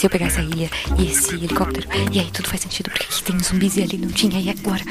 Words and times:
se 0.00 0.06
eu 0.06 0.10
pegar 0.10 0.28
essa 0.28 0.40
ilha 0.40 0.70
e 0.98 1.10
esse 1.10 1.34
helicóptero, 1.34 1.86
e 2.10 2.18
aí 2.20 2.30
tudo 2.32 2.48
faz 2.48 2.62
sentido, 2.62 2.88
porque 2.90 3.04
aqui 3.04 3.22
tem 3.22 3.38
zumbis 3.38 3.76
e 3.76 3.82
ali 3.82 3.98
não 3.98 4.08
tinha, 4.08 4.40
e 4.40 4.48
agora? 4.48 4.82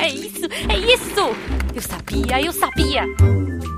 É 0.00 0.08
isso, 0.08 0.46
é 0.66 0.78
isso! 0.78 1.36
Eu 1.74 1.82
sabia, 1.82 2.40
eu 2.42 2.50
sabia! 2.50 3.04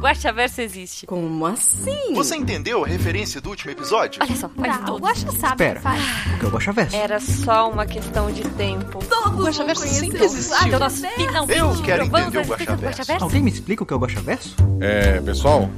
Guaxaverso 0.01 0.61
existe. 0.61 1.05
Como 1.05 1.45
assim? 1.47 2.15
Você 2.15 2.37
entendeu 2.37 2.85
a 2.85 2.87
referência 2.87 3.41
do 3.41 3.51
último 3.51 3.73
episódio? 3.73 4.23
Olha 4.23 4.37
só, 4.37 4.49
faz 4.49 4.77
Tá, 4.77 4.83
o 4.83 4.87
todo. 4.87 5.03
Guaxa 5.03 5.33
sabe 5.33 5.65
Espera. 5.65 5.73
o 5.73 5.75
que 5.77 5.83
faz. 5.83 6.03
O 6.03 6.39
que 6.39 6.45
é 6.45 6.49
o 6.49 6.51
Guaxaverso? 6.53 6.97
Era 6.97 7.21
só 7.21 7.69
uma 7.71 7.85
questão 7.87 8.31
de 8.33 8.43
tempo. 8.51 9.05
Todo 9.05 9.31
mundo 9.33 9.45
Guaxaverso 9.47 9.83
conheceu 9.83 10.05
sempre 10.05 10.21
o 10.23 10.25
existiu. 10.27 10.57
Então 10.69 10.79
Guaxaverso. 10.79 11.03
nós 11.03 11.15
finalmente 11.27 11.59
Eu 11.59 11.83
quero 11.83 12.05
entender 12.05 12.39
o 12.39 12.45
Guaxaverso. 12.45 13.25
Alguém 13.25 13.43
me 13.43 13.51
explica 13.51 13.83
o 13.83 13.87
que 13.87 13.93
é 13.93 13.97
o 13.97 13.99
Guaxaverso? 13.99 14.55
É, 14.81 15.21
pessoal, 15.21 15.69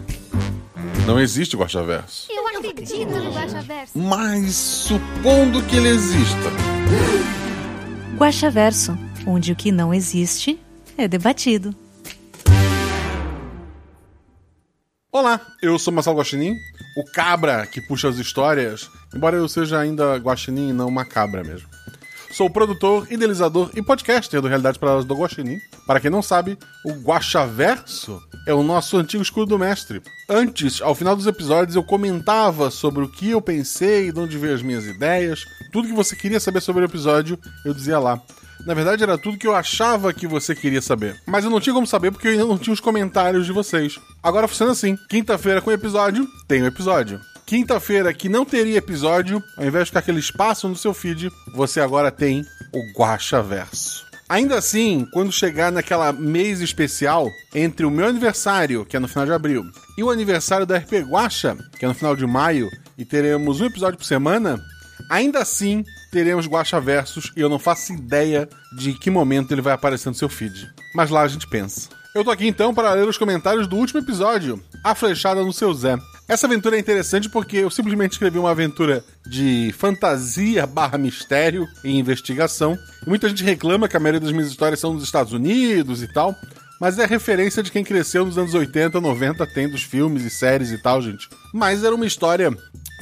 não 1.07 1.19
existe 1.19 1.57
Guaxaverso. 1.57 2.29
No 2.85 3.33
Guaxaverso. 3.33 3.99
Mas 3.99 4.55
supondo 4.55 5.63
que 5.63 5.77
ele 5.77 5.89
exista. 5.89 6.51
Guaxaverso, 8.19 8.99
onde 9.27 9.53
o 9.53 9.57
que 9.57 9.73
não 9.73 9.95
existe 9.95 10.61
é 10.99 11.09
debatido. 11.09 11.75
Olá, 15.11 15.41
eu 15.63 15.79
sou 15.79 15.95
Marcelo 15.95 16.19
Guaxinim, 16.19 16.55
o 16.99 17.05
cabra 17.11 17.67
que 17.67 17.81
puxa 17.81 18.09
as 18.11 18.17
histórias, 18.17 18.91
embora 19.15 19.37
eu 19.37 19.49
seja 19.49 19.81
ainda 19.81 20.17
guaxinim 20.17 20.69
e 20.69 20.73
não 20.75 20.89
uma 20.89 21.07
cabra 21.07 21.43
mesmo. 21.43 21.69
Sou 22.35 22.51
produtor, 22.51 23.07
idealizador 23.13 23.71
e 23.77 23.81
podcaster 23.81 24.41
do 24.41 24.49
Realidade 24.49 24.77
Paralelas 24.77 25.05
do 25.05 25.15
Guaxinim. 25.15 25.61
Para 25.87 26.01
quem 26.01 26.11
não 26.11 26.21
sabe, 26.21 26.59
o 26.85 26.91
Guaxaverso 26.91 28.21
é 28.45 28.53
o 28.53 28.65
nosso 28.65 28.97
antigo 28.97 29.23
escudo 29.23 29.47
do 29.47 29.59
mestre. 29.59 30.03
Antes, 30.29 30.83
ao 30.83 30.97
final 30.97 31.15
dos 31.15 31.29
episódios, 31.29 31.77
eu 31.77 31.85
comentava 31.85 32.73
sobre 32.73 33.05
o 33.05 33.09
que 33.09 33.31
eu 33.31 33.41
pensei, 33.41 34.11
de 34.11 34.19
onde 34.19 34.37
veio 34.37 34.53
as 34.53 34.63
minhas 34.63 34.85
ideias, 34.85 35.45
tudo 35.73 35.87
que 35.87 35.95
você 35.95 36.17
queria 36.17 36.41
saber 36.41 36.61
sobre 36.61 36.83
o 36.83 36.87
episódio, 36.87 37.39
eu 37.65 37.73
dizia 37.73 38.01
lá. 38.01 38.21
Na 38.67 38.75
verdade, 38.75 39.05
era 39.05 39.17
tudo 39.17 39.39
que 39.39 39.47
eu 39.47 39.55
achava 39.55 40.13
que 40.13 40.27
você 40.27 40.57
queria 40.57 40.83
saber. 40.83 41.17
Mas 41.29 41.45
eu 41.45 41.51
não 41.53 41.61
tinha 41.61 41.75
como 41.75 41.87
saber 41.87 42.11
porque 42.11 42.27
eu 42.27 42.33
ainda 42.33 42.47
não 42.47 42.59
tinha 42.59 42.75
os 42.75 42.81
comentários 42.81 43.47
de 43.47 43.53
vocês. 43.53 44.01
Agora 44.21 44.49
funciona 44.49 44.73
assim: 44.73 44.97
quinta-feira 45.09 45.63
com 45.63 45.71
episódio, 45.71 46.27
tem 46.49 46.63
o 46.63 46.67
episódio. 46.67 47.21
Quinta-feira 47.47 48.15
que 48.15 48.29
não 48.29 48.45
teria 48.45 48.79
episódio, 48.79 49.43
ao 49.57 49.67
invés 49.67 49.85
de 49.85 49.91
ficar 49.91 50.01
aquele 50.01 50.19
espaço 50.19 50.67
no 50.67 50.75
seu 50.75 50.95
feed, 50.95 51.31
você 51.55 51.79
agora 51.79 52.11
tem 52.11 52.43
o 52.73 52.99
Guaxa 52.99 53.43
Verso. 53.43 54.05
Ainda 54.27 54.57
assim, 54.57 55.07
quando 55.13 55.31
chegar 55.31 55.71
naquela 55.71 56.11
mês 56.11 56.61
especial 56.61 57.31
entre 57.55 57.85
o 57.85 57.91
meu 57.91 58.07
aniversário, 58.07 58.87
que 58.87 58.97
é 58.97 59.01
no 59.01 59.07
final 59.07 59.27
de 59.27 59.33
abril, 59.33 59.63
e 59.99 60.03
o 60.03 60.11
aniversário 60.11 60.65
da 60.65 60.79
RP 60.79 60.95
Guacha, 61.07 61.57
que 61.79 61.85
é 61.85 61.89
no 61.89 61.95
final 61.95 62.17
de 62.17 62.27
maio, 62.27 62.71
e 62.97 63.05
teremos 63.05 63.61
um 63.61 63.67
episódio 63.67 63.99
por 63.99 64.07
semana, 64.07 64.59
ainda 65.11 65.41
assim 65.41 65.85
teremos 66.11 66.47
Guacha 66.47 66.81
Versus 66.81 67.31
e 67.37 67.41
eu 67.43 67.51
não 67.51 67.59
faço 67.59 67.93
ideia 67.93 68.49
de 68.79 68.95
que 68.95 69.11
momento 69.11 69.53
ele 69.53 69.61
vai 69.61 69.75
aparecer 69.75 70.09
no 70.09 70.15
seu 70.15 70.31
feed. 70.31 70.73
Mas 70.95 71.11
lá 71.11 71.21
a 71.21 71.29
gente 71.29 71.47
pensa. 71.47 71.91
Eu 72.15 72.25
tô 72.25 72.31
aqui 72.31 72.47
então 72.47 72.73
para 72.73 72.93
ler 72.95 73.07
os 73.07 73.19
comentários 73.19 73.67
do 73.67 73.77
último 73.77 74.01
episódio, 74.01 74.63
A 74.83 74.95
Flechada 74.95 75.43
no 75.43 75.53
Seu 75.53 75.75
Zé. 75.75 75.99
Essa 76.27 76.47
aventura 76.47 76.77
é 76.77 76.79
interessante 76.81 77.29
porque 77.29 77.59
eu 77.59 77.71
simplesmente 77.71 78.13
escrevi 78.13 78.39
uma 78.39 78.51
aventura 78.51 79.05
de 79.27 79.75
fantasia 79.77 80.67
barra 80.67 80.97
mistério 80.97 81.67
e 81.85 81.91
investigação. 81.99 82.79
Muita 83.07 83.29
gente 83.29 83.45
reclama 83.45 83.89
que 83.89 83.97
a 83.97 84.01
maioria 84.01 84.21
das 84.21 84.33
minhas 84.33 84.49
histórias 84.49 84.81
são 84.81 84.95
dos 84.95 85.05
Estados 85.05 85.33
Unidos 85.35 86.03
e 86.03 86.09
tal. 86.09 86.35
Mas 86.81 86.99
é 86.99 87.07
referência 87.07 87.63
de 87.63 87.71
quem 87.71 87.85
cresceu 87.85 88.25
nos 88.27 88.37
anos 88.37 88.53
80, 88.53 89.01
90, 89.01 89.47
tem 89.49 89.69
dos 89.69 89.83
filmes 89.83 90.25
e 90.25 90.31
séries 90.31 90.71
e 90.73 90.79
tal, 90.79 91.01
gente. 91.01 91.29
Mas 91.53 91.85
era 91.85 91.95
uma 91.95 92.05
história 92.07 92.51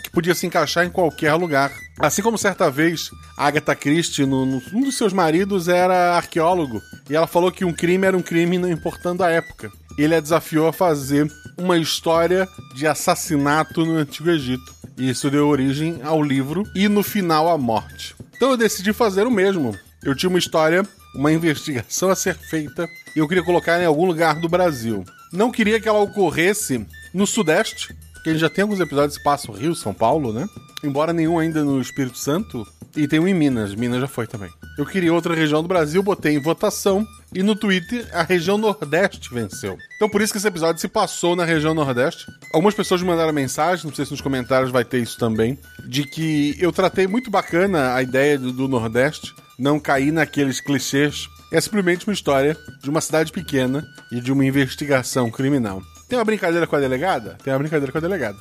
que 0.03 0.11
podia 0.11 0.35
se 0.35 0.47
encaixar 0.47 0.85
em 0.85 0.91
qualquer 0.91 1.33
lugar. 1.35 1.73
Assim 1.99 2.23
como 2.23 2.37
certa 2.37 2.71
vez 2.71 3.09
Agatha 3.39 3.75
Christie, 3.75 4.27
no, 4.27 4.45
no- 4.45 4.63
um 4.75 4.83
dos 4.83 4.97
seus 4.97 5.13
maridos, 5.13 5.69
era 5.69 6.17
arqueólogo. 6.17 6.83
E 7.09 7.17
ela 7.17 7.27
falou 7.27 7.51
que 7.51 7.65
um 7.65 7.73
crime 7.73 8.07
era 8.07 8.17
um 8.17 8.23
crime 8.23 8.59
não 8.59 8.71
importando 8.71 9.25
a 9.25 9.31
época. 9.31 9.71
Ele 9.99 10.15
a 10.15 10.21
desafiou 10.21 10.69
a 10.69 10.73
fazer 10.73 11.31
uma 11.57 11.79
história 11.79 12.49
de 12.75 12.87
assassinato 12.87 13.85
no 13.85 13.97
Antigo 13.97 14.31
Egito. 14.31 14.75
E 14.97 15.09
isso 15.09 15.31
deu 15.31 15.49
origem 15.49 16.01
ao 16.03 16.23
livro 16.23 16.65
e 16.75 16.89
no 16.89 17.03
final 17.03 17.49
à 17.49 17.57
morte. 17.57 18.15
Então 18.35 18.51
eu 18.51 18.57
decidi 18.57 18.93
fazer 18.93 19.27
o 19.27 19.31
mesmo. 19.31 19.77
Eu 20.03 20.15
tinha 20.15 20.29
uma 20.29 20.39
história, 20.39 20.87
uma 21.15 21.33
investigação 21.33 22.11
a 22.11 22.17
ser 22.17 22.35
feita 22.35 22.89
e 23.15 23.19
eu 23.19 23.29
queria 23.29 23.45
colocar 23.45 23.81
em 23.81 23.87
algum 23.87 24.07
lugar 24.07 24.41
do 24.41 24.49
Brasil. 24.49 25.05
Não 25.33 25.51
queria 25.51 25.81
que 25.81 25.89
ela 25.89 26.01
ocorresse 26.01 26.87
no 27.15 27.27
Sudeste, 27.27 27.95
gente 28.31 28.41
já 28.41 28.49
tem 28.49 28.63
alguns 28.63 28.79
episódios 28.79 29.19
que 29.19 29.25
passam 29.25 29.55
Rio, 29.55 29.75
São 29.75 29.93
Paulo, 29.93 30.33
né? 30.33 30.49
Embora 30.85 31.13
nenhum 31.13 31.39
ainda 31.39 31.65
no 31.65 31.81
Espírito 31.81 32.19
Santo. 32.19 32.67
E 32.97 33.09
tem 33.09 33.19
um 33.19 33.27
em 33.27 33.35
Minas, 33.35 33.75
Minas 33.75 34.01
já 34.01 34.07
foi 34.07 34.27
também. 34.27 34.51
Eu 34.79 34.87
queria 34.87 35.13
outra 35.13 35.35
região 35.35 35.63
do 35.63 35.69
Brasil, 35.69 36.03
botei 36.03 36.35
em 36.35 36.41
votação. 36.41 37.07
E 37.35 37.43
no 37.43 37.57
Twitter, 37.57 38.07
a 38.13 38.23
região 38.23 38.59
Nordeste 38.59 39.33
venceu. 39.33 39.79
Então 39.97 40.09
por 40.09 40.21
isso 40.21 40.33
que 40.33 40.39
esse 40.39 40.47
episódio 40.47 40.81
se 40.81 40.89
passou 40.89 41.35
na 41.35 41.45
região 41.45 41.73
Nordeste. 41.73 42.27
Algumas 42.53 42.75
pessoas 42.75 43.01
me 43.01 43.09
mandaram 43.09 43.33
mensagem, 43.33 43.87
não 43.87 43.95
sei 43.95 44.05
se 44.05 44.11
nos 44.11 44.21
comentários 44.21 44.71
vai 44.71 44.85
ter 44.85 44.99
isso 44.99 45.19
também, 45.19 45.59
de 45.85 46.05
que 46.05 46.57
eu 46.61 46.71
tratei 46.71 47.07
muito 47.07 47.31
bacana 47.31 47.95
a 47.95 48.03
ideia 48.03 48.39
do, 48.39 48.53
do 48.53 48.69
Nordeste, 48.69 49.35
não 49.59 49.81
cair 49.81 50.13
naqueles 50.13 50.61
clichês. 50.61 51.27
É 51.51 51.61
simplesmente 51.61 52.07
uma 52.07 52.13
história 52.13 52.57
de 52.83 52.91
uma 52.91 53.01
cidade 53.01 53.33
pequena 53.33 53.87
e 54.11 54.21
de 54.21 54.33
uma 54.33 54.45
investigação 54.45 55.31
criminal. 55.31 55.83
Tem 56.09 56.19
uma 56.19 56.25
brincadeira 56.25 56.67
com 56.67 56.77
a 56.77 56.81
delegada? 56.81 57.39
Tem 57.43 57.53
uma 57.53 57.59
brincadeira 57.59 57.91
com 57.91 57.99
a 57.99 58.01
delegada. 58.01 58.39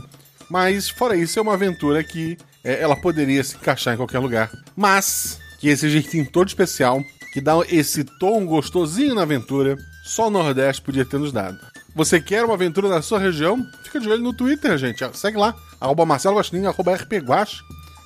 Mas, 0.50 0.90
fora 0.90 1.16
isso, 1.16 1.40
é 1.40 1.42
uma 1.42 1.54
aventura 1.54 2.04
que 2.04 2.38
é, 2.62 2.82
ela 2.82 2.96
poderia 2.98 3.42
se 3.42 3.56
encaixar 3.56 3.94
em 3.94 3.98
qualquer 3.98 4.20
lugar. 4.20 4.52
Mas, 4.76 5.40
que 5.60 5.70
esse 5.70 5.90
jeitinho 5.90 6.30
todo 6.30 6.50
especial, 6.50 7.02
que 7.32 7.42
dá 7.42 7.54
esse 7.70 8.04
tom 8.04 8.46
gostosinho 8.46 9.16
na 9.16 9.22
aventura, 9.22 9.78
só 10.04 10.28
o 10.28 10.32
Nordeste 10.32 10.82
podia 10.82 11.06
ter 11.06 11.20
nos 11.20 11.32
dado. 11.32 11.58
Você 11.96 12.22
quer 12.22 12.44
uma 12.44 12.54
aventura 12.54 12.88
na 12.88 13.02
sua 13.02 13.20
região? 13.20 13.66
Fica 13.84 14.00
de 14.00 14.10
olho 14.10 14.24
no 14.24 14.34
Twitter, 14.34 14.78
gente. 14.78 15.06
Segue 15.18 15.38
lá. 15.38 15.54
Arroba 15.80 16.06
Marcelo 16.06 16.38
Guaxinim, 16.38 16.66
arroba 16.66 16.96
RPGuax. 16.96 17.62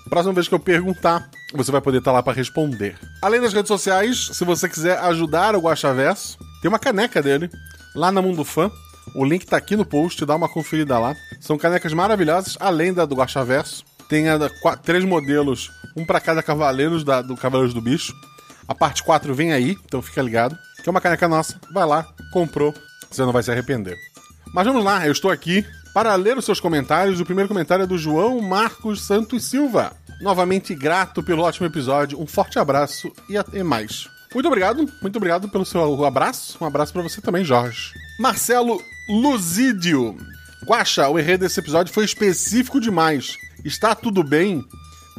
Próxima 0.10 0.34
vez 0.34 0.48
que 0.48 0.54
eu 0.54 0.60
perguntar, 0.60 1.30
você 1.54 1.72
vai 1.72 1.82
poder 1.82 1.98
estar 2.00 2.12
lá 2.12 2.22
para 2.22 2.34
responder. 2.34 2.96
Além 3.22 3.42
das 3.42 3.54
redes 3.54 3.68
sociais, 3.68 4.30
se 4.34 4.46
você 4.46 4.70
quiser 4.70 5.00
ajudar 5.00 5.56
o 5.56 5.62
Guaxaverso, 5.62 6.38
tem 6.62 6.70
uma 6.70 6.80
caneca 6.80 7.22
dele 7.22 7.50
lá 7.96 8.12
na 8.12 8.22
Mundo 8.22 8.46
Fã. 8.46 8.72
O 9.16 9.24
link 9.24 9.46
tá 9.46 9.58
aqui 9.58 9.76
no 9.76 9.86
post, 9.86 10.24
dá 10.26 10.36
uma 10.36 10.50
conferida 10.50 10.98
lá. 11.00 11.16
São 11.40 11.58
canecas 11.58 11.94
maravilhosas, 11.94 12.58
além 12.60 12.94
da 12.94 13.06
do 13.06 13.16
Guaxaverso. 13.16 13.84
Tem 14.08 14.30
a 14.30 14.38
três 14.84 15.04
modelos, 15.04 15.72
um 15.96 16.06
para 16.06 16.20
cada 16.20 16.44
Cavaleiros 16.44 17.04
da, 17.04 17.22
do 17.22 17.36
Cavaleiros 17.36 17.74
do 17.74 17.82
Bicho. 17.82 18.14
A 18.68 18.74
parte 18.76 19.04
4 19.04 19.34
vem 19.34 19.54
aí, 19.54 19.78
então 19.86 20.02
fica 20.02 20.22
ligado. 20.22 20.58
Que 20.84 20.90
é 20.90 20.92
uma 20.92 21.02
caneca 21.02 21.28
nossa. 21.28 21.60
Vai 21.74 21.86
lá, 21.86 22.08
comprou, 22.32 22.74
você 23.10 23.22
não 23.24 23.32
vai 23.32 23.44
se 23.44 23.52
arrepender. 23.52 23.96
Mas 24.54 24.66
vamos 24.66 24.84
lá, 24.84 25.06
eu 25.06 25.12
estou 25.12 25.32
aqui 25.32 25.66
para 25.94 26.14
ler 26.16 26.38
os 26.38 26.46
seus 26.46 26.60
comentários. 26.60 27.20
O 27.20 27.26
primeiro 27.26 27.48
comentário 27.48 27.84
é 27.84 27.88
do 27.88 27.98
João 27.98 28.42
Marcos 28.42 29.02
Santos 29.02 29.46
Silva. 29.46 29.94
Novamente 30.22 30.74
grato 30.74 31.24
pelo 31.24 31.44
ótimo 31.44 31.68
episódio. 31.68 32.20
Um 32.22 32.28
forte 32.28 32.60
abraço 32.60 33.12
e 33.30 33.38
até 33.38 33.64
mais. 33.64 34.08
Muito 34.34 34.48
obrigado, 34.48 34.86
muito 35.02 35.16
obrigado 35.16 35.48
pelo 35.50 35.66
seu 35.66 36.06
abraço. 36.06 36.58
Um 36.60 36.66
abraço 36.66 36.92
para 36.92 37.02
você 37.02 37.22
também, 37.22 37.44
Jorge. 37.44 37.94
Marcelo 38.20 38.82
Luzídio. 39.10 40.18
Guaxa, 40.66 41.08
o 41.10 41.18
erro 41.18 41.38
desse 41.38 41.60
episódio 41.60 41.94
foi 41.94 42.06
específico 42.06 42.80
demais. 42.80 43.38
Está 43.64 43.96
tudo 43.96 44.24
bem? 44.24 44.66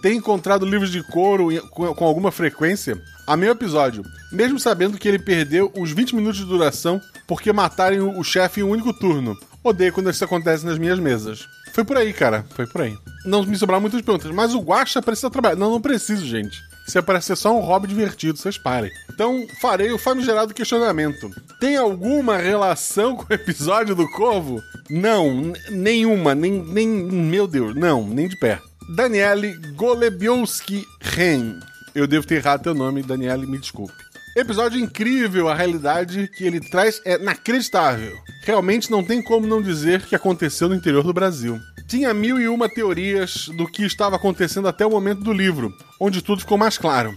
Tem 0.02 0.18
encontrado 0.18 0.66
livros 0.66 0.90
de 0.90 1.02
couro 1.02 1.48
com 1.70 2.04
alguma 2.04 2.30
frequência? 2.30 3.00
A 3.26 3.36
meu 3.36 3.50
episódio, 3.50 4.04
mesmo 4.30 4.58
sabendo 4.58 4.96
que 4.96 5.08
ele 5.08 5.18
perdeu 5.18 5.72
os 5.76 5.90
20 5.90 6.14
minutos 6.14 6.38
de 6.38 6.44
duração 6.44 7.00
porque 7.26 7.52
matarem 7.52 8.00
o, 8.00 8.22
chefe 8.22 8.60
em 8.60 8.62
um 8.62 8.70
único 8.70 8.92
turno. 8.92 9.36
Odeio 9.64 9.92
quando 9.92 10.08
isso 10.08 10.24
acontece 10.24 10.64
nas 10.64 10.78
minhas 10.78 11.00
mesas. 11.00 11.44
Foi 11.72 11.84
por 11.84 11.96
aí, 11.96 12.12
cara. 12.12 12.46
Foi 12.54 12.68
por 12.68 12.82
aí. 12.82 12.96
Não 13.24 13.42
me 13.42 13.56
sobraram 13.56 13.80
muitas 13.80 14.00
perguntas, 14.00 14.30
mas 14.30 14.54
o 14.54 14.60
Guaxa 14.60 15.02
precisa 15.02 15.28
trabalhar. 15.28 15.56
Não, 15.56 15.72
não 15.72 15.80
preciso, 15.80 16.24
gente. 16.24 16.62
Isso 16.86 16.98
é 17.32 17.36
só 17.36 17.56
um 17.56 17.60
hobby 17.60 17.88
divertido, 17.88 18.38
vocês 18.38 18.56
parem. 18.56 18.92
Então, 19.12 19.44
farei 19.60 19.90
o 19.90 19.98
famigerado 19.98 20.54
questionamento. 20.54 21.28
Tem 21.58 21.76
alguma 21.76 22.36
relação 22.36 23.16
com 23.16 23.24
o 23.28 23.34
episódio 23.34 23.96
do 23.96 24.08
Corvo? 24.12 24.62
Não, 24.88 25.52
nenhuma, 25.68 26.32
nem, 26.32 26.62
nem. 26.62 26.86
Meu 26.88 27.48
Deus, 27.48 27.74
não, 27.74 28.06
nem 28.06 28.28
de 28.28 28.38
perto. 28.38 28.68
Daniele 28.94 29.52
Golebiowski 29.74 30.86
Ren. 31.00 31.58
Eu 31.96 32.06
devo 32.06 32.26
ter 32.26 32.34
errado 32.34 32.62
teu 32.62 32.74
nome, 32.74 33.02
Daniele, 33.02 33.46
me 33.46 33.56
desculpe. 33.56 33.94
Episódio 34.36 34.78
incrível, 34.78 35.48
a 35.48 35.54
realidade 35.54 36.28
que 36.28 36.44
ele 36.44 36.60
traz 36.60 37.00
é 37.06 37.14
inacreditável. 37.14 38.14
Realmente 38.42 38.90
não 38.90 39.02
tem 39.02 39.22
como 39.22 39.46
não 39.46 39.62
dizer 39.62 40.02
que 40.02 40.14
aconteceu 40.14 40.68
no 40.68 40.74
interior 40.74 41.02
do 41.02 41.14
Brasil. 41.14 41.58
Tinha 41.88 42.12
mil 42.12 42.38
e 42.38 42.48
uma 42.48 42.68
teorias 42.68 43.48
do 43.56 43.66
que 43.66 43.82
estava 43.82 44.16
acontecendo 44.16 44.68
até 44.68 44.84
o 44.84 44.90
momento 44.90 45.22
do 45.22 45.32
livro, 45.32 45.74
onde 45.98 46.20
tudo 46.20 46.42
ficou 46.42 46.58
mais 46.58 46.76
claro. 46.76 47.16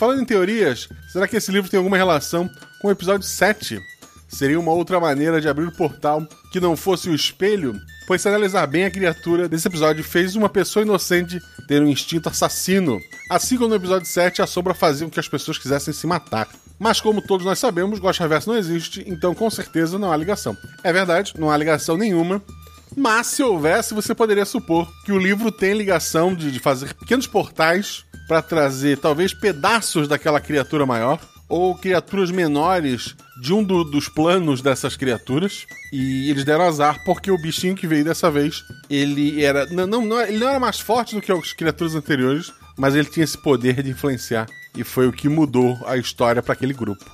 Falando 0.00 0.20
em 0.20 0.24
teorias, 0.24 0.88
será 1.12 1.28
que 1.28 1.36
esse 1.36 1.52
livro 1.52 1.70
tem 1.70 1.78
alguma 1.78 1.96
relação 1.96 2.50
com 2.82 2.88
o 2.88 2.90
episódio 2.90 3.24
7? 3.24 3.80
Seria 4.26 4.58
uma 4.58 4.72
outra 4.72 4.98
maneira 4.98 5.40
de 5.40 5.48
abrir 5.48 5.68
o 5.68 5.76
portal 5.76 6.26
que 6.50 6.58
não 6.58 6.76
fosse 6.76 7.08
o 7.08 7.14
espelho? 7.14 7.72
Pois 8.08 8.22
se 8.22 8.28
analisar 8.28 8.66
bem 8.66 8.86
a 8.86 8.90
criatura 8.90 9.46
desse 9.46 9.68
episódio 9.68 10.02
fez 10.02 10.34
uma 10.34 10.48
pessoa 10.48 10.82
inocente 10.82 11.38
ter 11.68 11.82
um 11.82 11.86
instinto 11.86 12.30
assassino. 12.30 12.98
Assim 13.28 13.58
como 13.58 13.68
no 13.68 13.74
episódio 13.74 14.08
7, 14.08 14.40
a 14.40 14.46
sombra 14.46 14.72
fazia 14.72 15.06
com 15.06 15.10
que 15.10 15.20
as 15.20 15.28
pessoas 15.28 15.58
quisessem 15.58 15.92
se 15.92 16.06
matar. 16.06 16.48
Mas 16.78 17.02
como 17.02 17.20
todos 17.20 17.44
nós 17.44 17.58
sabemos, 17.58 17.98
Ghost 17.98 18.22
Reverso 18.22 18.48
não 18.48 18.56
existe, 18.56 19.04
então 19.06 19.34
com 19.34 19.50
certeza 19.50 19.98
não 19.98 20.10
há 20.10 20.16
ligação. 20.16 20.56
É 20.82 20.90
verdade, 20.90 21.34
não 21.36 21.50
há 21.50 21.56
ligação 21.58 21.98
nenhuma. 21.98 22.42
Mas 22.96 23.26
se 23.26 23.42
houvesse, 23.42 23.92
você 23.92 24.14
poderia 24.14 24.46
supor 24.46 24.90
que 25.04 25.12
o 25.12 25.18
livro 25.18 25.52
tem 25.52 25.74
ligação 25.74 26.34
de, 26.34 26.50
de 26.50 26.58
fazer 26.58 26.94
pequenos 26.94 27.26
portais 27.26 28.06
para 28.26 28.40
trazer 28.40 28.96
talvez 28.96 29.34
pedaços 29.34 30.08
daquela 30.08 30.40
criatura 30.40 30.86
maior 30.86 31.20
ou 31.46 31.74
criaturas 31.74 32.30
menores 32.30 33.14
de 33.40 33.52
um 33.52 33.62
do- 33.62 33.84
dos 33.84 34.08
planos 34.08 34.60
dessas 34.62 34.96
criaturas. 34.96 35.66
E 35.92 36.30
eles 36.30 36.44
deram 36.44 36.64
azar 36.66 37.02
porque 37.04 37.30
o 37.30 37.40
bichinho 37.40 37.74
que 37.74 37.86
veio 37.86 38.04
dessa 38.04 38.30
vez, 38.30 38.62
ele 38.90 39.42
era. 39.44 39.66
Não, 39.66 39.86
não, 39.86 40.04
não- 40.04 40.20
ele 40.20 40.38
não 40.38 40.48
era 40.48 40.60
mais 40.60 40.80
forte 40.80 41.14
do 41.14 41.20
que 41.20 41.30
as 41.32 41.52
criaturas 41.52 41.94
anteriores, 41.94 42.52
mas 42.76 42.94
ele 42.94 43.08
tinha 43.08 43.24
esse 43.24 43.38
poder 43.38 43.82
de 43.82 43.90
influenciar. 43.90 44.46
E 44.76 44.84
foi 44.84 45.06
o 45.08 45.12
que 45.12 45.28
mudou 45.28 45.78
a 45.86 45.96
história 45.96 46.42
para 46.42 46.52
aquele 46.52 46.72
grupo. 46.74 47.04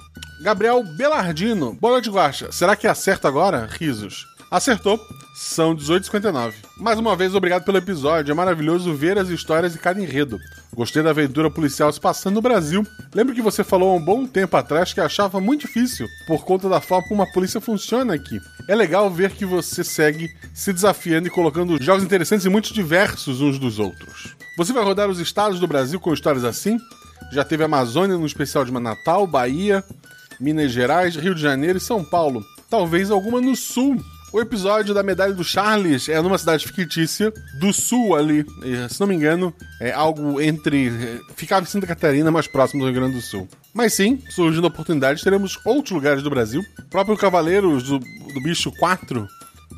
Gabriel 0.43 0.83
Belardino, 0.97 1.73
boa 1.81 1.95
noite, 1.95 2.11
Guaxa. 2.11 2.51
Será 2.53 2.77
que 2.77 2.87
acerta 2.87 3.29
agora? 3.29 3.67
Risos. 3.71 4.27
Acertou. 4.55 5.05
São 5.35 5.75
18h59. 5.75 6.53
Mais 6.77 6.97
uma 6.97 7.17
vez, 7.17 7.35
obrigado 7.35 7.65
pelo 7.65 7.77
episódio. 7.77 8.31
É 8.31 8.35
maravilhoso 8.35 8.95
ver 8.95 9.19
as 9.19 9.29
histórias 9.29 9.73
de 9.73 9.81
cada 9.81 10.01
enredo. 10.01 10.39
Gostei 10.73 11.03
da 11.03 11.11
aventura 11.11 11.51
policial 11.51 11.93
se 11.93 12.01
passando 12.01 12.37
no 12.37 12.41
Brasil. 12.41 12.87
Lembro 13.13 13.35
que 13.35 13.43
você 13.43 13.65
falou 13.65 13.91
há 13.91 13.97
um 13.97 14.05
bom 14.05 14.25
tempo 14.29 14.57
atrás 14.57 14.93
que 14.93 15.01
achava 15.01 15.41
muito 15.41 15.63
difícil 15.63 16.07
por 16.25 16.45
conta 16.45 16.69
da 16.69 16.81
forma 16.81 17.09
como 17.09 17.23
a 17.23 17.33
polícia 17.33 17.61
funciona 17.61 18.15
aqui. 18.15 18.41
É 18.69 18.77
legal 18.77 19.11
ver 19.11 19.33
que 19.33 19.45
você 19.45 19.83
segue 19.83 20.33
se 20.55 20.73
desafiando 20.73 21.27
e 21.27 21.33
colocando 21.33 21.83
jogos 21.83 22.05
interessantes 22.05 22.47
e 22.47 22.49
muito 22.49 22.73
diversos 22.73 23.41
uns 23.41 23.59
dos 23.59 23.81
outros. 23.81 24.37
Você 24.57 24.73
vai 24.73 24.85
rodar 24.85 25.11
os 25.11 25.19
estados 25.19 25.59
do 25.59 25.67
Brasil 25.67 25.99
com 25.99 26.15
histórias 26.15 26.45
assim? 26.45 26.79
Já 27.33 27.45
teve 27.45 27.65
Amazônia 27.65 28.17
no 28.17 28.25
especial 28.25 28.65
de 28.65 28.71
Natal, 28.71 29.27
Bahia, 29.27 29.83
Minas 30.39 30.71
Gerais, 30.71 31.17
Rio 31.17 31.35
de 31.35 31.43
Janeiro 31.43 31.79
e 31.79 31.81
São 31.81 32.05
Paulo. 32.05 32.41
Talvez 32.71 33.11
alguma 33.11 33.41
no 33.41 33.57
sul. 33.57 34.01
O 34.35 34.41
episódio 34.41 34.93
da 34.93 35.01
medalha 35.05 35.33
do 35.33 35.45
Charles 35.45 36.09
é 36.09 36.21
numa 36.21 36.37
cidade 36.37 36.67
fictícia 36.67 37.33
do 37.61 37.73
sul 37.73 38.17
ali. 38.17 38.45
Se 38.91 38.99
não 38.99 39.07
me 39.07 39.15
engano, 39.15 39.55
é 39.81 39.93
algo 39.93 40.41
entre. 40.41 40.89
eh, 40.89 41.21
Ficava 41.37 41.63
em 41.63 41.69
Santa 41.69 41.87
Catarina, 41.87 42.33
mais 42.33 42.49
próximo 42.49 42.81
do 42.81 42.91
Rio 42.91 43.01
Grande 43.01 43.15
do 43.15 43.23
Sul. 43.23 43.49
Mas 43.73 43.95
sim, 43.95 44.21
surgindo 44.31 44.67
oportunidades, 44.67 45.23
teremos 45.23 45.57
outros 45.65 45.93
lugares 45.93 46.21
do 46.21 46.31
Brasil. 46.31 46.61
O 46.81 46.91
próprio 46.91 47.17
Cavaleiros 47.17 47.85
do, 47.85 48.01
do 48.01 48.43
Bicho 48.43 48.73
4 48.73 49.25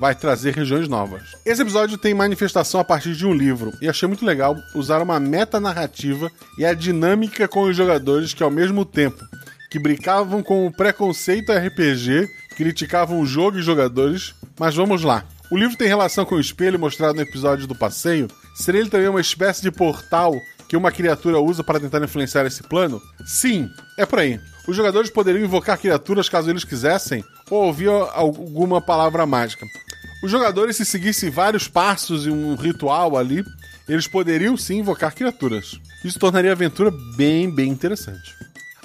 vai 0.00 0.14
trazer 0.14 0.54
regiões 0.54 0.88
novas. 0.88 1.20
Esse 1.44 1.60
episódio 1.60 1.98
tem 1.98 2.14
manifestação 2.14 2.80
a 2.80 2.84
partir 2.84 3.14
de 3.14 3.26
um 3.26 3.34
livro, 3.34 3.74
e 3.82 3.90
achei 3.90 4.08
muito 4.08 4.24
legal 4.24 4.56
usar 4.74 5.02
uma 5.02 5.20
meta-narrativa 5.20 6.32
e 6.58 6.64
a 6.64 6.72
dinâmica 6.72 7.46
com 7.46 7.64
os 7.64 7.76
jogadores 7.76 8.32
que, 8.32 8.42
ao 8.42 8.50
mesmo 8.50 8.86
tempo 8.86 9.22
que 9.70 9.78
brincavam 9.78 10.42
com 10.42 10.66
o 10.66 10.72
preconceito 10.72 11.52
RPG, 11.52 12.26
criticavam 12.56 13.20
o 13.20 13.26
jogo 13.26 13.58
e 13.58 13.62
jogadores. 13.62 14.34
Mas 14.58 14.74
vamos 14.74 15.02
lá. 15.02 15.24
O 15.50 15.56
livro 15.56 15.76
tem 15.76 15.86
relação 15.86 16.24
com 16.24 16.34
o 16.34 16.40
espelho 16.40 16.78
mostrado 16.78 17.14
no 17.14 17.22
episódio 17.22 17.66
do 17.66 17.74
passeio? 17.74 18.28
Seria 18.56 18.80
ele 18.80 18.90
também 18.90 19.08
uma 19.08 19.20
espécie 19.20 19.62
de 19.62 19.70
portal 19.70 20.34
que 20.68 20.76
uma 20.76 20.90
criatura 20.90 21.38
usa 21.38 21.62
para 21.62 21.78
tentar 21.78 22.02
influenciar 22.02 22.44
esse 22.46 22.62
plano? 22.64 23.00
Sim, 23.24 23.70
é 23.96 24.04
por 24.04 24.18
aí. 24.18 24.40
Os 24.66 24.74
jogadores 24.74 25.10
poderiam 25.10 25.44
invocar 25.44 25.78
criaturas 25.78 26.28
caso 26.28 26.50
eles 26.50 26.64
quisessem, 26.64 27.24
ou 27.48 27.66
ouvir 27.66 27.88
alguma 27.88 28.80
palavra 28.80 29.24
mágica. 29.24 29.64
Os 30.24 30.30
jogadores, 30.30 30.76
se 30.76 30.84
seguissem 30.84 31.30
vários 31.30 31.68
passos 31.68 32.26
e 32.26 32.30
um 32.30 32.56
ritual 32.56 33.16
ali, 33.16 33.44
eles 33.88 34.08
poderiam 34.08 34.56
sim 34.56 34.78
invocar 34.78 35.14
criaturas. 35.14 35.78
Isso 36.04 36.18
tornaria 36.18 36.50
a 36.50 36.54
aventura 36.54 36.90
bem, 37.16 37.48
bem 37.48 37.68
interessante. 37.68 38.34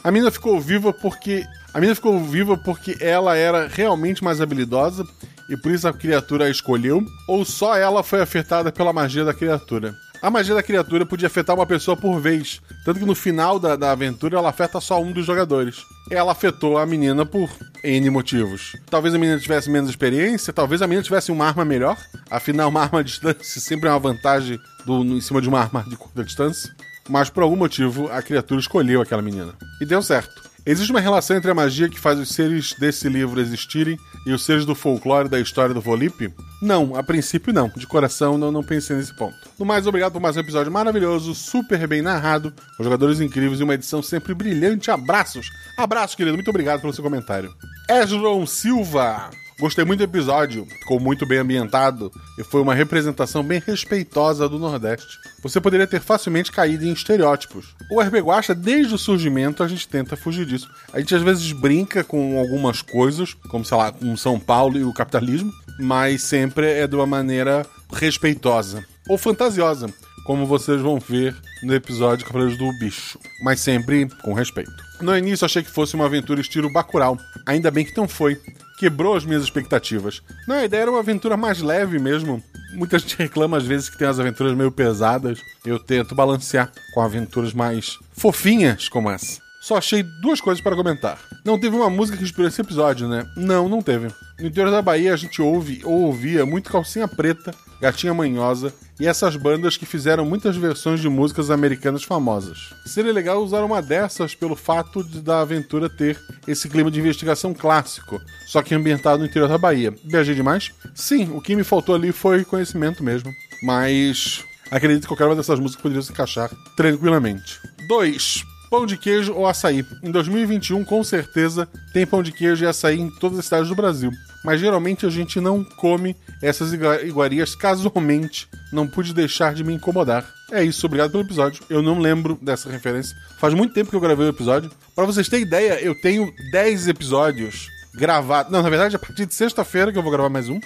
A 0.03 0.11
mina 0.11 0.31
ficou 0.31 0.59
viva 0.59 0.91
porque. 0.91 1.45
A 1.73 1.79
mina 1.79 1.95
ficou 1.95 2.19
viva 2.19 2.57
porque 2.57 2.97
ela 2.99 3.37
era 3.37 3.67
realmente 3.67 4.23
mais 4.23 4.41
habilidosa 4.41 5.07
e 5.47 5.55
por 5.55 5.71
isso 5.71 5.87
a 5.87 5.93
criatura 5.93 6.45
a 6.45 6.49
escolheu, 6.49 7.05
ou 7.27 7.45
só 7.45 7.75
ela 7.75 8.03
foi 8.03 8.21
afetada 8.21 8.71
pela 8.71 8.91
magia 8.91 9.23
da 9.23 9.33
criatura. 9.33 9.93
A 10.21 10.29
magia 10.29 10.53
da 10.53 10.61
criatura 10.61 11.05
podia 11.05 11.27
afetar 11.27 11.55
uma 11.55 11.65
pessoa 11.65 11.97
por 11.97 12.19
vez, 12.19 12.61
tanto 12.85 12.99
que 12.99 13.05
no 13.05 13.15
final 13.15 13.57
da, 13.57 13.75
da 13.75 13.91
aventura 13.91 14.37
ela 14.37 14.49
afeta 14.49 14.79
só 14.79 15.01
um 15.01 15.11
dos 15.11 15.25
jogadores. 15.25 15.83
Ela 16.11 16.31
afetou 16.31 16.77
a 16.77 16.85
menina 16.85 17.25
por 17.25 17.49
N 17.83 18.09
motivos. 18.11 18.75
Talvez 18.89 19.15
a 19.15 19.17
menina 19.17 19.39
tivesse 19.39 19.69
menos 19.69 19.89
experiência, 19.89 20.53
talvez 20.53 20.81
a 20.81 20.87
menina 20.87 21.03
tivesse 21.03 21.31
uma 21.31 21.47
arma 21.47 21.65
melhor. 21.65 21.97
Afinal, 22.29 22.69
uma 22.69 22.81
arma 22.81 22.99
à 22.99 23.03
distância 23.03 23.59
sempre 23.59 23.89
é 23.89 23.91
uma 23.91 23.99
vantagem 23.99 24.59
do, 24.85 25.03
em 25.03 25.21
cima 25.21 25.41
de 25.41 25.49
uma 25.49 25.59
arma 25.59 25.83
de 25.87 25.97
curta 25.97 26.23
distância. 26.23 26.71
Mas 27.09 27.29
por 27.29 27.43
algum 27.43 27.55
motivo 27.55 28.09
a 28.11 28.21
criatura 28.21 28.59
escolheu 28.59 29.01
aquela 29.01 29.21
menina. 29.21 29.53
E 29.79 29.85
deu 29.85 30.01
certo. 30.01 30.51
Existe 30.63 30.91
uma 30.91 30.99
relação 30.99 31.35
entre 31.35 31.49
a 31.49 31.55
magia 31.55 31.89
que 31.89 31.99
faz 31.99 32.19
os 32.19 32.29
seres 32.29 32.73
desse 32.73 33.09
livro 33.09 33.41
existirem 33.41 33.97
e 34.27 34.31
os 34.31 34.45
seres 34.45 34.63
do 34.63 34.75
folclore 34.75 35.27
da 35.27 35.39
história 35.39 35.73
do 35.73 35.81
Volipe? 35.81 36.31
Não, 36.61 36.95
a 36.95 37.01
princípio 37.01 37.51
não. 37.51 37.67
De 37.75 37.87
coração 37.87 38.37
não, 38.37 38.51
não 38.51 38.63
pensei 38.63 38.95
nesse 38.95 39.15
ponto. 39.15 39.35
No 39.57 39.65
mais, 39.65 39.87
obrigado 39.87 40.13
por 40.13 40.21
mais 40.21 40.37
um 40.37 40.39
episódio 40.39 40.71
maravilhoso, 40.71 41.33
super 41.33 41.87
bem 41.87 42.03
narrado, 42.03 42.53
com 42.77 42.83
jogadores 42.83 43.19
incríveis 43.19 43.59
e 43.59 43.63
uma 43.63 43.73
edição 43.73 44.03
sempre 44.03 44.35
brilhante. 44.35 44.91
Abraços! 44.91 45.49
Abraço, 45.75 46.15
querido. 46.15 46.37
Muito 46.37 46.49
obrigado 46.49 46.81
pelo 46.81 46.93
seu 46.93 47.03
comentário. 47.03 47.51
Esdron 47.89 48.45
Silva. 48.45 49.31
Gostei 49.61 49.85
muito 49.85 49.99
do 49.99 50.05
episódio, 50.05 50.65
ficou 50.65 50.99
muito 50.99 51.23
bem 51.23 51.37
ambientado 51.37 52.11
e 52.35 52.43
foi 52.43 52.63
uma 52.63 52.73
representação 52.73 53.43
bem 53.43 53.61
respeitosa 53.63 54.49
do 54.49 54.57
Nordeste. 54.57 55.19
Você 55.43 55.61
poderia 55.61 55.85
ter 55.85 56.01
facilmente 56.01 56.51
caído 56.51 56.83
em 56.83 56.91
estereótipos. 56.91 57.75
O 57.91 58.01
RP 58.01 58.15
Guacha, 58.15 58.55
desde 58.55 58.95
o 58.95 58.97
surgimento, 58.97 59.61
a 59.61 59.67
gente 59.67 59.87
tenta 59.87 60.17
fugir 60.17 60.47
disso. 60.47 60.67
A 60.91 60.99
gente 60.99 61.13
às 61.13 61.21
vezes 61.21 61.51
brinca 61.51 62.03
com 62.03 62.39
algumas 62.39 62.81
coisas, 62.81 63.35
como 63.49 63.63
sei 63.63 63.77
lá, 63.77 63.91
com 63.91 64.17
São 64.17 64.39
Paulo 64.39 64.79
e 64.79 64.83
o 64.83 64.91
capitalismo, 64.91 65.53
mas 65.79 66.23
sempre 66.23 66.65
é 66.65 66.87
de 66.87 66.95
uma 66.95 67.05
maneira 67.05 67.63
respeitosa 67.93 68.83
ou 69.07 69.15
fantasiosa, 69.15 69.93
como 70.25 70.47
vocês 70.47 70.81
vão 70.81 70.99
ver 70.99 71.35
no 71.61 71.75
episódio 71.75 72.25
Cavaleiros 72.25 72.57
do 72.57 72.79
Bicho, 72.79 73.19
mas 73.43 73.59
sempre 73.59 74.09
com 74.23 74.33
respeito. 74.33 74.73
No 74.99 75.15
início 75.15 75.45
achei 75.45 75.61
que 75.61 75.69
fosse 75.69 75.93
uma 75.93 76.05
aventura 76.05 76.41
estilo 76.41 76.73
Bacurau, 76.73 77.15
ainda 77.45 77.69
bem 77.69 77.85
que 77.85 77.95
não 77.95 78.07
foi. 78.07 78.41
Quebrou 78.81 79.15
as 79.15 79.23
minhas 79.23 79.43
expectativas. 79.43 80.23
Não, 80.47 80.55
a 80.55 80.65
ideia 80.65 80.81
era 80.81 80.89
uma 80.89 81.01
aventura 81.01 81.37
mais 81.37 81.61
leve 81.61 81.99
mesmo. 81.99 82.41
Muita 82.73 82.97
gente 82.97 83.15
reclama 83.15 83.57
às 83.57 83.63
vezes 83.63 83.87
que 83.87 83.95
tem 83.95 84.07
as 84.07 84.19
aventuras 84.19 84.55
meio 84.55 84.71
pesadas. 84.71 85.39
Eu 85.63 85.77
tento 85.77 86.15
balancear 86.15 86.71
com 86.91 86.99
aventuras 86.99 87.53
mais 87.53 87.99
fofinhas 88.11 88.89
como 88.89 89.11
essa. 89.11 89.39
Só 89.61 89.77
achei 89.77 90.01
duas 90.01 90.41
coisas 90.41 90.63
para 90.63 90.75
comentar. 90.75 91.19
Não 91.45 91.59
teve 91.59 91.75
uma 91.75 91.91
música 91.91 92.17
que 92.17 92.23
inspirou 92.23 92.47
esse 92.47 92.59
episódio, 92.59 93.07
né? 93.07 93.23
Não, 93.37 93.69
não 93.69 93.83
teve. 93.83 94.07
No 94.39 94.47
interior 94.47 94.71
da 94.71 94.81
Bahia 94.81 95.13
a 95.13 95.15
gente 95.15 95.43
ouve 95.43 95.81
ou 95.83 96.05
ouvia 96.05 96.43
muito 96.43 96.71
Calcinha 96.71 97.07
Preta, 97.07 97.53
Gatinha 97.81 98.13
Manhosa 98.13 98.71
e 98.99 99.07
essas 99.07 99.35
bandas 99.35 99.75
que 99.75 99.85
fizeram 99.85 100.23
muitas 100.23 100.55
versões 100.55 100.99
de 100.99 101.09
músicas 101.09 101.49
americanas 101.49 102.03
famosas. 102.03 102.73
Seria 102.85 103.11
legal 103.11 103.43
usar 103.43 103.63
uma 103.63 103.81
dessas 103.81 104.35
pelo 104.35 104.55
fato 104.55 105.03
de 105.03 105.19
da 105.19 105.41
aventura 105.41 105.89
ter 105.89 106.19
esse 106.47 106.69
clima 106.69 106.91
de 106.91 106.99
investigação 106.99 107.53
clássico, 107.53 108.21
só 108.47 108.61
que 108.61 108.75
ambientado 108.75 109.19
no 109.19 109.25
interior 109.25 109.49
da 109.49 109.57
Bahia. 109.57 109.93
Viajei 110.05 110.35
demais? 110.35 110.71
Sim, 110.93 111.31
o 111.33 111.41
que 111.41 111.55
me 111.55 111.63
faltou 111.63 111.95
ali 111.95 112.11
foi 112.11 112.45
conhecimento 112.45 113.03
mesmo. 113.03 113.31
Mas 113.63 114.43
acredito 114.69 115.01
que 115.01 115.07
qualquer 115.07 115.25
uma 115.25 115.35
dessas 115.35 115.59
músicas 115.59 115.81
poderia 115.81 116.03
se 116.03 116.11
encaixar 116.11 116.51
tranquilamente. 116.77 117.59
2. 117.87 118.43
Pão 118.69 118.85
de 118.85 118.97
queijo 118.97 119.33
ou 119.33 119.47
açaí. 119.47 119.85
Em 120.01 120.11
2021, 120.11 120.85
com 120.85 121.03
certeza, 121.03 121.67
tem 121.91 122.05
pão 122.05 122.23
de 122.23 122.31
queijo 122.31 122.63
e 122.63 122.67
açaí 122.67 122.99
em 122.99 123.09
todas 123.09 123.39
as 123.39 123.45
cidades 123.45 123.67
do 123.67 123.75
Brasil. 123.75 124.11
Mas 124.43 124.59
geralmente 124.59 125.05
a 125.05 125.09
gente 125.09 125.39
não 125.39 125.63
come 125.63 126.15
essas 126.41 126.73
igua- 126.73 127.01
iguarias 127.03 127.53
casualmente. 127.55 128.47
Não 128.71 128.87
pude 128.87 129.13
deixar 129.13 129.53
de 129.53 129.63
me 129.63 129.73
incomodar. 129.73 130.25
É 130.51 130.63
isso, 130.63 130.85
obrigado 130.85 131.11
pelo 131.11 131.23
episódio. 131.23 131.63
Eu 131.69 131.81
não 131.81 131.99
lembro 131.99 132.37
dessa 132.41 132.69
referência. 132.69 133.15
Faz 133.37 133.53
muito 133.53 133.73
tempo 133.73 133.89
que 133.89 133.95
eu 133.95 133.99
gravei 134.01 134.25
o 134.25 134.29
episódio. 134.29 134.71
Pra 134.95 135.05
vocês 135.05 135.29
terem 135.29 135.45
ideia, 135.45 135.79
eu 135.81 135.93
tenho 136.01 136.31
10 136.51 136.87
episódios 136.87 137.67
gravados. 137.93 138.51
Não, 138.51 138.61
na 138.63 138.69
verdade, 138.69 138.95
a 138.95 138.99
partir 138.99 139.25
de 139.25 139.33
sexta-feira 139.33 139.91
que 139.91 139.97
eu 139.97 140.03
vou 140.03 140.11
gravar 140.11 140.29
mais 140.29 140.49
um. 140.49 140.59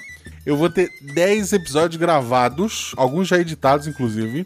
Eu 0.46 0.55
vou 0.55 0.70
ter 0.70 0.89
10 1.13 1.53
episódios 1.53 2.00
gravados, 2.00 2.94
alguns 2.96 3.27
já 3.27 3.38
editados, 3.39 3.88
inclusive. 3.88 4.46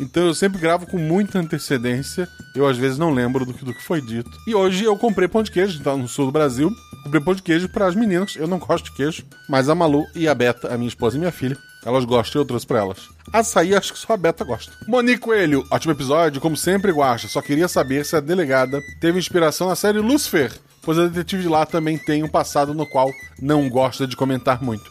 Então 0.00 0.26
eu 0.26 0.34
sempre 0.34 0.58
gravo 0.58 0.86
com 0.86 0.96
muita 0.96 1.38
antecedência. 1.38 2.26
Eu 2.54 2.66
às 2.66 2.76
vezes 2.76 2.98
não 2.98 3.12
lembro 3.12 3.44
do 3.44 3.52
que, 3.52 3.64
do 3.64 3.74
que 3.74 3.82
foi 3.82 4.00
dito. 4.00 4.30
E 4.46 4.54
hoje 4.54 4.84
eu 4.84 4.96
comprei 4.96 5.28
pão 5.28 5.42
de 5.42 5.50
queijo, 5.50 5.78
então 5.78 5.98
no 5.98 6.08
sul 6.08 6.26
do 6.26 6.32
Brasil. 6.32 6.74
Comprei 7.04 7.20
pão 7.22 7.34
de 7.34 7.42
queijo 7.42 7.68
para 7.68 7.86
as 7.86 7.94
meninas. 7.94 8.34
Eu 8.34 8.48
não 8.48 8.58
gosto 8.58 8.86
de 8.86 8.92
queijo, 8.92 9.24
mas 9.48 9.68
a 9.68 9.74
Malu 9.74 10.06
e 10.14 10.26
a 10.26 10.34
Beta, 10.34 10.72
a 10.72 10.78
minha 10.78 10.88
esposa 10.88 11.16
e 11.16 11.20
minha 11.20 11.30
filha, 11.30 11.56
elas 11.84 12.04
gostam 12.04 12.40
e 12.40 12.42
eu 12.42 12.46
trouxe 12.46 12.66
pra 12.66 12.78
elas. 12.78 13.08
Açaí, 13.32 13.74
acho 13.74 13.92
que 13.92 13.98
só 13.98 14.14
a 14.14 14.16
Beta 14.16 14.42
gosta. 14.42 14.72
Monique 14.88 15.20
Coelho, 15.20 15.64
ótimo 15.70 15.92
episódio, 15.92 16.40
como 16.40 16.56
sempre, 16.56 16.92
Guacha. 16.92 17.28
Só 17.28 17.42
queria 17.42 17.68
saber 17.68 18.04
se 18.06 18.16
a 18.16 18.20
delegada 18.20 18.80
teve 19.00 19.18
inspiração 19.18 19.68
na 19.68 19.76
série 19.76 19.98
Lucifer, 19.98 20.52
pois 20.82 20.98
a 20.98 21.06
detetive 21.06 21.42
de 21.42 21.48
lá 21.48 21.66
também 21.66 21.98
tem 21.98 22.22
um 22.22 22.28
passado 22.28 22.72
no 22.72 22.86
qual 22.86 23.10
não 23.40 23.68
gosta 23.68 24.06
de 24.06 24.16
comentar 24.16 24.62
muito. 24.62 24.90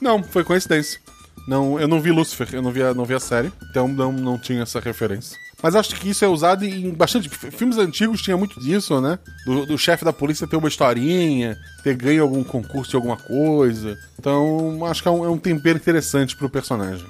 Não, 0.00 0.22
foi 0.22 0.44
coincidência. 0.44 1.00
Não, 1.48 1.80
eu 1.80 1.88
não 1.88 1.98
vi 1.98 2.12
Lucifer, 2.12 2.46
eu 2.52 2.60
não 2.60 2.70
vi 2.70 2.82
a, 2.82 2.92
não 2.92 3.06
vi 3.06 3.14
a 3.14 3.20
série, 3.20 3.50
então 3.70 3.88
não, 3.88 4.12
não 4.12 4.38
tinha 4.38 4.62
essa 4.62 4.78
referência. 4.78 5.34
Mas 5.62 5.74
acho 5.74 5.96
que 5.96 6.10
isso 6.10 6.22
é 6.22 6.28
usado 6.28 6.62
em 6.62 6.92
bastante. 6.92 7.30
Filmes 7.30 7.78
antigos 7.78 8.20
tinha 8.20 8.36
muito 8.36 8.60
disso, 8.60 9.00
né? 9.00 9.18
Do, 9.46 9.64
do 9.64 9.78
chefe 9.78 10.04
da 10.04 10.12
polícia 10.12 10.46
ter 10.46 10.56
uma 10.56 10.68
historinha, 10.68 11.56
ter 11.82 11.94
ganho 11.94 12.22
algum 12.22 12.44
concurso 12.44 12.90
de 12.90 12.96
alguma 12.96 13.16
coisa. 13.16 13.98
Então, 14.18 14.84
acho 14.84 15.02
que 15.02 15.08
é 15.08 15.10
um, 15.10 15.24
é 15.24 15.28
um 15.30 15.38
tempero 15.38 15.78
interessante 15.78 16.36
pro 16.36 16.50
personagem. 16.50 17.06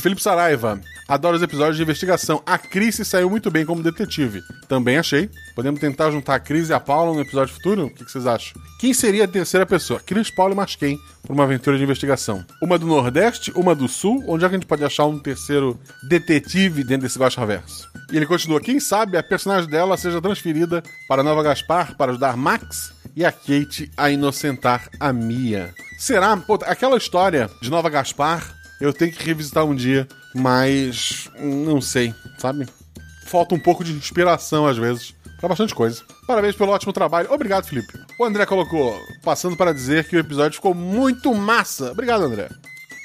Felipe 0.00 0.22
Saraiva. 0.22 0.80
Adoro 1.08 1.36
os 1.36 1.42
episódios 1.42 1.76
de 1.76 1.82
investigação. 1.82 2.42
A 2.46 2.56
Cris 2.56 2.96
saiu 3.06 3.28
muito 3.28 3.50
bem 3.50 3.66
como 3.66 3.82
detetive. 3.82 4.42
Também 4.66 4.96
achei. 4.96 5.28
Podemos 5.54 5.78
tentar 5.78 6.10
juntar 6.10 6.36
a 6.36 6.40
Cris 6.40 6.70
e 6.70 6.72
a 6.72 6.80
Paula 6.80 7.12
no 7.14 7.20
episódio 7.20 7.54
futuro? 7.54 7.86
O 7.86 7.90
que 7.90 8.10
vocês 8.10 8.26
acham? 8.26 8.60
Quem 8.78 8.94
seria 8.94 9.24
a 9.24 9.28
terceira 9.28 9.66
pessoa? 9.66 10.00
Cris, 10.00 10.30
Paula 10.30 10.54
e 10.54 10.56
Masquem 10.56 10.98
para 11.22 11.34
uma 11.34 11.44
aventura 11.44 11.76
de 11.76 11.84
investigação. 11.84 12.44
Uma 12.62 12.78
do 12.78 12.86
Nordeste, 12.86 13.52
uma 13.54 13.74
do 13.74 13.88
Sul. 13.88 14.24
Onde 14.26 14.44
é 14.44 14.48
que 14.48 14.54
a 14.54 14.58
gente 14.58 14.66
pode 14.66 14.84
achar 14.84 15.04
um 15.04 15.18
terceiro 15.18 15.78
detetive 16.08 16.82
dentro 16.82 17.02
desse 17.02 17.18
Gosta-Verso? 17.18 17.90
E 18.10 18.16
ele 18.16 18.26
continua: 18.26 18.60
quem 18.60 18.80
sabe 18.80 19.18
a 19.18 19.22
personagem 19.22 19.68
dela 19.68 19.96
seja 19.96 20.20
transferida 20.20 20.82
para 21.06 21.22
Nova 21.22 21.42
Gaspar 21.42 21.94
para 21.96 22.12
ajudar 22.12 22.36
Max 22.36 22.92
e 23.14 23.24
a 23.24 23.30
Kate 23.30 23.90
a 23.96 24.10
inocentar 24.10 24.88
a 24.98 25.12
Mia. 25.12 25.74
Será? 25.98 26.36
Pô, 26.36 26.58
aquela 26.62 26.96
história 26.96 27.50
de 27.60 27.70
Nova 27.70 27.90
Gaspar 27.90 28.61
eu 28.82 28.92
tenho 28.92 29.12
que 29.12 29.24
revisitar 29.24 29.64
um 29.64 29.74
dia, 29.74 30.08
mas 30.34 31.30
não 31.38 31.80
sei, 31.80 32.12
sabe? 32.36 32.68
Falta 33.26 33.54
um 33.54 33.58
pouco 33.58 33.84
de 33.84 33.92
inspiração 33.92 34.66
às 34.66 34.76
vezes 34.76 35.14
para 35.38 35.48
bastante 35.48 35.72
coisa. 35.72 36.02
Parabéns 36.26 36.56
pelo 36.56 36.72
ótimo 36.72 36.92
trabalho. 36.92 37.32
Obrigado, 37.32 37.66
Felipe. 37.66 37.92
O 38.18 38.24
André 38.24 38.44
colocou, 38.44 38.98
passando 39.22 39.56
para 39.56 39.72
dizer 39.72 40.08
que 40.08 40.16
o 40.16 40.18
episódio 40.18 40.56
ficou 40.56 40.74
muito 40.74 41.32
massa. 41.32 41.92
Obrigado, 41.92 42.24
André. 42.24 42.48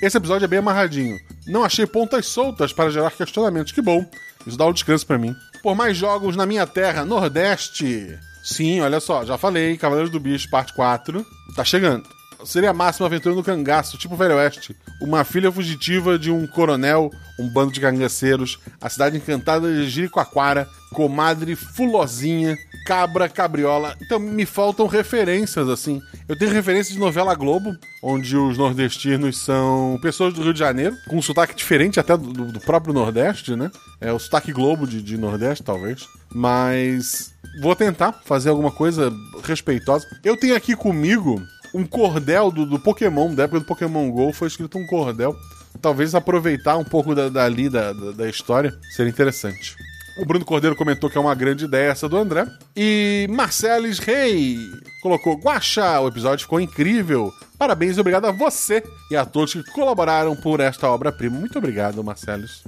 Esse 0.02 0.18
episódio 0.18 0.46
é 0.46 0.48
bem 0.48 0.60
amarradinho. 0.60 1.20
Não 1.46 1.64
achei 1.64 1.86
pontas 1.86 2.26
soltas 2.26 2.74
para 2.74 2.90
gerar 2.90 3.12
questionamentos. 3.12 3.72
Que 3.72 3.82
bom. 3.82 4.04
Isso 4.48 4.58
dá 4.58 4.66
um 4.66 4.74
descanso 4.74 5.06
para 5.06 5.20
mim. 5.20 5.36
Por 5.62 5.76
mais 5.76 5.96
jogos 5.96 6.36
na 6.36 6.46
minha 6.46 6.66
terra, 6.66 7.06
Nordeste. 7.06 8.18
Sim, 8.44 8.82
olha 8.82 9.00
só, 9.00 9.26
já 9.26 9.38
falei, 9.38 9.78
Cavaleiros 9.78 10.12
do 10.12 10.20
Bicho, 10.20 10.50
parte 10.50 10.74
4. 10.74 11.26
Tá 11.56 11.64
chegando. 11.64 12.17
Seria 12.46 12.70
a 12.70 12.74
máxima 12.74 13.08
aventura 13.08 13.36
no 13.36 13.44
cangaço, 13.44 13.98
tipo 13.98 14.16
Velho 14.16 14.36
Oeste. 14.36 14.76
Uma 15.02 15.24
filha 15.24 15.52
fugitiva 15.52 16.18
de 16.18 16.32
um 16.32 16.48
coronel, 16.48 17.12
um 17.40 17.48
bando 17.50 17.72
de 17.72 17.82
cangaceiros, 17.82 18.60
a 18.80 18.90
cidade 18.90 19.18
encantada 19.18 19.72
de 19.72 19.90
Jericoacoara, 19.90 20.68
comadre 20.94 21.56
fulozinha, 21.56 22.58
cabra, 22.86 23.28
cabriola. 23.28 23.98
Então 24.02 24.18
me 24.18 24.46
faltam 24.46 24.88
referências, 24.88 25.68
assim. 25.68 26.02
Eu 26.28 26.38
tenho 26.38 26.52
referências 26.52 26.94
de 26.94 27.00
novela 27.00 27.36
Globo, 27.36 27.76
onde 28.02 28.38
os 28.38 28.58
nordestinos 28.58 29.38
são 29.40 30.00
pessoas 30.02 30.34
do 30.34 30.42
Rio 30.42 30.54
de 30.54 30.60
Janeiro, 30.60 30.96
com 31.08 31.18
um 31.18 31.22
sotaque 31.22 31.54
diferente 31.54 32.00
até 32.00 32.16
do, 32.16 32.32
do 32.32 32.60
próprio 32.62 32.94
Nordeste, 32.94 33.56
né? 33.56 33.70
É 34.00 34.14
o 34.14 34.20
sotaque 34.20 34.54
Globo 34.54 34.88
de, 34.88 35.02
de 35.02 35.18
Nordeste, 35.18 35.64
talvez. 35.64 36.08
Mas 36.34 37.34
vou 37.62 37.76
tentar 37.76 38.14
fazer 38.26 38.50
alguma 38.50 38.72
coisa 38.72 39.12
respeitosa. 39.44 40.08
Eu 40.24 40.38
tenho 40.38 40.56
aqui 40.56 40.76
comigo 40.76 41.42
um 41.74 41.86
cordel 41.86 42.52
do, 42.52 42.66
do 42.66 42.80
Pokémon, 42.80 43.34
da 43.34 43.44
época 43.44 43.60
do 43.60 43.66
Pokémon 43.66 44.10
GO, 44.12 44.32
foi 44.34 44.48
escrito 44.48 44.78
um 44.78 44.86
cordel. 44.86 45.36
Talvez 45.82 46.16
aproveitar 46.16 46.78
um 46.78 46.84
pouco 46.84 47.14
da, 47.14 47.30
dali 47.30 47.70
da, 47.70 47.94
da, 47.94 48.12
da 48.12 48.30
história 48.30 48.74
seria 48.90 49.12
interessante. 49.12 49.76
O 50.18 50.26
Bruno 50.26 50.44
Cordeiro 50.44 50.76
comentou 50.76 51.10
que 51.10 51.18
é 51.18 51.22
uma 51.22 51.36
grande 51.36 51.66
ideia 51.66 51.92
essa 51.92 52.10
do 52.10 52.18
André. 52.18 52.48
E 52.76 53.28
Marceles 53.30 54.00
Rei 54.00 54.58
colocou: 55.02 55.36
Guaxa, 55.36 56.00
o 56.00 56.08
episódio 56.08 56.44
ficou 56.44 56.60
incrível. 56.60 57.32
Parabéns 57.58 57.98
e 57.98 58.02
obrigado 58.02 58.26
a 58.26 58.32
você 58.32 58.84
e 59.12 59.16
a 59.16 59.26
todos 59.26 59.54
que 59.54 59.64
colaboraram 59.72 60.36
por 60.36 60.60
esta 60.60 60.90
obra-prima. 60.90 61.40
Muito 61.40 61.60
obrigado, 61.60 62.04
Marceles. 62.04 62.64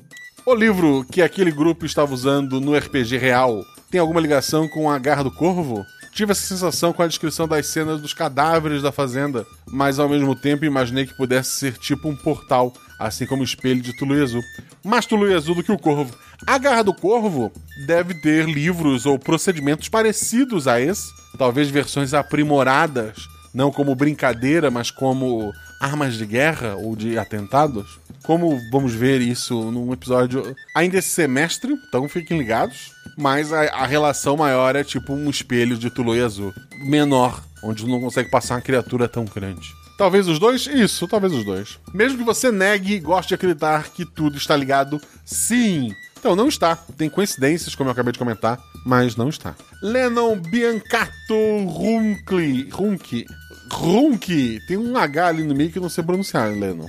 O 0.45 0.53
livro 0.53 1.05
que 1.11 1.21
aquele 1.21 1.51
grupo 1.51 1.85
estava 1.85 2.13
usando 2.13 2.61
no 2.61 2.75
RPG 2.75 3.17
real 3.17 3.63
tem 3.89 3.99
alguma 3.99 4.21
ligação 4.21 4.67
com 4.67 4.89
a 4.89 4.99
Garra 4.99 5.23
do 5.23 5.31
Corvo? 5.31 5.85
Tive 6.11 6.31
essa 6.31 6.41
sensação 6.41 6.91
com 6.91 7.01
a 7.01 7.07
descrição 7.07 7.47
das 7.47 7.67
cenas 7.67 8.01
dos 8.01 8.13
cadáveres 8.13 8.81
da 8.81 8.91
fazenda, 8.91 9.45
mas 9.67 9.99
ao 9.99 10.09
mesmo 10.09 10.35
tempo 10.35 10.65
imaginei 10.65 11.05
que 11.05 11.15
pudesse 11.15 11.51
ser 11.51 11.77
tipo 11.77 12.09
um 12.09 12.15
portal, 12.15 12.73
assim 12.99 13.25
como 13.25 13.41
o 13.41 13.45
espelho 13.45 13.81
de 13.81 13.95
Tuluezu. 13.97 14.41
Mais 14.83 15.05
Tuluezu 15.05 15.55
do 15.55 15.63
que 15.63 15.71
o 15.71 15.77
Corvo. 15.77 16.13
A 16.45 16.57
Garra 16.57 16.83
do 16.83 16.93
Corvo 16.93 17.51
deve 17.85 18.13
ter 18.15 18.45
livros 18.45 19.05
ou 19.05 19.17
procedimentos 19.19 19.87
parecidos 19.87 20.67
a 20.67 20.81
esse, 20.81 21.07
talvez 21.37 21.69
versões 21.69 22.13
aprimoradas, 22.13 23.27
não 23.53 23.71
como 23.71 23.95
brincadeira, 23.95 24.69
mas 24.69 24.91
como 24.91 25.53
armas 25.79 26.15
de 26.15 26.25
guerra 26.25 26.75
ou 26.75 26.95
de 26.95 27.17
atentados. 27.17 27.99
Como 28.23 28.59
vamos 28.71 28.93
ver 28.93 29.21
isso 29.21 29.71
num 29.71 29.93
episódio 29.93 30.55
ainda 30.75 30.97
esse 30.97 31.09
semestre, 31.09 31.73
então 31.87 32.07
fiquem 32.07 32.37
ligados. 32.37 32.91
Mas 33.17 33.51
a, 33.51 33.63
a 33.63 33.85
relação 33.85 34.37
maior 34.37 34.75
é 34.75 34.83
tipo 34.83 35.13
um 35.13 35.29
espelho 35.29 35.77
de 35.77 35.89
Tulu 35.89 36.13
Azul. 36.23 36.53
Menor, 36.77 37.43
onde 37.63 37.85
não 37.85 37.99
consegue 37.99 38.29
passar 38.29 38.55
uma 38.55 38.61
criatura 38.61 39.07
tão 39.07 39.25
grande. 39.25 39.67
Talvez 39.97 40.29
os 40.29 40.39
dois? 40.39 40.65
Isso, 40.65 41.07
talvez 41.09 41.33
os 41.33 41.43
dois. 41.43 41.77
Mesmo 41.93 42.17
que 42.17 42.23
você 42.23 42.51
negue 42.51 42.93
e 42.93 42.99
goste 43.01 43.29
de 43.29 43.35
acreditar 43.35 43.89
que 43.89 44.05
tudo 44.05 44.37
está 44.37 44.55
ligado, 44.55 45.01
sim. 45.25 45.93
Então, 46.19 46.35
não 46.35 46.49
está. 46.49 46.75
Tem 46.97 47.09
coincidências, 47.09 47.75
como 47.75 47.89
eu 47.89 47.93
acabei 47.93 48.11
de 48.11 48.19
comentar, 48.19 48.59
mas 48.85 49.15
não 49.15 49.29
está. 49.29 49.55
Lennon 49.81 50.35
Biancato 50.35 51.33
Runkli. 51.65 52.69
Runk. 52.69 53.25
Runk. 53.71 54.59
Tem 54.67 54.77
um 54.77 54.97
H 54.97 55.27
ali 55.27 55.43
no 55.43 55.55
meio 55.55 55.71
que 55.71 55.77
eu 55.77 55.81
não 55.81 55.89
sei 55.89 56.03
pronunciar, 56.03 56.51
Lennon. 56.51 56.87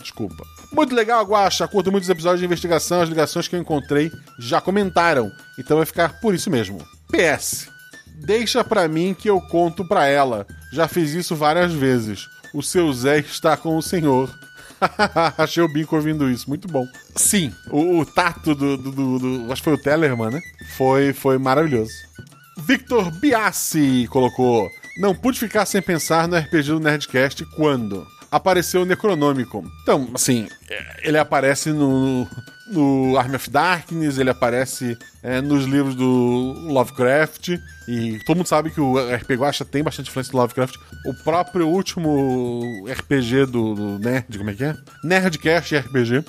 Desculpa. 0.00 0.44
Muito 0.72 0.94
legal, 0.94 1.24
Guacha. 1.24 1.66
Curto 1.68 1.92
muitos 1.92 2.10
episódios 2.10 2.40
de 2.40 2.46
investigação. 2.46 3.00
As 3.00 3.08
ligações 3.08 3.46
que 3.46 3.54
eu 3.54 3.60
encontrei 3.60 4.10
já 4.38 4.60
comentaram. 4.60 5.30
Então 5.58 5.76
vai 5.76 5.86
ficar 5.86 6.20
por 6.20 6.34
isso 6.34 6.50
mesmo. 6.50 6.78
PS. 7.08 7.68
Deixa 8.24 8.64
pra 8.64 8.88
mim 8.88 9.14
que 9.14 9.30
eu 9.30 9.40
conto 9.40 9.86
pra 9.86 10.06
ela. 10.06 10.46
Já 10.72 10.88
fiz 10.88 11.12
isso 11.12 11.36
várias 11.36 11.72
vezes. 11.72 12.28
O 12.52 12.62
seu 12.62 12.92
Zé 12.92 13.20
está 13.20 13.56
com 13.56 13.76
o 13.76 13.82
senhor. 13.82 14.28
Achei 15.38 15.62
o 15.62 15.68
bico 15.68 15.96
ouvindo 15.96 16.30
isso. 16.30 16.48
Muito 16.48 16.68
bom. 16.68 16.86
Sim, 17.14 17.52
o, 17.70 18.00
o 18.00 18.06
tato 18.06 18.54
do, 18.54 18.76
do, 18.76 18.92
do, 18.92 19.18
do, 19.18 19.52
Acho 19.52 19.62
que 19.62 19.64
foi 19.64 19.74
o 19.74 19.82
Tellerman, 19.82 20.30
né? 20.30 20.40
Foi, 20.76 21.12
foi 21.12 21.38
maravilhoso. 21.38 21.92
Victor 22.58 23.10
Biassi 23.10 24.08
colocou. 24.10 24.70
Não 24.98 25.14
pude 25.14 25.38
ficar 25.38 25.66
sem 25.66 25.82
pensar 25.82 26.26
no 26.26 26.36
RPG 26.36 26.68
do 26.68 26.80
Nerdcast 26.80 27.44
quando 27.54 28.06
apareceu 28.36 28.82
o 28.82 28.84
Necronômico. 28.84 29.64
Então, 29.82 30.08
assim, 30.14 30.48
ele 31.02 31.18
aparece 31.18 31.72
no, 31.72 32.28
no 32.68 33.16
Army 33.16 33.36
of 33.36 33.50
Darkness, 33.50 34.18
ele 34.18 34.30
aparece 34.30 34.96
é, 35.22 35.40
nos 35.40 35.64
livros 35.64 35.94
do 35.94 36.54
Lovecraft. 36.68 37.58
E 37.88 38.18
todo 38.26 38.38
mundo 38.38 38.46
sabe 38.46 38.70
que 38.70 38.80
o 38.80 38.96
RPG 38.98 39.34
Guacha 39.36 39.64
tem 39.64 39.82
bastante 39.82 40.10
influência 40.10 40.32
do 40.32 40.38
Lovecraft. 40.38 40.76
O 41.06 41.14
próprio 41.24 41.68
último 41.68 42.84
RPG 42.88 43.46
do, 43.46 43.74
do 43.74 43.98
Nerd, 43.98 44.38
como 44.38 44.50
é 44.50 44.54
que 44.54 44.64
é? 44.64 44.76
Nerdcast 45.04 45.76
RPG. 45.76 46.24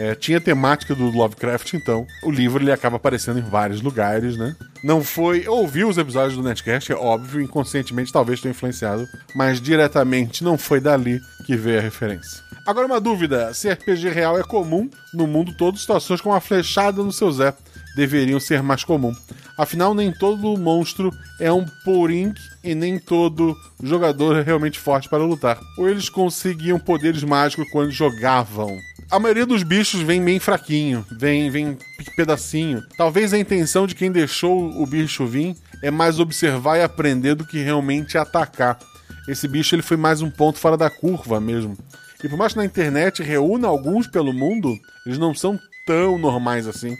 É, 0.00 0.14
tinha 0.14 0.40
temática 0.40 0.94
do 0.94 1.10
Lovecraft, 1.10 1.74
então 1.74 2.06
o 2.22 2.30
livro 2.30 2.64
ele 2.64 2.72
acaba 2.72 2.96
aparecendo 2.96 3.38
em 3.38 3.42
vários 3.42 3.82
lugares, 3.82 4.34
né? 4.34 4.56
Não 4.82 5.04
foi. 5.04 5.46
Eu 5.46 5.52
ouvi 5.52 5.84
os 5.84 5.98
episódios 5.98 6.36
do 6.36 6.42
Netcast, 6.42 6.90
é 6.90 6.94
óbvio, 6.94 7.42
inconscientemente 7.42 8.10
talvez 8.10 8.40
tenha 8.40 8.52
influenciado, 8.52 9.06
mas 9.34 9.60
diretamente 9.60 10.42
não 10.42 10.56
foi 10.56 10.80
dali 10.80 11.20
que 11.44 11.54
veio 11.54 11.80
a 11.80 11.82
referência. 11.82 12.42
Agora 12.66 12.86
uma 12.86 12.98
dúvida: 12.98 13.52
se 13.52 13.70
RPG 13.70 14.08
real 14.08 14.38
é 14.38 14.42
comum 14.42 14.88
no 15.12 15.26
mundo 15.26 15.52
todo, 15.52 15.76
situações 15.76 16.22
com 16.22 16.30
uma 16.30 16.40
flechada 16.40 17.02
no 17.02 17.12
seu 17.12 17.30
Zé 17.30 17.52
deveriam 17.94 18.40
ser 18.40 18.62
mais 18.62 18.82
comum. 18.82 19.14
Afinal, 19.58 19.92
nem 19.92 20.10
todo 20.10 20.56
monstro 20.56 21.10
é 21.38 21.52
um 21.52 21.66
Porink 21.84 22.40
e 22.64 22.74
nem 22.74 22.98
todo 22.98 23.54
jogador 23.82 24.38
é 24.38 24.42
realmente 24.42 24.78
forte 24.78 25.10
para 25.10 25.22
lutar. 25.22 25.60
Ou 25.76 25.90
eles 25.90 26.08
conseguiam 26.08 26.78
poderes 26.78 27.22
mágicos 27.22 27.68
quando 27.70 27.90
jogavam 27.90 28.78
a 29.10 29.18
maioria 29.18 29.44
dos 29.44 29.62
bichos 29.62 30.00
vem 30.02 30.22
bem 30.22 30.38
fraquinho, 30.38 31.04
vem, 31.10 31.50
vem 31.50 31.76
pedacinho. 32.14 32.82
Talvez 32.96 33.32
a 33.32 33.38
intenção 33.38 33.86
de 33.86 33.94
quem 33.94 34.12
deixou 34.12 34.70
o 34.80 34.86
bicho 34.86 35.26
vir 35.26 35.56
é 35.82 35.90
mais 35.90 36.20
observar 36.20 36.78
e 36.78 36.82
aprender 36.82 37.34
do 37.34 37.44
que 37.44 37.62
realmente 37.62 38.16
atacar. 38.16 38.78
Esse 39.26 39.48
bicho 39.48 39.74
ele 39.74 39.82
foi 39.82 39.96
mais 39.96 40.22
um 40.22 40.30
ponto 40.30 40.58
fora 40.58 40.76
da 40.76 40.88
curva 40.88 41.40
mesmo. 41.40 41.76
E 42.22 42.28
por 42.28 42.38
mais 42.38 42.52
que 42.52 42.58
na 42.58 42.64
internet 42.64 43.22
reúna 43.22 43.66
alguns 43.66 44.06
pelo 44.06 44.32
mundo, 44.32 44.78
eles 45.04 45.18
não 45.18 45.34
são 45.34 45.58
tão 45.84 46.16
normais 46.16 46.68
assim. 46.68 46.96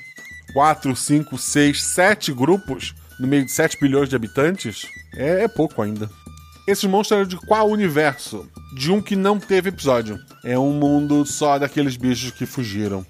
4, 0.53 0.97
5, 0.97 1.39
6, 1.39 1.83
7 1.83 2.33
grupos 2.33 2.93
no 3.21 3.29
meio 3.29 3.45
de 3.45 3.53
7 3.53 3.79
bilhões 3.81 4.09
de 4.09 4.17
habitantes 4.17 4.89
é, 5.15 5.45
é 5.45 5.49
pouco 5.49 5.81
ainda. 5.81 6.11
Esses 6.71 6.85
monstros 6.85 7.19
eram 7.19 7.29
de 7.29 7.37
qual 7.37 7.69
universo? 7.69 8.49
De 8.73 8.93
um 8.93 9.03
que 9.03 9.17
não 9.17 9.41
teve 9.41 9.71
episódio. 9.71 10.21
É 10.45 10.57
um 10.57 10.73
mundo 10.73 11.27
só 11.27 11.59
daqueles 11.59 11.97
bichos 11.97 12.31
que 12.31 12.47
fugiram. 12.47 13.05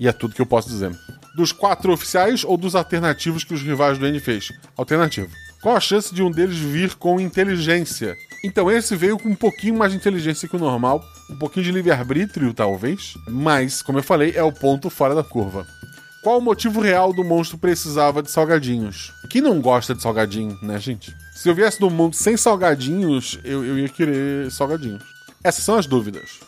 E 0.00 0.08
é 0.08 0.12
tudo 0.12 0.34
que 0.34 0.42
eu 0.42 0.46
posso 0.46 0.68
dizer. 0.68 0.90
Dos 1.36 1.52
quatro 1.52 1.92
oficiais 1.92 2.42
ou 2.42 2.56
dos 2.56 2.74
alternativos 2.74 3.44
que 3.44 3.54
os 3.54 3.62
rivais 3.62 3.96
do 3.96 4.08
N 4.08 4.18
fez? 4.18 4.48
Alternativo. 4.76 5.30
Qual 5.62 5.76
a 5.76 5.80
chance 5.80 6.12
de 6.12 6.20
um 6.20 6.32
deles 6.32 6.56
vir 6.56 6.96
com 6.96 7.20
inteligência? 7.20 8.16
Então 8.44 8.68
esse 8.68 8.96
veio 8.96 9.16
com 9.16 9.28
um 9.28 9.36
pouquinho 9.36 9.76
mais 9.76 9.92
de 9.92 9.98
inteligência 9.98 10.48
que 10.48 10.56
o 10.56 10.58
normal, 10.58 11.00
um 11.30 11.38
pouquinho 11.38 11.64
de 11.64 11.70
livre-arbítrio, 11.70 12.52
talvez, 12.52 13.14
mas, 13.28 13.82
como 13.82 14.00
eu 14.00 14.02
falei, 14.02 14.32
é 14.34 14.42
o 14.42 14.50
ponto 14.50 14.90
fora 14.90 15.14
da 15.14 15.22
curva. 15.22 15.64
Qual 16.24 16.38
o 16.38 16.42
motivo 16.42 16.80
real 16.80 17.12
do 17.12 17.22
monstro 17.22 17.56
precisava 17.56 18.20
de 18.20 18.32
salgadinhos? 18.32 19.12
Quem 19.30 19.40
não 19.40 19.60
gosta 19.60 19.94
de 19.94 20.02
salgadinho, 20.02 20.58
né, 20.60 20.76
gente? 20.80 21.14
Se 21.36 21.50
eu 21.50 21.54
viesse 21.54 21.78
do 21.78 21.90
mundo 21.90 22.16
sem 22.16 22.34
salgadinhos, 22.34 23.38
eu, 23.44 23.62
eu 23.62 23.78
ia 23.78 23.90
querer 23.90 24.50
salgadinhos. 24.50 25.04
Essas 25.44 25.62
são 25.62 25.76
as 25.76 25.86
dúvidas. 25.86 26.40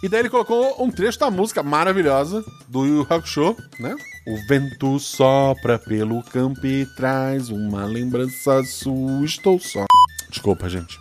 E 0.00 0.08
daí 0.08 0.20
ele 0.20 0.30
colocou 0.30 0.82
um 0.82 0.88
trecho 0.88 1.18
da 1.18 1.28
música 1.28 1.64
maravilhosa 1.64 2.44
do 2.68 2.86
Yu 2.86 3.06
Hakusho, 3.10 3.56
né? 3.80 3.96
O 4.24 4.36
vento 4.46 5.00
sopra 5.00 5.80
pelo 5.80 6.22
campo 6.22 6.64
e 6.64 6.86
traz 6.96 7.48
uma 7.48 7.84
lembrança 7.86 8.62
sua, 8.62 9.24
estou 9.24 9.58
só. 9.58 9.84
Desculpa, 10.30 10.68
gente. 10.68 11.00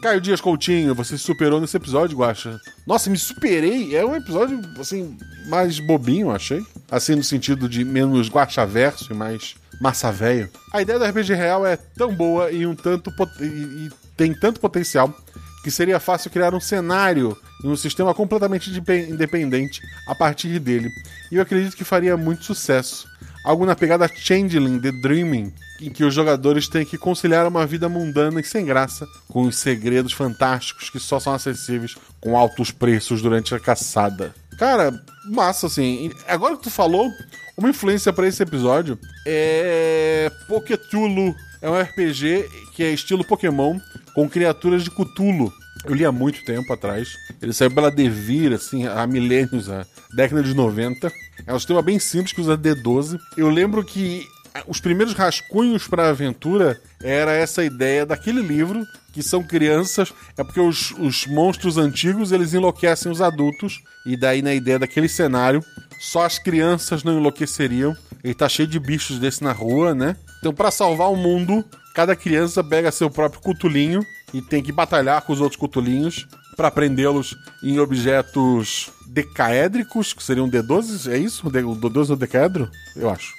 Caio 0.00 0.20
Dias 0.20 0.40
Coutinho, 0.40 0.94
você 0.94 1.18
se 1.18 1.24
superou 1.24 1.60
nesse 1.60 1.76
episódio, 1.76 2.16
Guaxa. 2.16 2.60
Nossa, 2.86 3.10
me 3.10 3.18
superei. 3.18 3.96
É 3.96 4.04
um 4.04 4.14
episódio, 4.14 4.60
assim, 4.78 5.18
mais 5.48 5.80
bobinho, 5.80 6.30
achei. 6.30 6.64
Assim, 6.88 7.16
no 7.16 7.24
sentido 7.24 7.68
de 7.68 7.84
menos 7.84 8.28
guacha-verso 8.28 9.12
e 9.12 9.16
mais 9.16 9.56
massa 9.80 10.10
velho. 10.12 10.48
A 10.72 10.82
ideia 10.82 10.98
do 10.98 11.04
RPG 11.04 11.34
real 11.34 11.66
é 11.66 11.76
tão 11.76 12.14
boa 12.14 12.50
e 12.50 12.66
um 12.66 12.74
tanto 12.74 13.12
e, 13.40 13.44
e 13.44 13.90
tem 14.16 14.32
tanto 14.32 14.60
potencial 14.60 15.14
que 15.62 15.70
seria 15.70 15.98
fácil 15.98 16.30
criar 16.30 16.54
um 16.54 16.60
cenário 16.60 17.36
em 17.64 17.68
um 17.68 17.76
sistema 17.76 18.12
completamente 18.14 18.70
independente 18.70 19.80
a 20.06 20.14
partir 20.14 20.58
dele. 20.58 20.90
E 21.32 21.36
eu 21.36 21.42
acredito 21.42 21.74
que 21.74 21.84
faria 21.84 22.16
muito 22.16 22.44
sucesso. 22.44 23.08
Algo 23.44 23.64
na 23.64 23.74
pegada 23.74 24.08
Changeling, 24.08 24.78
The 24.78 24.92
Dreaming, 25.02 25.52
em 25.80 25.90
que 25.90 26.04
os 26.04 26.14
jogadores 26.14 26.68
têm 26.68 26.84
que 26.84 26.98
conciliar 26.98 27.46
uma 27.46 27.66
vida 27.66 27.88
mundana 27.88 28.40
e 28.40 28.44
sem 28.44 28.64
graça 28.64 29.06
com 29.28 29.42
os 29.42 29.56
segredos 29.56 30.12
fantásticos 30.12 30.90
que 30.90 31.00
só 31.00 31.18
são 31.18 31.32
acessíveis 31.32 31.94
com 32.20 32.36
altos 32.36 32.70
preços 32.70 33.22
durante 33.22 33.54
a 33.54 33.60
caçada. 33.60 34.34
Cara, 34.58 34.92
massa 35.26 35.66
assim. 35.66 36.10
Agora 36.28 36.56
que 36.56 36.62
tu 36.62 36.70
falou, 36.70 37.10
uma 37.56 37.70
influência 37.70 38.12
para 38.12 38.26
esse 38.26 38.42
episódio 38.42 38.98
é 39.26 40.30
Poketulu. 40.48 41.34
É 41.60 41.70
um 41.70 41.80
RPG 41.80 42.48
que 42.74 42.82
é 42.82 42.92
estilo 42.92 43.24
Pokémon 43.24 43.78
com 44.14 44.28
criaturas 44.28 44.84
de 44.84 44.90
Cthulhu. 44.90 45.52
Eu 45.84 45.94
li 45.94 46.04
há 46.04 46.12
muito 46.12 46.44
tempo 46.44 46.72
atrás. 46.72 47.14
Ele 47.40 47.52
saiu 47.52 47.70
pela 47.70 47.90
Devir, 47.90 48.52
assim, 48.52 48.86
há 48.86 49.06
milênios, 49.06 49.68
a 49.70 49.86
década 50.14 50.42
de 50.42 50.54
90. 50.54 51.12
É 51.46 51.54
um 51.54 51.58
sistema 51.58 51.82
bem 51.82 51.98
simples 51.98 52.32
que 52.32 52.40
usa 52.40 52.56
D12. 52.56 53.18
Eu 53.36 53.48
lembro 53.48 53.84
que 53.84 54.26
os 54.66 54.80
primeiros 54.80 55.14
rascunhos 55.14 55.88
para 55.88 56.04
a 56.04 56.10
aventura 56.10 56.80
era 57.02 57.32
essa 57.32 57.64
ideia 57.64 58.06
daquele 58.06 58.40
livro 58.40 58.86
que 59.12 59.22
são 59.22 59.42
crianças 59.42 60.12
é 60.36 60.44
porque 60.44 60.60
os, 60.60 60.92
os 60.92 61.26
monstros 61.26 61.76
antigos 61.76 62.30
eles 62.30 62.54
enlouquecem 62.54 63.10
os 63.10 63.20
adultos 63.20 63.82
e 64.06 64.16
daí 64.16 64.42
na 64.42 64.54
ideia 64.54 64.78
daquele 64.78 65.08
cenário 65.08 65.64
só 65.98 66.24
as 66.24 66.38
crianças 66.38 67.02
não 67.02 67.18
enlouqueceriam 67.18 67.96
ele 68.22 68.34
tá 68.34 68.48
cheio 68.48 68.68
de 68.68 68.78
bichos 68.78 69.18
desse 69.18 69.42
na 69.42 69.52
rua 69.52 69.94
né 69.94 70.16
então 70.38 70.54
para 70.54 70.70
salvar 70.70 71.10
o 71.10 71.16
mundo 71.16 71.64
cada 71.94 72.14
criança 72.14 72.62
pega 72.62 72.92
seu 72.92 73.10
próprio 73.10 73.40
cutulinho 73.40 74.04
e 74.32 74.42
tem 74.42 74.62
que 74.62 74.72
batalhar 74.72 75.22
com 75.22 75.32
os 75.32 75.40
outros 75.40 75.58
cutulinhos 75.58 76.26
para 76.56 76.70
prendê-los 76.70 77.36
em 77.62 77.78
objetos 77.78 78.90
decaédricos, 79.06 80.12
que 80.12 80.22
seriam 80.22 80.48
D12, 80.48 81.10
é 81.10 81.16
isso? 81.16 81.46
O 81.46 81.50
D12 81.50 82.10
é 82.10 82.12
o 82.12 82.16
decaedro? 82.16 82.70
Eu 82.96 83.10
acho. 83.10 83.32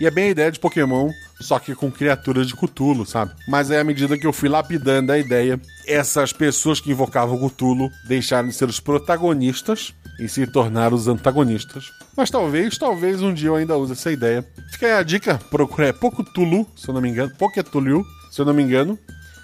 E 0.00 0.06
é 0.06 0.10
bem 0.10 0.26
a 0.26 0.30
ideia 0.30 0.52
de 0.52 0.58
Pokémon, 0.58 1.10
só 1.40 1.58
que 1.58 1.74
com 1.74 1.90
criaturas 1.90 2.46
de 2.46 2.54
Cthulhu, 2.54 3.04
sabe? 3.06 3.32
Mas 3.48 3.70
é 3.70 3.80
à 3.80 3.84
medida 3.84 4.18
que 4.18 4.26
eu 4.26 4.32
fui 4.32 4.48
lapidando 4.48 5.12
a 5.12 5.18
ideia, 5.18 5.60
essas 5.86 6.32
pessoas 6.32 6.80
que 6.80 6.90
invocavam 6.90 7.38
Cthulhu 7.48 7.90
deixaram 8.06 8.48
de 8.48 8.54
ser 8.54 8.68
os 8.68 8.80
protagonistas 8.80 9.94
e 10.18 10.28
se 10.28 10.46
tornaram 10.46 10.96
os 10.96 11.08
antagonistas. 11.08 11.90
Mas 12.16 12.30
talvez, 12.30 12.78
talvez 12.78 13.20
um 13.20 13.34
dia 13.34 13.48
eu 13.48 13.56
ainda 13.56 13.76
use 13.76 13.92
essa 13.92 14.12
ideia. 14.12 14.46
Fica 14.70 14.86
aí 14.86 14.92
a 14.92 15.02
dica, 15.02 15.38
procura 15.50 15.88
é 15.88 15.92
Poketulu, 15.92 16.66
se 16.76 16.88
eu 16.88 16.94
não 16.94 17.00
me 17.00 17.08
engano, 17.08 17.32
Poketulu, 17.36 18.04
se 18.30 18.40
eu 18.40 18.44
não 18.44 18.54
me 18.54 18.62
engano. 18.62 18.98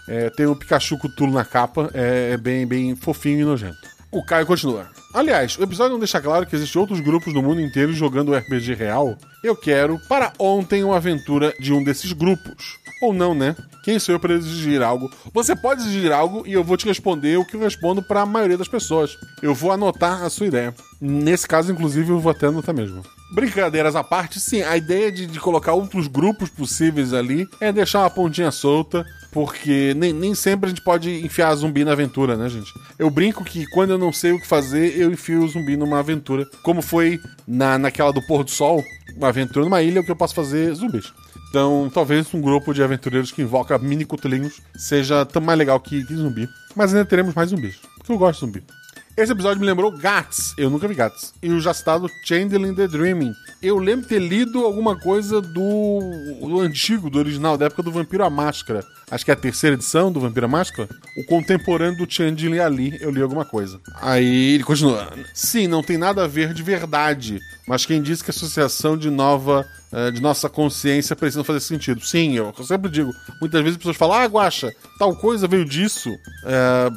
É, 0.09 0.31
tem 0.31 0.47
o 0.47 0.57
Pikachu 0.57 0.99
Cthulhu 0.99 1.33
na 1.33 1.45
capa, 1.45 1.91
é, 1.95 2.33
é 2.33 2.37
bem, 2.37 2.67
bem 2.67 2.97
fofinho 2.97 3.41
e 3.41 3.45
nojento. 3.45 4.00
O 4.12 4.25
Caio 4.25 4.44
continua. 4.44 4.88
Aliás, 5.14 5.57
o 5.57 5.62
episódio 5.62 5.92
não 5.92 5.99
deixa 6.01 6.20
claro 6.20 6.44
que 6.44 6.57
existem 6.57 6.81
outros 6.81 6.99
grupos 6.99 7.33
no 7.33 7.40
mundo 7.40 7.61
inteiro 7.61 7.92
jogando 7.92 8.35
RPG 8.35 8.75
real. 8.75 9.16
Eu 9.42 9.55
quero, 9.55 10.01
para 10.09 10.33
ontem, 10.37 10.83
uma 10.83 10.96
aventura 10.96 11.55
de 11.61 11.73
um 11.73 11.85
desses 11.85 12.12
grupos. 12.12 12.77
Ou 13.01 13.14
não, 13.14 13.37
né? 13.37 13.55
Quem 13.85 14.01
sou 14.01 14.12
eu 14.12 14.18
para 14.18 14.35
exigir 14.35 14.83
algo? 14.83 15.09
Você 15.33 15.55
pode 15.55 15.83
exigir 15.83 16.11
algo 16.11 16.42
e 16.44 16.53
eu 16.53 16.64
vou 16.64 16.77
te 16.77 16.87
responder 16.87 17.38
o 17.38 17.44
que 17.44 17.55
eu 17.55 17.61
respondo 17.61 18.03
para 18.03 18.23
a 18.23 18.27
maioria 18.27 18.59
das 18.59 18.66
pessoas. 18.66 19.16
Eu 19.40 19.55
vou 19.55 19.70
anotar 19.70 20.25
a 20.25 20.29
sua 20.29 20.49
ideia. 20.49 20.75
Nesse 21.01 21.46
caso, 21.46 21.70
inclusive, 21.70 22.11
eu 22.11 22.18
vou 22.18 22.33
até 22.33 22.49
anotar 22.49 22.75
mesmo. 22.75 23.03
Brincadeiras 23.33 23.94
à 23.94 24.03
parte, 24.03 24.40
sim, 24.40 24.61
a 24.62 24.77
ideia 24.77 25.12
de, 25.12 25.25
de 25.25 25.38
colocar 25.38 25.73
outros 25.73 26.09
grupos 26.09 26.51
possíveis 26.51 27.14
ali 27.14 27.49
é 27.61 27.73
deixar 27.73 28.01
uma 28.01 28.11
pontinha 28.11 28.51
solta 28.51 29.07
porque 29.33 29.95
nem, 29.97 30.12
nem 30.12 30.35
sempre 30.35 30.66
a 30.66 30.69
gente 30.69 30.83
pode 30.83 31.25
enfiar 31.25 31.55
zumbi 31.55 31.85
na 31.85 31.93
aventura, 31.93 32.37
né, 32.37 32.49
gente? 32.49 32.73
Eu 32.99 33.11
brinco 33.11 33.45
que 33.45 33.66
quando 33.66 33.90
eu 33.90 33.99
não 33.99 34.12
sei 34.12 34.33
o 34.33 34.40
que 34.40 34.47
fazer, 34.47 34.97
eu 34.99 35.11
enfio 35.11 35.45
o 35.45 35.49
zumbi 35.49 35.77
numa 35.77 36.01
aventura. 36.01 36.47
Como 36.62 36.83
foi 36.83 37.21
na, 37.47 37.79
naquela 37.79 38.12
do 38.12 38.23
pôr 38.27 38.45
do 38.45 38.51
sol, 38.51 38.83
uma 39.16 39.29
aventura 39.29 39.64
numa 39.64 39.83
ilha, 39.83 40.01
o 40.01 40.05
que 40.05 40.11
eu 40.11 40.16
posso 40.16 40.35
fazer 40.35 40.75
zumbis. 40.75 41.12
Então, 41.49 41.90
talvez 41.93 42.33
um 42.33 42.40
grupo 42.40 42.73
de 42.73 42.83
aventureiros 42.83 43.33
que 43.33 43.43
invoca 43.43 43.77
mini 43.79 44.05
cutulinhos 44.05 44.61
seja 44.77 45.25
tão 45.25 45.43
mais 45.43 45.59
legal 45.59 45.81
que, 45.81 46.05
que 46.05 46.14
zumbi. 46.14 46.49
Mas 46.77 46.95
ainda 46.95 47.05
teremos 47.05 47.35
mais 47.35 47.51
zumbis. 47.51 47.77
Porque 47.99 48.12
eu 48.12 48.19
gosto 48.19 48.47
de 48.47 48.47
zumbi. 48.47 48.80
Esse 49.16 49.33
episódio 49.33 49.61
me 49.61 49.66
lembrou 49.66 49.90
Gats. 49.90 50.55
Eu 50.57 50.70
nunca 50.70 50.87
vi 50.88 50.94
Gats. 50.94 51.35
E 51.42 51.51
o 51.51 51.61
já 51.61 51.75
citado 51.75 52.09
Changeling 52.25 52.75
the 52.75 52.87
Dreaming. 52.87 53.33
Eu 53.62 53.77
lembro 53.79 54.07
ter 54.07 54.18
lido 54.18 54.64
alguma 54.64 54.99
coisa 54.99 55.40
do, 55.40 56.01
do 56.40 56.61
antigo, 56.61 57.11
do 57.11 57.18
original, 57.18 57.59
da 57.59 57.66
época 57.66 57.83
do 57.83 57.92
Vampiro 57.92 58.25
à 58.25 58.31
Máscara. 58.31 58.85
Acho 59.11 59.25
que 59.25 59.31
é 59.31 59.35
a 59.35 59.37
terceira 59.37 59.75
edição 59.75 60.11
do 60.11 60.20
Vampiro 60.20 60.46
à 60.46 60.49
Máscara. 60.49 60.88
O 61.16 61.25
contemporâneo 61.27 61.99
do 61.99 62.11
Changeling 62.11 62.61
ali, 62.61 62.96
eu 63.01 63.11
li 63.11 63.20
alguma 63.20 63.44
coisa. 63.44 63.81
Aí 64.01 64.55
ele 64.55 64.64
continua. 64.64 65.12
Sim, 65.35 65.66
não 65.66 65.83
tem 65.83 65.99
nada 65.99 66.25
a 66.25 66.29
ver 66.29 66.55
de 66.55 66.62
verdade. 66.62 67.40
Mas 67.66 67.85
quem 67.85 68.01
disse 68.01 68.25
que 68.25 68.31
a 68.31 68.35
associação 68.35 68.96
de 68.96 69.11
nova 69.11 69.66
eh, 69.92 70.12
de 70.12 70.23
nossa 70.23 70.49
consciência 70.49 71.16
precisa 71.16 71.42
fazer 71.42 71.61
sentido. 71.61 72.01
Sim, 72.01 72.35
eu 72.35 72.55
sempre 72.64 72.90
digo. 72.90 73.12
Muitas 73.40 73.61
vezes 73.61 73.75
as 73.75 73.79
pessoas 73.79 73.96
falam, 73.96 74.16
ah, 74.16 74.27
Guacha, 74.27 74.73
tal 74.99 75.16
coisa 75.16 75.49
veio 75.49 75.64
disso. 75.64 76.11
É, 76.44 76.90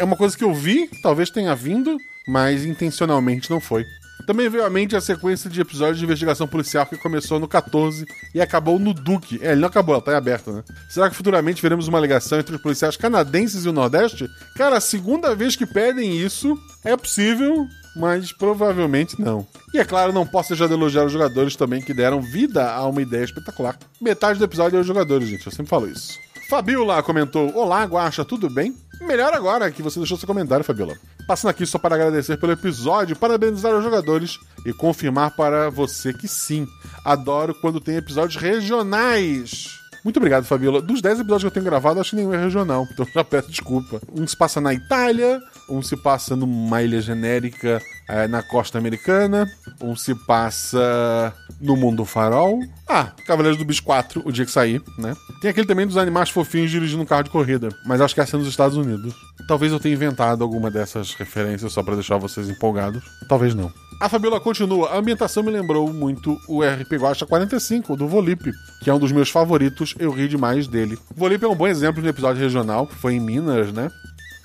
é 0.00 0.04
uma 0.04 0.16
coisa 0.16 0.36
que 0.36 0.42
eu 0.42 0.54
vi, 0.54 0.88
talvez 1.02 1.28
tenha 1.28 1.54
vindo, 1.54 1.98
mas 2.26 2.64
intencionalmente 2.64 3.50
não 3.50 3.60
foi. 3.60 3.84
Também 4.26 4.48
veio 4.48 4.64
à 4.64 4.70
mente 4.70 4.96
a 4.96 5.00
sequência 5.00 5.50
de 5.50 5.60
episódios 5.60 5.98
de 5.98 6.04
investigação 6.04 6.48
policial 6.48 6.86
que 6.86 6.96
começou 6.96 7.38
no 7.38 7.46
14 7.46 8.06
e 8.34 8.40
acabou 8.40 8.78
no 8.78 8.94
Duque. 8.94 9.38
É, 9.42 9.52
ele 9.52 9.60
não 9.60 9.68
acabou, 9.68 9.94
ela 9.94 10.02
tá 10.02 10.16
aberta, 10.16 10.52
né? 10.52 10.64
Será 10.88 11.10
que 11.10 11.16
futuramente 11.16 11.60
veremos 11.60 11.86
uma 11.86 12.00
ligação 12.00 12.38
entre 12.38 12.54
os 12.54 12.62
policiais 12.62 12.96
canadenses 12.96 13.64
e 13.64 13.68
o 13.68 13.72
Nordeste? 13.72 14.28
Cara, 14.56 14.76
a 14.76 14.80
segunda 14.80 15.34
vez 15.34 15.54
que 15.54 15.66
pedem 15.66 16.16
isso 16.16 16.58
é 16.84 16.96
possível, 16.96 17.66
mas 17.96 18.32
provavelmente 18.32 19.20
não. 19.20 19.46
E 19.74 19.78
é 19.78 19.84
claro, 19.84 20.12
não 20.12 20.26
posso 20.26 20.50
deixar 20.50 20.66
de 20.66 20.74
elogiar 20.74 21.04
os 21.04 21.12
jogadores 21.12 21.56
também 21.56 21.82
que 21.82 21.92
deram 21.92 22.22
vida 22.22 22.70
a 22.70 22.86
uma 22.86 23.02
ideia 23.02 23.24
espetacular. 23.24 23.78
Metade 24.00 24.38
do 24.38 24.44
episódio 24.44 24.78
é 24.78 24.80
os 24.80 24.86
jogadores, 24.86 25.28
gente, 25.28 25.46
eu 25.46 25.52
sempre 25.52 25.68
falo 25.68 25.88
isso. 25.88 26.18
Fabiola 26.48 27.02
comentou: 27.02 27.54
Olá, 27.54 27.84
Guacha, 27.84 28.24
tudo 28.24 28.50
bem? 28.50 28.74
Melhor 29.00 29.32
agora 29.32 29.70
que 29.70 29.82
você 29.82 29.98
deixou 29.98 30.18
seu 30.18 30.26
comentário, 30.26 30.64
Fabiola. 30.64 30.96
Passando 31.26 31.50
aqui 31.50 31.64
só 31.64 31.78
para 31.78 31.94
agradecer 31.94 32.36
pelo 32.36 32.52
episódio, 32.52 33.16
parabenizar 33.16 33.74
os 33.74 33.82
jogadores 33.82 34.38
e 34.64 34.72
confirmar 34.72 35.30
para 35.34 35.70
você 35.70 36.12
que 36.12 36.28
sim, 36.28 36.66
adoro 37.04 37.54
quando 37.54 37.80
tem 37.80 37.96
episódios 37.96 38.40
regionais. 38.40 39.80
Muito 40.04 40.16
obrigado, 40.16 40.44
Fabiola. 40.44 40.80
Dos 40.80 41.02
10 41.02 41.20
episódios 41.20 41.42
que 41.42 41.46
eu 41.48 41.50
tenho 41.50 41.64
gravado, 41.64 42.00
acho 42.00 42.10
que 42.10 42.16
nenhum 42.16 42.32
é 42.32 42.42
regional, 42.42 42.86
então 42.92 43.06
já 43.14 43.24
peço 43.24 43.50
desculpa. 43.50 44.00
Um 44.12 44.26
se 44.26 44.36
passa 44.36 44.60
na 44.60 44.72
Itália, 44.72 45.40
um 45.68 45.82
se 45.82 45.96
passa 45.96 46.34
numa 46.34 46.82
ilha 46.82 47.00
genérica 47.00 47.80
é, 48.10 48.26
na 48.26 48.42
costa 48.42 48.76
americana, 48.76 49.48
um 49.80 49.94
se 49.94 50.14
passa 50.14 51.32
no 51.60 51.76
mundo 51.76 52.04
farol. 52.04 52.58
Ah, 52.88 53.12
Cavaleiros 53.24 53.58
do 53.58 53.64
Bis 53.64 53.78
4, 53.78 54.22
o 54.24 54.32
dia 54.32 54.44
que 54.44 54.50
sair, 54.50 54.82
né? 54.98 55.14
Tem 55.40 55.50
aquele 55.50 55.66
também 55.66 55.86
dos 55.86 55.96
animais 55.96 56.28
fofinhos 56.28 56.70
dirigindo 56.70 57.02
um 57.02 57.06
carro 57.06 57.22
de 57.22 57.30
corrida, 57.30 57.68
mas 57.86 58.00
acho 58.00 58.14
que 58.14 58.20
é 58.20 58.24
assim 58.24 58.36
nos 58.36 58.48
Estados 58.48 58.76
Unidos. 58.76 59.14
Talvez 59.46 59.72
eu 59.72 59.78
tenha 59.78 59.94
inventado 59.94 60.42
alguma 60.42 60.70
dessas 60.70 61.14
referências 61.14 61.72
só 61.72 61.82
para 61.82 61.94
deixar 61.94 62.16
vocês 62.16 62.48
empolgados. 62.48 63.02
Talvez 63.28 63.54
não. 63.54 63.72
A 64.00 64.08
Fabiola 64.08 64.40
continua. 64.40 64.88
A 64.88 64.98
ambientação 64.98 65.42
me 65.42 65.50
lembrou 65.50 65.92
muito 65.92 66.40
o 66.48 66.62
RP 66.62 66.94
Guacha 66.94 67.26
45, 67.26 67.96
do 67.96 68.08
Volip, 68.08 68.50
que 68.82 68.88
é 68.88 68.94
um 68.94 68.98
dos 68.98 69.12
meus 69.12 69.28
favoritos. 69.28 69.94
Eu 69.98 70.10
ri 70.10 70.26
demais 70.26 70.66
dele. 70.66 70.98
Volip 71.14 71.44
é 71.44 71.48
um 71.48 71.54
bom 71.54 71.66
exemplo 71.66 72.02
de 72.02 72.08
episódio 72.08 72.40
regional, 72.40 72.86
foi 72.86 73.14
em 73.14 73.20
Minas, 73.20 73.70
né? 73.72 73.90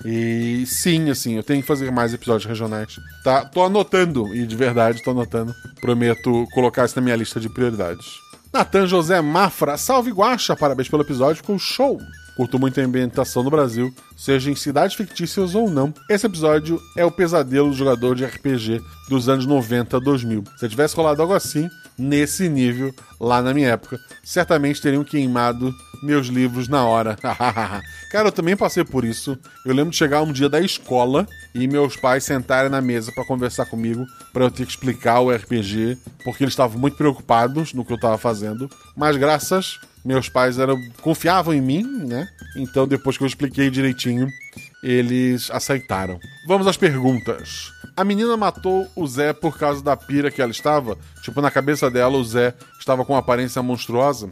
E 0.04 0.64
sim, 0.66 1.10
assim, 1.10 1.34
eu 1.34 1.42
tenho 1.42 1.62
que 1.62 1.66
fazer 1.66 1.90
mais 1.90 2.12
episódios 2.12 2.44
regionais. 2.44 2.98
Tá, 3.24 3.44
tô 3.44 3.64
anotando, 3.64 4.34
e 4.34 4.46
de 4.46 4.56
verdade 4.56 5.02
tô 5.02 5.10
anotando. 5.10 5.54
Prometo 5.80 6.46
colocar 6.52 6.84
isso 6.84 6.96
na 6.96 7.02
minha 7.02 7.16
lista 7.16 7.40
de 7.40 7.48
prioridades. 7.48 8.06
Natan 8.52 8.86
José 8.86 9.20
Mafra, 9.20 9.76
salve 9.76 10.10
Guacha, 10.10 10.56
parabéns 10.56 10.88
pelo 10.88 11.02
episódio, 11.02 11.36
ficou 11.36 11.58
show. 11.58 12.00
Curto 12.36 12.58
muito 12.58 12.78
a 12.78 12.84
ambientação 12.84 13.42
no 13.42 13.50
Brasil, 13.50 13.94
seja 14.14 14.50
em 14.50 14.54
cidades 14.54 14.94
fictícias 14.94 15.54
ou 15.54 15.70
não. 15.70 15.92
Esse 16.08 16.26
episódio 16.26 16.80
é 16.94 17.04
o 17.04 17.10
pesadelo 17.10 17.70
do 17.70 17.76
jogador 17.76 18.14
de 18.14 18.26
RPG 18.26 18.82
dos 19.08 19.28
anos 19.28 19.46
90 19.46 19.96
a 19.96 20.00
2000. 20.00 20.44
Se 20.58 20.68
tivesse 20.68 20.94
rolado 20.94 21.22
algo 21.22 21.32
assim, 21.32 21.68
nesse 21.98 22.48
nível, 22.48 22.94
lá 23.18 23.40
na 23.40 23.54
minha 23.54 23.70
época, 23.70 23.98
certamente 24.22 24.82
teriam 24.82 25.02
queimado 25.02 25.74
meus 26.02 26.26
livros 26.28 26.68
na 26.68 26.84
hora. 26.84 27.16
Cara, 28.10 28.28
eu 28.28 28.32
também 28.32 28.56
passei 28.56 28.84
por 28.84 29.04
isso. 29.04 29.38
Eu 29.64 29.74
lembro 29.74 29.90
de 29.90 29.96
chegar 29.96 30.22
um 30.22 30.32
dia 30.32 30.48
da 30.48 30.60
escola 30.60 31.26
e 31.54 31.66
meus 31.66 31.96
pais 31.96 32.24
sentarem 32.24 32.70
na 32.70 32.80
mesa 32.80 33.12
para 33.12 33.24
conversar 33.24 33.66
comigo, 33.66 34.04
para 34.32 34.44
eu 34.44 34.50
ter 34.50 34.64
que 34.64 34.72
explicar 34.72 35.20
o 35.20 35.30
RPG, 35.30 35.98
porque 36.24 36.44
eles 36.44 36.52
estavam 36.52 36.78
muito 36.78 36.96
preocupados 36.96 37.72
no 37.72 37.84
que 37.84 37.92
eu 37.92 37.96
estava 37.96 38.18
fazendo. 38.18 38.70
Mas 38.96 39.16
graças 39.16 39.78
meus 40.06 40.28
pais 40.28 40.56
eram 40.58 40.80
confiavam 41.02 41.52
em 41.52 41.60
mim, 41.60 41.82
né? 41.82 42.28
Então 42.56 42.86
depois 42.86 43.18
que 43.18 43.24
eu 43.24 43.26
expliquei 43.26 43.68
direitinho, 43.68 44.28
eles 44.82 45.50
aceitaram. 45.50 46.20
Vamos 46.46 46.68
às 46.68 46.76
perguntas. 46.76 47.72
A 47.96 48.04
menina 48.04 48.36
matou 48.36 48.86
o 48.94 49.06
Zé 49.06 49.32
por 49.32 49.58
causa 49.58 49.82
da 49.82 49.96
pira 49.96 50.30
que 50.30 50.40
ela 50.40 50.52
estava? 50.52 50.96
Tipo, 51.22 51.40
na 51.40 51.50
cabeça 51.50 51.90
dela 51.90 52.16
o 52.16 52.24
Zé 52.24 52.54
estava 52.78 53.04
com 53.04 53.16
aparência 53.16 53.60
monstruosa? 53.62 54.28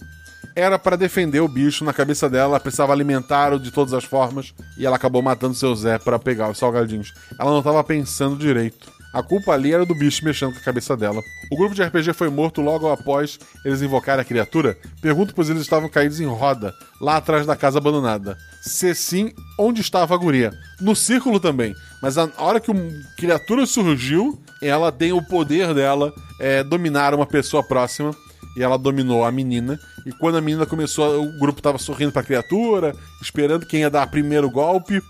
Era 0.57 0.79
para 0.79 0.97
defender 0.97 1.41
o 1.41 1.49
bicho, 1.49 1.85
na 1.85 1.93
cabeça 1.93 2.29
dela 2.29 2.51
ela 2.51 2.61
precisava 2.61 2.93
alimentar-o 2.93 3.59
de 3.59 3.73
todas 3.73 3.93
as 3.93 4.05
formas 4.05 4.55
e 4.79 4.87
ela 4.87 4.95
acabou 4.95 5.21
matando 5.21 5.55
seu 5.55 5.75
Zé 5.75 5.99
para 5.99 6.19
pegar 6.19 6.49
os 6.49 6.59
salgadinhos. 6.59 7.13
Ela 7.39 7.51
não 7.51 7.59
estava 7.59 7.83
pensando 7.83 8.37
direito. 8.37 8.93
A 9.13 9.23
culpa 9.23 9.53
ali 9.53 9.73
era 9.73 9.87
do 9.87 9.95
bicho 9.95 10.25
mexendo 10.25 10.53
com 10.53 10.59
a 10.59 10.65
cabeça 10.65 10.97
dela. 10.97 11.23
O 11.51 11.57
grupo 11.57 11.73
de 11.73 11.83
RPG 11.83 12.13
foi 12.15 12.29
morto 12.29 12.61
logo 12.61 12.91
após 12.91 13.39
eles 13.65 13.81
invocarem 13.81 14.23
a 14.23 14.25
criatura. 14.25 14.77
Pergunto 15.01 15.33
pois 15.35 15.49
eles 15.49 15.63
estavam 15.63 15.89
caídos 15.89 16.21
em 16.21 16.27
roda, 16.27 16.75
lá 17.01 17.17
atrás 17.17 17.47
da 17.47 17.55
casa 17.55 17.79
abandonada. 17.79 18.37
Se 18.61 18.93
sim, 18.93 19.33
onde 19.57 19.81
estava 19.81 20.15
a 20.15 20.19
guria? 20.19 20.53
No 20.81 20.97
círculo 20.97 21.39
também. 21.39 21.75
Mas 22.03 22.19
a 22.19 22.29
hora 22.39 22.59
que 22.59 22.73
a 22.73 22.75
criatura 23.17 23.67
surgiu, 23.67 24.41
ela 24.61 24.91
tem 24.91 25.13
o 25.13 25.23
poder 25.23 25.73
dela 25.75 26.13
é, 26.41 26.65
dominar 26.65 27.15
uma 27.15 27.27
pessoa 27.27 27.63
próxima. 27.63 28.11
E 28.57 28.63
ela 28.63 28.79
dominou 28.79 29.25
a 29.25 29.33
menina. 29.33 29.79
E 30.07 30.13
quando 30.13 30.37
a 30.37 30.41
menina 30.41 30.67
começou, 30.67 31.23
o 31.23 31.39
grupo 31.39 31.61
estava 31.61 31.79
sorrindo 31.79 32.13
para 32.13 32.23
a 32.23 32.25
criatura, 32.25 32.95
esperando 33.21 33.67
quem 33.67 33.81
ia 33.81 33.91
dar 33.91 34.07
o 34.07 34.11
primeiro 34.11 34.51
golpe 34.51 35.03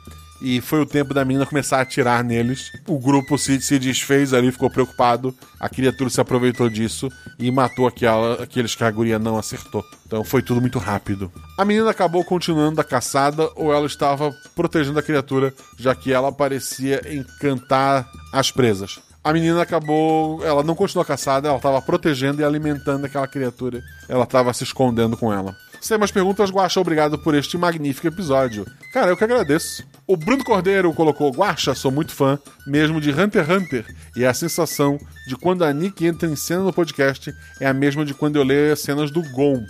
e 0.44 0.60
foi 0.60 0.80
o 0.80 0.86
tempo 0.86 1.14
da 1.14 1.24
menina 1.24 1.46
começar 1.46 1.78
a 1.78 1.80
atirar 1.80 2.22
neles. 2.22 2.70
O 2.86 2.98
grupo 2.98 3.38
se, 3.38 3.58
se 3.62 3.78
desfez 3.78 4.34
ali, 4.34 4.52
ficou 4.52 4.68
preocupado. 4.68 5.34
A 5.58 5.70
criatura 5.70 6.10
se 6.10 6.20
aproveitou 6.20 6.68
disso 6.68 7.10
e 7.38 7.50
matou 7.50 7.86
aquela, 7.86 8.42
aqueles 8.42 8.74
que 8.74 8.84
a 8.84 8.90
guria 8.90 9.18
não 9.18 9.38
acertou. 9.38 9.82
Então 10.06 10.22
foi 10.22 10.42
tudo 10.42 10.60
muito 10.60 10.78
rápido. 10.78 11.32
A 11.56 11.64
menina 11.64 11.90
acabou 11.90 12.22
continuando 12.24 12.78
a 12.78 12.84
caçada 12.84 13.50
ou 13.56 13.72
ela 13.72 13.86
estava 13.86 14.34
protegendo 14.54 14.98
a 14.98 15.02
criatura, 15.02 15.54
já 15.78 15.94
que 15.94 16.12
ela 16.12 16.30
parecia 16.30 17.00
encantar 17.10 18.06
as 18.30 18.50
presas. 18.50 19.00
A 19.24 19.32
menina 19.32 19.62
acabou. 19.62 20.44
Ela 20.44 20.62
não 20.62 20.74
continuou 20.74 21.04
caçada, 21.04 21.48
ela 21.48 21.56
estava 21.56 21.80
protegendo 21.80 22.42
e 22.42 22.44
alimentando 22.44 23.06
aquela 23.06 23.26
criatura. 23.26 23.82
Ela 24.06 24.24
estava 24.24 24.52
se 24.52 24.64
escondendo 24.64 25.16
com 25.16 25.32
ela. 25.32 25.56
Sem 25.80 25.98
mais 25.98 26.10
perguntas, 26.10 26.50
Guaxa, 26.50 26.80
obrigado 26.80 27.18
por 27.18 27.34
este 27.34 27.58
magnífico 27.58 28.06
episódio. 28.06 28.66
Cara, 28.92 29.10
eu 29.10 29.16
que 29.16 29.24
agradeço. 29.24 29.84
O 30.06 30.16
Bruno 30.16 30.44
Cordeiro 30.44 30.92
colocou: 30.92 31.30
Guaxa, 31.30 31.74
sou 31.74 31.90
muito 31.90 32.12
fã, 32.12 32.38
mesmo 32.66 33.00
de 33.00 33.10
Hunter 33.10 33.44
x 33.44 33.56
Hunter, 33.56 33.96
e 34.14 34.24
a 34.24 34.34
sensação 34.34 34.98
de 35.26 35.36
quando 35.36 35.64
a 35.64 35.72
Nick 35.72 36.06
entra 36.06 36.28
em 36.28 36.36
cena 36.36 36.62
no 36.62 36.72
podcast 36.72 37.34
é 37.60 37.66
a 37.66 37.74
mesma 37.74 38.04
de 38.04 38.14
quando 38.14 38.36
eu 38.36 38.42
leio 38.42 38.72
as 38.72 38.80
cenas 38.80 39.10
do 39.10 39.22
Gon, 39.32 39.62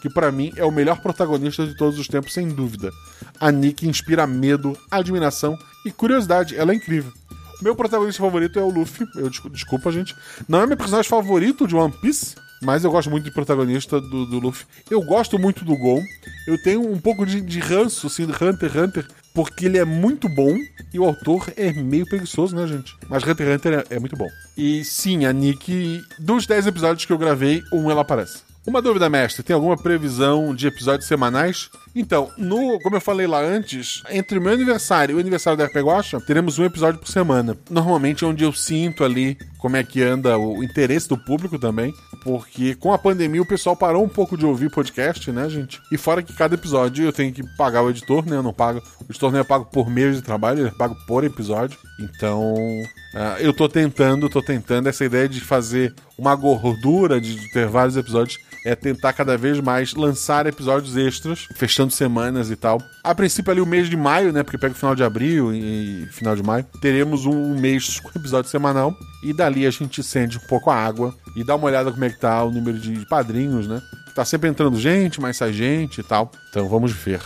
que 0.00 0.08
para 0.08 0.32
mim 0.32 0.52
é 0.56 0.64
o 0.64 0.72
melhor 0.72 1.00
protagonista 1.00 1.66
de 1.66 1.76
todos 1.76 1.98
os 1.98 2.08
tempos, 2.08 2.32
sem 2.32 2.48
dúvida. 2.48 2.90
A 3.40 3.50
Nick 3.52 3.86
inspira 3.88 4.26
medo, 4.26 4.76
admiração 4.90 5.56
e 5.84 5.90
curiosidade, 5.90 6.56
ela 6.56 6.72
é 6.72 6.74
incrível. 6.74 7.12
Meu 7.62 7.74
protagonista 7.74 8.22
favorito 8.22 8.58
é 8.58 8.62
o 8.62 8.70
Luffy. 8.70 9.06
Eu, 9.16 9.30
desculpa, 9.50 9.90
gente. 9.90 10.14
Não 10.48 10.62
é 10.62 10.66
meu 10.66 10.76
personagem 10.76 11.08
favorito 11.08 11.66
de 11.66 11.76
One 11.76 11.92
Piece, 12.00 12.34
mas 12.62 12.84
eu 12.84 12.90
gosto 12.90 13.10
muito 13.10 13.24
de 13.24 13.30
protagonista 13.30 14.00
do, 14.00 14.26
do 14.26 14.38
Luffy. 14.38 14.66
Eu 14.90 15.02
gosto 15.02 15.38
muito 15.38 15.64
do 15.64 15.76
Gon. 15.76 16.02
Eu 16.46 16.62
tenho 16.62 16.90
um 16.90 16.98
pouco 16.98 17.24
de, 17.24 17.40
de 17.40 17.58
ranço, 17.58 18.06
assim, 18.06 18.26
do 18.26 18.32
Hunter 18.32 18.70
x 18.70 18.76
Hunter, 18.76 19.08
porque 19.34 19.66
ele 19.66 19.78
é 19.78 19.84
muito 19.84 20.28
bom 20.28 20.56
e 20.92 20.98
o 20.98 21.04
autor 21.04 21.52
é 21.56 21.72
meio 21.72 22.06
preguiçoso, 22.06 22.54
né, 22.54 22.66
gente? 22.66 22.96
Mas 23.08 23.22
Hunter 23.22 23.46
x 23.46 23.56
Hunter 23.56 23.86
é, 23.90 23.96
é 23.96 23.98
muito 23.98 24.16
bom. 24.16 24.28
E 24.56 24.84
sim, 24.84 25.24
a 25.24 25.32
Nick, 25.32 26.02
dos 26.18 26.46
10 26.46 26.66
episódios 26.66 27.04
que 27.04 27.12
eu 27.12 27.18
gravei, 27.18 27.62
um 27.72 27.90
ela 27.90 28.02
aparece. 28.02 28.50
Uma 28.66 28.82
dúvida, 28.82 29.08
mestre, 29.08 29.42
tem 29.42 29.54
alguma 29.54 29.76
previsão 29.76 30.54
de 30.54 30.66
episódios 30.66 31.08
semanais? 31.08 31.70
Então, 31.94 32.30
no, 32.38 32.78
como 32.80 32.96
eu 32.96 33.00
falei 33.00 33.26
lá 33.26 33.40
antes, 33.40 34.02
entre 34.10 34.38
o 34.38 34.42
meu 34.42 34.52
aniversário 34.52 35.14
e 35.14 35.16
o 35.16 35.20
aniversário 35.20 35.58
da 35.58 35.64
RP 35.66 35.76
Guacha, 35.76 36.20
teremos 36.20 36.58
um 36.58 36.64
episódio 36.64 37.00
por 37.00 37.08
semana. 37.08 37.56
Normalmente 37.68 38.24
é 38.24 38.26
onde 38.26 38.44
eu 38.44 38.52
sinto 38.52 39.02
ali 39.02 39.36
como 39.58 39.76
é 39.76 39.84
que 39.84 40.02
anda 40.02 40.38
o 40.38 40.62
interesse 40.62 41.08
do 41.08 41.18
público 41.18 41.58
também, 41.58 41.92
porque 42.22 42.74
com 42.76 42.92
a 42.92 42.98
pandemia 42.98 43.42
o 43.42 43.46
pessoal 43.46 43.76
parou 43.76 44.04
um 44.04 44.08
pouco 44.08 44.36
de 44.36 44.46
ouvir 44.46 44.70
podcast, 44.70 45.30
né, 45.32 45.48
gente? 45.48 45.80
E 45.92 45.98
fora 45.98 46.22
que 46.22 46.32
cada 46.32 46.54
episódio 46.54 47.04
eu 47.04 47.12
tenho 47.12 47.32
que 47.32 47.42
pagar 47.56 47.82
o 47.82 47.90
editor, 47.90 48.24
né? 48.24 48.36
Eu 48.36 48.42
não 48.42 48.52
pago. 48.52 48.80
O 49.00 49.10
editor 49.10 49.32
não 49.32 49.40
é 49.40 49.44
pago 49.44 49.66
por 49.66 49.90
mês 49.90 50.16
de 50.16 50.22
trabalho, 50.22 50.60
ele 50.60 50.68
é 50.68 50.72
pago 50.72 50.96
por 51.06 51.24
episódio. 51.24 51.78
Então, 51.98 52.54
uh, 52.54 53.38
eu 53.40 53.52
tô 53.52 53.68
tentando, 53.68 54.28
tô 54.28 54.40
tentando 54.40 54.88
essa 54.88 55.04
ideia 55.04 55.28
de 55.28 55.40
fazer 55.40 55.94
uma 56.16 56.34
gordura 56.34 57.20
de 57.20 57.50
ter 57.52 57.66
vários 57.66 57.96
episódios 57.96 58.38
é 58.64 58.74
tentar 58.74 59.12
cada 59.12 59.36
vez 59.36 59.58
mais 59.60 59.94
lançar 59.94 60.46
episódios 60.46 60.96
extras, 60.96 61.46
fechando 61.54 61.79
semanas 61.88 62.50
e 62.50 62.56
tal. 62.56 62.82
A 63.02 63.14
princípio 63.14 63.50
ali 63.50 63.60
o 63.60 63.66
mês 63.66 63.88
de 63.88 63.96
maio, 63.96 64.32
né, 64.32 64.42
porque 64.42 64.58
pega 64.58 64.74
o 64.74 64.76
final 64.76 64.94
de 64.94 65.02
abril 65.02 65.54
e 65.54 66.06
final 66.10 66.36
de 66.36 66.42
maio, 66.42 66.66
teremos 66.80 67.24
um 67.24 67.58
mês 67.58 68.00
com 68.00 68.10
episódio 68.14 68.50
semanal 68.50 68.94
e 69.22 69.32
dali 69.32 69.66
a 69.66 69.70
gente 69.70 70.00
acende 70.00 70.36
um 70.36 70.46
pouco 70.48 70.70
a 70.70 70.76
água 70.76 71.14
e 71.36 71.44
dá 71.44 71.54
uma 71.54 71.66
olhada 71.66 71.90
como 71.90 72.04
é 72.04 72.10
que 72.10 72.18
tá 72.18 72.42
o 72.44 72.50
número 72.50 72.78
de 72.78 73.06
padrinhos, 73.06 73.66
né? 73.66 73.80
Tá 74.14 74.24
sempre 74.24 74.50
entrando 74.50 74.78
gente, 74.78 75.20
mas 75.20 75.36
sai 75.36 75.52
gente 75.52 76.00
e 76.00 76.02
tal. 76.02 76.32
Então 76.50 76.68
vamos 76.68 76.92
ver. 76.92 77.20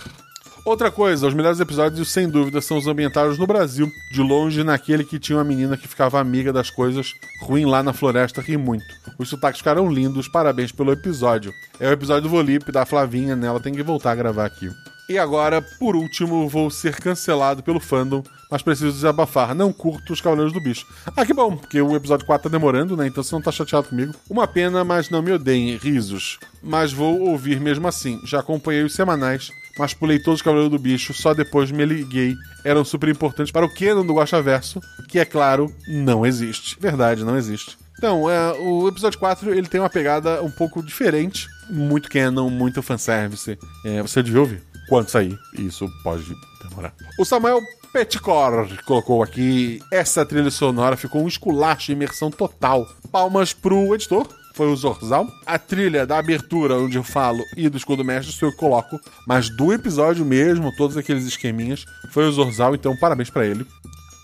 Outra 0.65 0.91
coisa, 0.91 1.27
os 1.27 1.35
melhores 1.35 1.61
episódios, 1.61 2.11
sem 2.11 2.27
dúvida, 2.27 2.59
são 2.63 2.79
os 2.79 2.87
ambientados 2.87 3.37
no 3.37 3.47
Brasil, 3.47 3.93
de 4.11 4.23
longe 4.23 4.65
naquele 4.65 5.05
que 5.05 5.19
tinha 5.19 5.37
uma 5.37 5.45
menina 5.45 5.77
que 5.77 5.87
ficava 5.87 6.19
amiga 6.19 6.55
das 6.55 6.71
coisas 6.71 7.13
ruim 7.43 7.67
lá 7.67 7.83
na 7.83 7.93
floresta, 7.93 8.41
ri 8.41 8.57
muito. 8.57 8.87
Os 9.19 9.29
sotaques 9.29 9.59
ficaram 9.59 9.93
lindos, 9.93 10.27
parabéns 10.27 10.73
pelo 10.73 10.91
episódio. 10.91 11.53
É 11.79 11.87
o 11.87 11.93
episódio 11.93 12.23
do 12.23 12.29
Volip, 12.31 12.73
da 12.73 12.87
Flavinha, 12.87 13.37
né? 13.37 13.47
Ela 13.47 13.61
tem 13.61 13.75
que 13.75 13.83
voltar 13.83 14.13
a 14.13 14.15
gravar 14.15 14.47
aqui. 14.47 14.71
E 15.07 15.19
agora, 15.19 15.61
por 15.79 15.95
último, 15.95 16.49
vou 16.49 16.71
ser 16.71 16.97
cancelado 16.97 17.63
pelo 17.63 17.79
fandom, 17.79 18.23
mas 18.51 18.63
preciso 18.63 18.91
desabafar. 18.91 19.55
Não 19.55 19.71
curto 19.71 20.15
os 20.15 20.21
Cavaleiros 20.23 20.55
do 20.55 20.63
Bicho. 20.63 20.87
Ah, 21.15 21.27
que 21.27 21.35
bom, 21.35 21.59
porque 21.59 21.79
o 21.79 21.95
episódio 21.95 22.25
4 22.25 22.49
tá 22.49 22.49
demorando, 22.51 22.97
né? 22.97 23.07
Então 23.07 23.23
você 23.23 23.35
não 23.35 23.43
tá 23.43 23.53
chateado 23.53 23.89
comigo. 23.89 24.15
Uma 24.31 24.49
pena, 24.49 24.83
mas 24.83 25.11
não 25.11 25.21
me 25.21 25.31
odeiem, 25.31 25.77
risos. 25.77 26.39
Mas 26.63 26.91
vou 26.91 27.21
ouvir 27.21 27.61
mesmo 27.61 27.87
assim. 27.87 28.19
Já 28.25 28.41
acompanhei 28.41 28.83
os 28.83 28.95
semanais 28.95 29.53
mas 29.79 29.95
pulei 29.95 30.19
todos 30.19 30.41
os 30.41 30.43
Cavaleiros 30.43 30.71
do 30.71 30.79
Bicho, 30.79 31.13
só 31.13 31.35
depois 31.35 31.71
me 31.71 31.85
liguei. 31.85 32.35
Eram 32.65 32.85
super 32.85 33.09
importantes 33.09 33.53
para 33.53 33.67
o 33.67 33.75
canon 33.75 34.05
do 34.05 34.15
Verso, 34.43 34.81
que 35.09 35.19
é 35.19 35.25
claro, 35.25 35.73
não 35.87 36.25
existe. 36.25 36.77
Verdade, 36.81 37.25
não 37.25 37.37
existe. 37.37 37.77
Então, 37.97 38.29
é, 38.29 38.53
o 38.53 38.89
episódio 38.89 39.19
4 39.19 39.55
ele 39.55 39.69
tem 39.69 39.81
uma 39.81 39.91
pegada 39.91 40.43
um 40.43 40.51
pouco 40.51 40.83
diferente. 40.83 41.47
Muito 41.71 42.11
canon, 42.11 42.51
muito 42.51 42.83
fanservice. 42.83 43.59
É, 43.85 44.03
você 44.03 44.23
devia 44.23 44.41
ouvir 44.41 44.63
quando 44.89 45.09
sair. 45.09 45.39
Isso 45.59 45.89
pode 46.03 46.25
demorar. 46.69 46.93
O 47.19 47.25
Samuel 47.25 47.61
Petcor 47.93 48.69
colocou 48.85 49.23
aqui. 49.23 49.81
Essa 49.91 50.27
trilha 50.27 50.51
sonora 50.51 50.97
ficou 50.97 51.23
um 51.23 51.29
esculacho, 51.29 51.93
imersão 51.93 52.31
total. 52.31 52.87
Palmas 53.11 53.53
pro 53.53 53.95
editor, 53.95 54.27
foi 54.55 54.69
o 54.69 54.77
Zorzal. 54.77 55.29
A 55.45 55.59
trilha 55.59 56.07
da 56.07 56.19
abertura, 56.19 56.77
onde 56.77 56.97
eu 56.97 57.05
falo, 57.05 57.45
e 57.57 57.69
do 57.69 57.77
escudo 57.77 58.05
mestre, 58.05 58.35
eu 58.41 58.55
coloco. 58.57 58.99
Mas 59.27 59.51
do 59.51 59.73
episódio 59.73 60.25
mesmo, 60.25 60.75
todos 60.77 60.97
aqueles 60.97 61.27
esqueminhas, 61.27 61.85
foi 62.11 62.27
o 62.27 62.33
Zorzal, 62.33 62.75
então 62.75 62.97
parabéns 62.97 63.31
para 63.31 63.45
ele. 63.45 63.67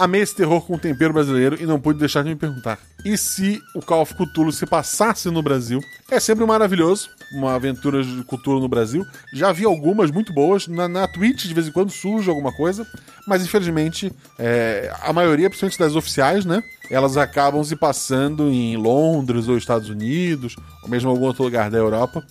Amei 0.01 0.23
esse 0.23 0.35
terror 0.35 0.63
com 0.63 0.79
tempero 0.79 1.13
brasileiro 1.13 1.59
e 1.61 1.67
não 1.67 1.79
pude 1.79 1.99
deixar 1.99 2.25
de 2.25 2.31
me 2.31 2.35
perguntar. 2.35 2.79
E 3.05 3.19
se 3.19 3.61
o 3.75 3.83
Call 3.83 4.01
of 4.01 4.15
Cthulhu 4.15 4.51
se 4.51 4.65
passasse 4.65 5.29
no 5.31 5.43
Brasil? 5.43 5.79
É 6.11 6.19
sempre 6.19 6.47
maravilhoso, 6.47 7.11
uma 7.35 7.55
aventura 7.55 8.03
de 8.03 8.25
Cthulhu 8.25 8.61
no 8.61 8.69
Brasil. 8.69 9.05
Já 9.35 9.53
vi 9.53 9.67
algumas 9.67 10.11
muito 10.11 10.33
boas. 10.33 10.67
Na, 10.67 10.89
na 10.89 11.07
Twitch, 11.07 11.45
de 11.45 11.53
vez 11.53 11.69
em 11.69 11.71
quando, 11.71 11.91
surge 11.91 12.31
alguma 12.31 12.51
coisa. 12.51 12.87
Mas, 13.29 13.45
infelizmente, 13.45 14.11
é, 14.39 14.91
a 15.03 15.13
maioria, 15.13 15.51
principalmente 15.51 15.79
das 15.79 15.95
oficiais, 15.95 16.47
né? 16.47 16.63
Elas 16.91 17.19
acabam 17.19 17.63
se 17.63 17.77
passando 17.77 18.49
em 18.49 18.79
Londres 18.79 19.49
ou 19.49 19.59
Estados 19.59 19.91
Unidos, 19.91 20.57
ou 20.83 20.89
mesmo 20.89 21.11
algum 21.11 21.27
outro 21.27 21.45
lugar 21.45 21.71
da 21.71 21.77
Europa. 21.77 22.25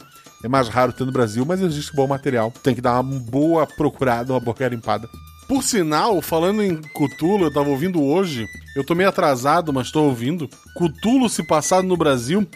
É 0.43 0.47
mais 0.47 0.67
raro 0.69 0.91
ter 0.91 1.05
no 1.05 1.11
Brasil, 1.11 1.45
mas 1.45 1.61
existe 1.61 1.95
bom 1.95 2.07
material. 2.07 2.51
Tem 2.63 2.73
que 2.73 2.81
dar 2.81 2.99
uma 2.99 3.19
boa 3.19 3.67
procurada, 3.67 4.33
uma 4.33 4.39
boa 4.39 4.57
garimpada. 4.57 5.07
Por 5.49 5.63
sinal, 5.63 6.21
falando 6.21 6.61
em 6.61 6.79
Cutulo, 6.93 7.45
eu 7.45 7.51
tava 7.51 7.69
ouvindo 7.69 8.03
hoje, 8.03 8.47
eu 8.75 8.83
tô 8.83 8.93
meio 8.93 9.09
atrasado, 9.09 9.73
mas 9.73 9.89
tô 9.89 10.03
ouvindo. 10.03 10.47
Cutulo 10.75 11.27
se 11.27 11.41
passado 11.41 11.87
no 11.87 11.97
Brasil, 11.97 12.47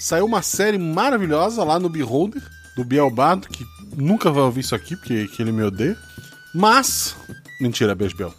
saiu 0.00 0.26
uma 0.26 0.42
série 0.42 0.76
maravilhosa 0.76 1.62
lá 1.62 1.78
no 1.78 1.88
Beholder, 1.88 2.42
do 2.76 2.84
Bielbado, 2.84 3.46
que 3.46 3.64
nunca 3.96 4.32
vai 4.32 4.42
ouvir 4.42 4.62
isso 4.62 4.74
aqui, 4.74 4.96
porque 4.96 5.28
que 5.28 5.40
ele 5.40 5.52
me 5.52 5.62
odeia. 5.62 5.96
Mas. 6.52 7.14
Mentira, 7.60 7.94
beijo, 7.94 8.16
Biel. 8.16 8.34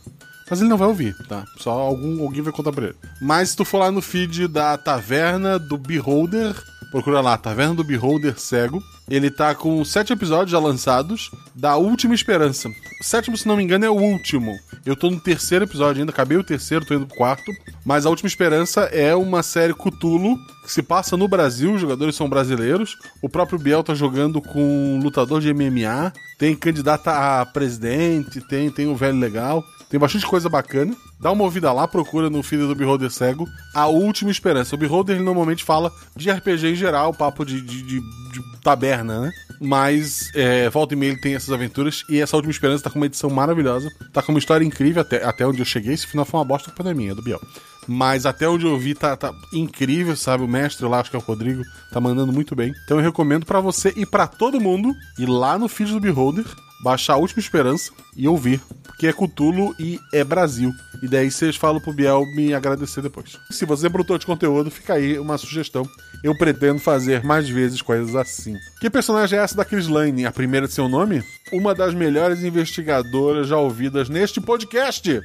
Mas 0.50 0.60
ele 0.60 0.70
não 0.70 0.78
vai 0.78 0.90
ouvir, 0.90 1.16
tá? 1.30 1.46
Só 1.58 1.72
algum, 1.72 2.22
alguém 2.22 2.42
vai 2.42 2.52
contar 2.52 2.74
pra 2.74 2.88
ele. 2.88 2.98
Mas 3.22 3.52
se 3.52 3.56
tu 3.56 3.64
for 3.64 3.78
lá 3.78 3.90
no 3.90 4.02
feed 4.02 4.50
da 4.50 4.78
Taverna 4.78 5.58
do 5.58 5.78
Beholder, 5.78 6.54
procura 6.92 7.22
lá, 7.22 7.38
Taverna 7.38 7.74
do 7.74 7.84
Beholder 7.84 8.38
Cego. 8.38 8.84
Ele 9.10 9.32
tá 9.32 9.56
com 9.56 9.84
sete 9.84 10.14
episódios 10.14 10.52
já 10.52 10.60
lançados 10.60 11.32
da 11.56 11.78
Última 11.78 12.14
Esperança. 12.14 12.70
O 13.00 13.04
sétimo, 13.04 13.38
se 13.38 13.48
não 13.48 13.58
me 13.58 13.64
engano, 13.64 13.86
é 13.86 13.90
o 13.90 13.96
último. 13.96 14.54
Eu 14.86 14.96
tô 14.96 15.10
no 15.10 15.20
terceiro 15.20 15.66
episódio 15.66 16.02
ainda, 16.02 16.12
acabei 16.12 16.38
o 16.38 16.44
terceiro, 16.44 16.86
tô 16.86 16.94
indo 16.94 17.08
pro 17.08 17.18
quarto. 17.18 17.52
Mas 17.86 18.06
A 18.06 18.10
Última 18.10 18.28
Esperança 18.28 18.82
é 18.82 19.16
uma 19.16 19.42
série 19.42 19.74
Cthulhu 19.74 20.38
que 20.64 20.72
se 20.72 20.84
passa 20.84 21.18
no 21.18 21.28
Brasil, 21.28 21.74
os 21.74 21.82
jogadores 21.82 22.16
são 22.16 22.30
brasileiros. 22.30 22.98
O 23.22 23.30
próprio 23.30 23.58
Biel 23.58 23.84
tá 23.84 23.96
jogando 23.96 24.42
com 24.42 24.62
um 24.62 25.00
lutador 25.02 25.42
de 25.42 25.54
MMA, 25.54 26.14
tem 26.38 26.56
candidata 26.56 27.42
a 27.42 27.46
presidente, 27.46 28.42
tem, 28.42 28.70
tem 28.70 28.88
o 28.88 28.96
velho 28.96 29.18
legal. 29.18 29.64
Tem 29.92 30.00
bastante 30.00 30.26
coisa 30.26 30.48
bacana. 30.48 30.96
Dá 31.20 31.30
uma 31.34 31.44
ouvida 31.44 31.72
lá, 31.74 31.86
procura 31.86 32.30
no 32.30 32.42
feed 32.42 32.66
do 32.66 32.74
Beholder 32.74 33.12
Cego. 33.12 33.46
A 33.76 33.88
Última 33.88 34.32
Esperança. 34.32 34.74
O 34.74 34.78
Beholder 34.78 35.18
ele 35.18 35.26
normalmente 35.26 35.66
fala 35.66 35.92
de 36.16 36.32
RPG 36.32 36.68
em 36.68 36.76
geral, 36.76 37.14
papo 37.14 37.46
de, 37.46 37.60
de, 37.60 37.84
de, 37.84 38.00
de 38.00 38.58
taberna, 38.64 39.20
né? 39.20 39.32
Mas 39.60 40.32
é, 40.34 40.70
volta 40.70 40.94
e 40.94 40.98
meia 40.98 41.12
ele 41.12 41.20
tem 41.20 41.36
essas 41.36 41.52
aventuras. 41.52 42.06
E 42.10 42.22
essa 42.22 42.38
Última 42.38 42.52
Esperança 42.52 42.86
tá 42.86 42.90
com 42.90 43.00
uma 43.00 43.06
edição 43.06 43.30
maravilhosa. 43.30 43.92
Tá 44.14 44.22
com 44.22 44.32
uma 44.32 44.40
história 44.40 44.64
incrível 44.64 45.02
até, 45.02 45.26
até 45.26 45.46
onde 45.46 45.60
eu 45.60 45.66
cheguei. 45.66 45.94
Esse 45.94 46.08
final 46.08 46.24
foi 46.24 46.40
uma 46.40 46.46
bosta 46.46 46.72
pra 46.72 46.94
minha, 46.94 47.14
do 47.14 47.22
Biel. 47.22 47.42
Mas 47.88 48.26
até 48.26 48.48
onde 48.48 48.66
eu 48.66 48.78
vi 48.78 48.94
tá, 48.94 49.16
tá 49.18 49.34
incrível, 49.54 50.16
sabe? 50.16 50.44
O 50.44 50.48
mestre 50.48 50.86
lá, 50.86 51.00
acho 51.00 51.10
que 51.10 51.16
é 51.16 51.20
o 51.20 51.24
Rodrigo, 51.24 51.64
tá 51.92 52.00
mandando 52.00 52.32
muito 52.32 52.56
bem. 52.56 52.74
Então 52.86 52.98
eu 52.98 53.04
recomendo 53.04 53.46
para 53.46 53.60
você 53.60 53.94
e 53.96 54.06
para 54.06 54.28
todo 54.28 54.62
mundo 54.62 54.94
ir 55.18 55.28
lá 55.28 55.58
no 55.58 55.68
feed 55.68 55.92
do 55.92 56.00
Beholder, 56.00 56.46
baixar 56.84 57.14
a 57.14 57.18
Última 57.18 57.40
Esperança 57.40 57.92
e 58.16 58.28
ouvir. 58.28 58.62
Porque 58.84 59.08
é 59.08 59.14
Cutulo 59.14 59.76
e 59.80 60.00
é 60.14 60.24
Brasil. 60.24 60.72
E 61.02 61.08
daí 61.08 61.32
vocês 61.32 61.56
falam 61.56 61.82
pro 61.82 61.94
Biel 61.94 62.24
me 62.36 62.54
agradecer 62.54 63.02
depois. 63.02 63.38
Se 63.50 63.66
você 63.66 63.88
é 63.88 63.90
produtor 63.90 64.20
de 64.20 64.26
conteúdo, 64.26 64.70
fica 64.70 64.94
aí 64.94 65.18
uma 65.18 65.38
sugestão. 65.38 65.88
Eu 66.24 66.38
pretendo 66.38 66.80
fazer 66.80 67.24
mais 67.24 67.50
vezes 67.50 67.82
coisas 67.82 68.16
assim. 68.16 68.56
Que 68.80 68.90
personagem 68.90 69.40
é 69.40 69.42
essa 69.42 69.56
da 69.56 69.66
Chris 69.66 69.88
Lane? 69.88 70.26
A 70.26 70.32
primeira 70.32 70.68
de 70.68 70.74
seu 70.74 70.88
nome? 70.88 71.24
Uma 71.52 71.74
das 71.74 71.96
melhores 71.96 72.44
investigadoras 72.44 73.48
já 73.48 73.58
ouvidas 73.58 74.08
neste 74.08 74.40
podcast. 74.40 75.20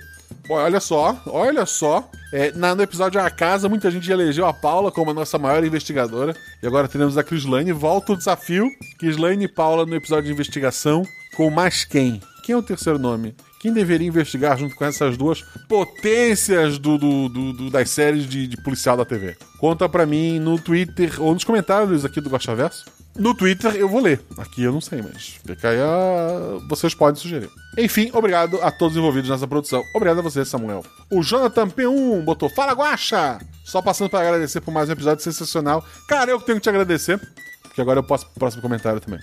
Bom, 0.46 0.54
olha 0.54 0.80
só, 0.80 1.20
olha 1.26 1.66
só. 1.66 2.08
É, 2.32 2.52
na, 2.52 2.74
no 2.74 2.82
episódio 2.82 3.20
A 3.20 3.30
Casa, 3.30 3.68
muita 3.68 3.90
gente 3.90 4.10
elegeu 4.10 4.46
a 4.46 4.52
Paula 4.52 4.92
como 4.92 5.10
a 5.10 5.14
nossa 5.14 5.38
maior 5.38 5.64
investigadora. 5.64 6.36
E 6.62 6.66
agora 6.66 6.88
teremos 6.88 7.16
a 7.16 7.24
Crislane. 7.24 7.72
Volta 7.72 8.12
o 8.12 8.16
desafio. 8.16 8.70
Crislane 8.98 9.44
e 9.44 9.48
Paula 9.48 9.86
no 9.86 9.94
episódio 9.94 10.24
de 10.24 10.32
investigação. 10.32 11.02
Com 11.36 11.50
mais 11.50 11.84
quem? 11.84 12.20
Quem 12.44 12.54
é 12.54 12.56
o 12.56 12.62
terceiro 12.62 12.98
nome? 12.98 13.34
Quem 13.60 13.72
deveria 13.72 14.06
investigar 14.06 14.56
junto 14.56 14.76
com 14.76 14.84
essas 14.84 15.16
duas 15.16 15.42
potências 15.68 16.78
do, 16.78 16.96
do, 16.96 17.28
do, 17.28 17.52
do 17.52 17.70
das 17.70 17.90
séries 17.90 18.28
de, 18.28 18.46
de, 18.46 18.56
policial 18.58 18.96
da 18.96 19.04
TV? 19.04 19.36
Conta 19.58 19.88
pra 19.88 20.06
mim 20.06 20.38
no 20.38 20.56
Twitter 20.56 21.20
ou 21.20 21.34
nos 21.34 21.42
comentários 21.42 22.04
aqui 22.04 22.20
do 22.20 22.30
Gosta 22.30 22.54
Verso. 22.54 22.84
No 23.18 23.34
Twitter 23.34 23.74
eu 23.76 23.88
vou 23.88 24.00
ler. 24.00 24.20
Aqui 24.38 24.62
eu 24.62 24.72
não 24.72 24.80
sei, 24.80 25.02
mas 25.02 25.38
fica 25.44 25.70
aí 25.70 25.78
a... 25.80 26.58
vocês 26.68 26.94
podem 26.94 27.20
sugerir. 27.20 27.50
Enfim, 27.78 28.10
obrigado 28.12 28.58
a 28.62 28.70
todos 28.70 28.96
envolvidos 28.96 29.30
nessa 29.30 29.46
produção. 29.46 29.82
Obrigado 29.94 30.18
a 30.18 30.22
você, 30.22 30.44
Samuel. 30.44 30.84
O 31.10 31.22
Jonathan 31.22 31.68
P1 31.68 32.24
botou 32.24 32.48
Fala 32.48 32.72
Guacha! 32.72 33.38
Só 33.64 33.82
passando 33.82 34.10
para 34.10 34.26
agradecer 34.26 34.60
por 34.60 34.72
mais 34.72 34.88
um 34.88 34.92
episódio 34.92 35.22
sensacional. 35.22 35.84
Cara, 36.08 36.30
eu 36.30 36.38
que 36.38 36.46
tenho 36.46 36.58
que 36.58 36.62
te 36.62 36.68
agradecer, 36.68 37.20
porque 37.62 37.80
agora 37.80 37.98
eu 37.98 38.04
posso 38.04 38.26
pro 38.26 38.40
próximo 38.40 38.62
comentário 38.62 39.00
também. 39.00 39.20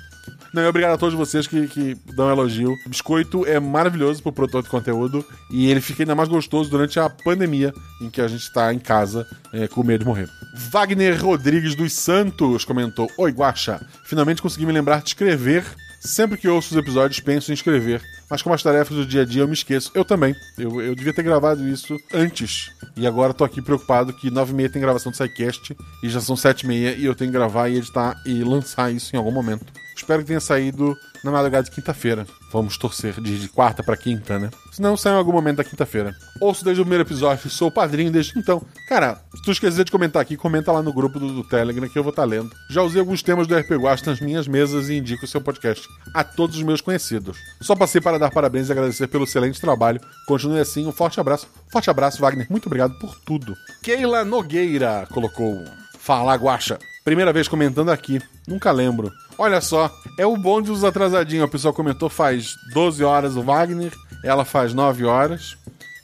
Não, 0.54 0.68
obrigado 0.70 0.94
a 0.94 0.98
todos 1.00 1.16
vocês 1.16 1.48
que, 1.48 1.68
que 1.68 1.98
dão 2.14 2.30
elogio. 2.30 2.74
O 2.86 2.90
biscoito 2.90 3.44
é 3.44 3.60
maravilhoso 3.60 4.22
pro 4.22 4.32
produtor 4.32 4.62
de 4.62 4.70
conteúdo 4.70 5.26
e 5.50 5.72
ele 5.72 5.82
fica 5.82 6.04
ainda 6.04 6.14
mais 6.14 6.30
gostoso 6.30 6.70
durante 6.70 7.00
a 7.00 7.10
pandemia 7.10 7.74
em 8.00 8.08
que 8.08 8.22
a 8.22 8.28
gente 8.28 8.54
tá 8.54 8.72
em 8.72 8.78
casa 8.78 9.28
é, 9.52 9.68
com 9.68 9.84
medo 9.84 10.02
de 10.02 10.06
morrer. 10.06 10.30
Wagner 10.70 11.20
Rodrigues 11.20 11.74
dos 11.74 11.94
Santos 11.94 12.64
comentou: 12.66 13.10
Oi, 13.18 13.32
Guacha, 13.32 13.84
finalmente 14.04 14.44
consegui 14.44 14.68
me 14.68 14.72
lembrar 14.72 15.02
de 15.02 15.10
escrever. 15.10 15.66
Sempre 16.06 16.38
que 16.38 16.48
ouço 16.48 16.72
os 16.72 16.78
episódios, 16.78 17.20
penso 17.20 17.52
em 17.52 17.54
escrever 17.54 18.02
mas 18.34 18.42
com 18.42 18.52
as 18.52 18.64
tarefas 18.64 18.98
do 18.98 19.06
dia 19.06 19.22
a 19.22 19.26
dia 19.26 19.44
eu 19.44 19.48
me 19.48 19.54
esqueço. 19.54 19.92
Eu 19.94 20.04
também. 20.04 20.36
Eu, 20.58 20.82
eu 20.82 20.96
devia 20.96 21.14
ter 21.14 21.22
gravado 21.22 21.68
isso 21.68 22.00
antes. 22.12 22.72
E 22.96 23.06
agora 23.06 23.32
tô 23.32 23.44
aqui 23.44 23.62
preocupado 23.62 24.12
que 24.12 24.32
9 24.32 24.52
e 24.52 24.56
meia 24.56 24.72
tem 24.72 24.82
gravação 24.82 25.12
do 25.12 25.16
SciCast 25.16 25.78
e 26.02 26.10
já 26.10 26.20
são 26.20 26.36
7 26.36 26.62
e 26.62 26.68
meia 26.68 26.96
e 26.96 27.06
eu 27.06 27.14
tenho 27.14 27.30
que 27.30 27.38
gravar 27.38 27.70
e 27.70 27.78
editar 27.78 28.20
e 28.26 28.44
lançar 28.44 28.92
isso 28.92 29.16
em 29.16 29.20
algum 29.20 29.32
momento. 29.32 29.72
Espero 29.96 30.22
que 30.22 30.28
tenha 30.30 30.40
saído 30.40 30.98
na 31.24 31.32
madrugada 31.32 31.64
de 31.64 31.72
quinta-feira. 31.72 32.28
Vamos 32.52 32.78
torcer 32.78 33.20
de, 33.22 33.48
quarta 33.48 33.82
para 33.82 33.96
quinta, 33.96 34.38
né? 34.38 34.50
Se 34.72 34.82
não, 34.82 34.98
sai 34.98 35.14
em 35.14 35.18
algum 35.18 35.32
momento 35.32 35.58
da 35.58 35.64
quinta-feira. 35.64 36.14
Ouço 36.40 36.64
desde 36.66 36.82
o 36.82 36.86
primeiro 36.86 37.04
episódio, 37.04 37.50
sou 37.50 37.72
padrinho 37.72 38.12
desde 38.12 38.38
então. 38.38 38.62
Cara, 38.88 39.22
se 39.34 39.42
tu 39.42 39.52
esquecer 39.52 39.86
de 39.86 39.92
comentar 39.92 40.22
aqui, 40.22 40.36
comenta 40.36 40.72
lá 40.72 40.82
no 40.82 40.92
grupo 40.92 41.20
do, 41.20 41.34
do 41.34 41.44
Telegram 41.44 41.88
que 41.88 41.98
eu 41.98 42.04
vou 42.04 42.10
estar 42.10 42.24
tá 42.24 42.28
lendo. 42.28 42.52
Já 42.70 42.82
usei 42.82 43.00
alguns 43.00 43.24
temas 43.24 43.48
do 43.48 43.56
RP 43.56 43.72
Guasta 43.72 44.12
nas 44.12 44.20
minhas 44.20 44.48
mesas 44.48 44.90
e 44.90 44.96
indico 44.96 45.26
o 45.26 45.28
seu 45.28 45.40
podcast 45.40 45.88
a 46.14 46.24
todos 46.24 46.58
os 46.58 46.64
meus 46.64 46.82
conhecidos. 46.82 47.38
Só 47.62 47.76
passei 47.76 48.02
para 48.02 48.20
dar 48.20 48.32
parabéns 48.32 48.70
e 48.70 48.72
agradecer 48.72 49.08
pelo 49.08 49.24
excelente 49.24 49.62
trabalho. 49.62 50.02
Continue 50.28 50.60
assim, 50.60 50.86
um 50.86 50.92
forte 50.92 51.20
abraço. 51.20 51.48
Forte 51.72 51.90
abraço, 51.90 52.20
Wagner. 52.20 52.48
Muito 52.50 52.66
obrigado 52.66 52.98
por 53.00 53.16
tudo. 53.20 53.56
Keila 53.82 54.26
Nogueira 54.26 55.08
colocou. 55.12 55.64
Fala, 55.98 56.36
Guacha. 56.36 56.78
Primeira 57.04 57.32
vez 57.32 57.48
comentando 57.48 57.90
aqui. 57.90 58.22
Nunca 58.48 58.72
lembro. 58.72 59.12
Olha 59.38 59.62
só, 59.62 59.92
é 60.18 60.26
o 60.26 60.38
bonde 60.38 60.70
dos 60.70 60.84
atrasadinhos. 60.84 61.46
A 61.46 61.48
pessoa 61.48 61.74
comentou 61.74 62.10
faz 62.10 62.56
12 62.74 63.04
horas 63.04 63.36
o 63.36 63.42
Wagner, 63.42 63.94
ela 64.24 64.46
faz 64.46 64.74
9 64.74 65.06
horas. 65.06 65.58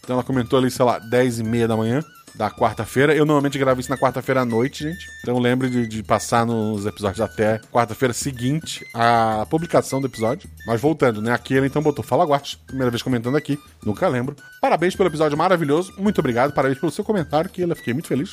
Então 0.04 0.16
ela 0.16 0.24
comentou 0.24 0.58
ali, 0.58 0.72
sei 0.72 0.86
lá, 0.86 0.98
10 1.00 1.40
e 1.40 1.44
meia 1.44 1.68
da 1.68 1.78
manhã 1.78 2.04
da 2.40 2.50
quarta-feira. 2.50 3.14
Eu 3.14 3.26
normalmente 3.26 3.60
gravo 3.60 3.82
isso 3.82 3.90
na 3.90 3.98
quarta-feira 3.98 4.42
à 4.42 4.46
noite, 4.46 4.86
gente. 4.86 5.06
Então 5.22 5.38
lembre 5.38 5.70
de, 5.70 5.86
de 5.86 6.02
passar 6.02 6.46
nos 6.46 6.86
episódios 6.86 7.20
até 7.20 7.60
quarta-feira 7.72 8.14
seguinte 8.14 8.86
à 8.94 9.46
publicação 9.50 10.00
do 10.00 10.08
episódio. 10.08 10.50
Mas 10.66 10.80
voltando, 10.80 11.22
né? 11.22 11.34
Aqui 11.34 11.54
ele 11.54 11.68
então 11.68 11.82
botou 11.82 12.04
Fala 12.04 12.26
Guache, 12.26 12.58
primeira 12.66 12.90
vez 12.90 13.04
comentando 13.04 13.36
aqui, 13.36 13.60
nunca 13.86 14.08
lembro. 14.08 14.38
Parabéns 14.62 14.96
pelo 14.96 15.10
episódio 15.10 15.38
maravilhoso, 15.38 15.94
muito 15.98 16.20
obrigado, 16.20 16.54
parabéns 16.54 16.80
pelo 16.80 16.92
seu 16.92 17.04
comentário, 17.04 17.50
que 17.50 17.62
eu 17.62 17.76
fiquei 17.76 17.94
muito 17.94 18.08
feliz. 18.08 18.32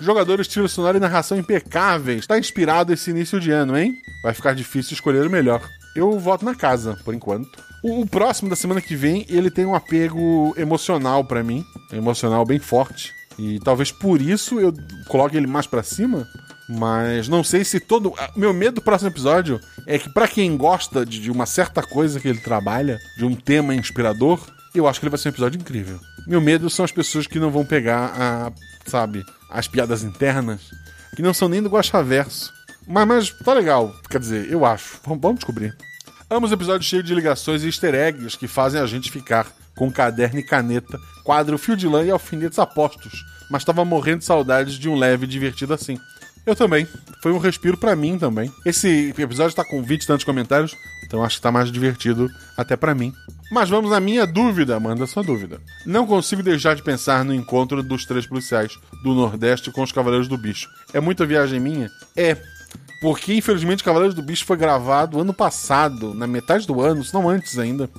Jogadores, 0.00 0.46
trilha 0.46 0.68
sonora 0.68 0.96
e 0.96 1.00
narração 1.00 1.38
impecáveis. 1.38 2.26
Tá 2.26 2.38
inspirado 2.38 2.92
esse 2.92 3.10
início 3.10 3.40
de 3.40 3.50
ano, 3.50 3.76
hein? 3.76 3.98
Vai 4.22 4.32
ficar 4.32 4.54
difícil 4.54 4.94
escolher 4.94 5.26
o 5.26 5.30
melhor. 5.30 5.60
Eu 5.94 6.18
voto 6.18 6.44
na 6.44 6.54
casa, 6.54 6.98
por 7.04 7.14
enquanto. 7.14 7.50
O, 7.82 8.06
próximo 8.06 8.48
da 8.48 8.56
semana 8.56 8.80
que 8.80 8.94
vem, 8.94 9.26
ele 9.28 9.50
tem 9.50 9.64
um 9.64 9.74
apego 9.74 10.54
emocional 10.56 11.24
para 11.24 11.42
mim. 11.42 11.64
Emocional 11.92 12.44
bem 12.44 12.58
forte. 12.58 13.12
E 13.38 13.58
talvez 13.60 13.90
por 13.90 14.20
isso 14.20 14.60
eu 14.60 14.72
coloque 15.08 15.36
ele 15.36 15.46
mais 15.46 15.66
para 15.66 15.82
cima. 15.82 16.26
Mas 16.68 17.28
não 17.28 17.42
sei 17.42 17.64
se 17.64 17.80
todo. 17.80 18.12
Meu 18.36 18.52
medo 18.52 18.76
do 18.76 18.82
próximo 18.82 19.10
episódio 19.10 19.60
é 19.86 19.98
que, 19.98 20.10
para 20.10 20.28
quem 20.28 20.56
gosta 20.56 21.04
de 21.04 21.30
uma 21.30 21.46
certa 21.46 21.82
coisa 21.82 22.20
que 22.20 22.28
ele 22.28 22.40
trabalha, 22.40 22.98
de 23.16 23.24
um 23.24 23.34
tema 23.34 23.74
inspirador, 23.74 24.38
eu 24.74 24.86
acho 24.86 25.00
que 25.00 25.06
ele 25.06 25.10
vai 25.10 25.18
ser 25.18 25.28
um 25.28 25.32
episódio 25.32 25.58
incrível. 25.58 25.98
Meu 26.26 26.40
medo 26.40 26.68
são 26.68 26.84
as 26.84 26.92
pessoas 26.92 27.26
que 27.26 27.38
não 27.38 27.50
vão 27.50 27.64
pegar 27.64 28.12
a, 28.14 28.52
sabe, 28.88 29.24
as 29.50 29.68
piadas 29.68 30.02
internas, 30.02 30.60
que 31.14 31.22
não 31.22 31.34
são 31.34 31.48
nem 31.48 31.62
do 31.62 31.68
Guaxaverso. 31.68 32.52
Mas, 32.86 33.06
mas 33.06 33.30
tá 33.30 33.52
legal, 33.52 33.94
quer 34.10 34.18
dizer, 34.18 34.50
eu 34.50 34.64
acho. 34.64 34.98
Vamos, 35.04 35.36
descobrir. 35.36 35.76
Amo 36.30 36.46
os 36.46 36.52
episódios 36.52 36.88
cheios 36.88 37.04
de 37.04 37.14
ligações 37.14 37.62
e 37.62 37.66
easter 37.66 37.94
eggs 37.94 38.36
que 38.36 38.48
fazem 38.48 38.80
a 38.80 38.86
gente 38.86 39.10
ficar 39.10 39.46
com 39.76 39.90
caderno 39.90 40.40
e 40.40 40.42
caneta, 40.42 40.98
quadro, 41.24 41.56
fio 41.56 41.76
de 41.76 41.86
lã 41.86 42.04
e 42.04 42.10
alfinetes 42.10 42.58
apostos. 42.58 43.24
Mas 43.50 43.64
tava 43.64 43.84
morrendo 43.84 44.18
de 44.18 44.24
saudades 44.24 44.74
de 44.74 44.88
um 44.88 44.96
leve 44.96 45.24
e 45.24 45.28
divertido 45.28 45.72
assim. 45.72 45.98
Eu 46.48 46.56
também. 46.56 46.88
Foi 47.22 47.30
um 47.30 47.36
respiro 47.36 47.76
para 47.76 47.94
mim 47.94 48.18
também. 48.18 48.50
Esse 48.64 49.12
episódio 49.18 49.54
tá 49.54 49.62
com 49.62 49.82
20 49.82 50.02
e 50.02 50.06
tantos 50.06 50.24
comentários, 50.24 50.74
então 51.04 51.22
acho 51.22 51.36
que 51.36 51.42
tá 51.42 51.52
mais 51.52 51.70
divertido 51.70 52.30
até 52.56 52.74
para 52.74 52.94
mim. 52.94 53.12
Mas 53.52 53.68
vamos 53.68 53.92
à 53.92 54.00
minha 54.00 54.26
dúvida, 54.26 54.80
manda 54.80 55.06
sua 55.06 55.22
dúvida. 55.22 55.60
Não 55.84 56.06
consigo 56.06 56.42
deixar 56.42 56.74
de 56.74 56.82
pensar 56.82 57.22
no 57.22 57.34
encontro 57.34 57.82
dos 57.82 58.06
três 58.06 58.26
policiais 58.26 58.78
do 59.02 59.12
Nordeste 59.12 59.70
com 59.70 59.82
os 59.82 59.92
Cavaleiros 59.92 60.26
do 60.26 60.38
Bicho. 60.38 60.70
É 60.94 61.00
muita 61.00 61.26
viagem 61.26 61.60
minha? 61.60 61.90
É. 62.16 62.34
Porque 63.02 63.34
infelizmente 63.34 63.84
Cavaleiros 63.84 64.14
do 64.14 64.22
Bicho 64.22 64.46
foi 64.46 64.56
gravado 64.56 65.20
ano 65.20 65.34
passado, 65.34 66.14
na 66.14 66.26
metade 66.26 66.66
do 66.66 66.80
ano, 66.80 67.04
se 67.04 67.12
não 67.12 67.28
antes 67.28 67.58
ainda. 67.58 67.90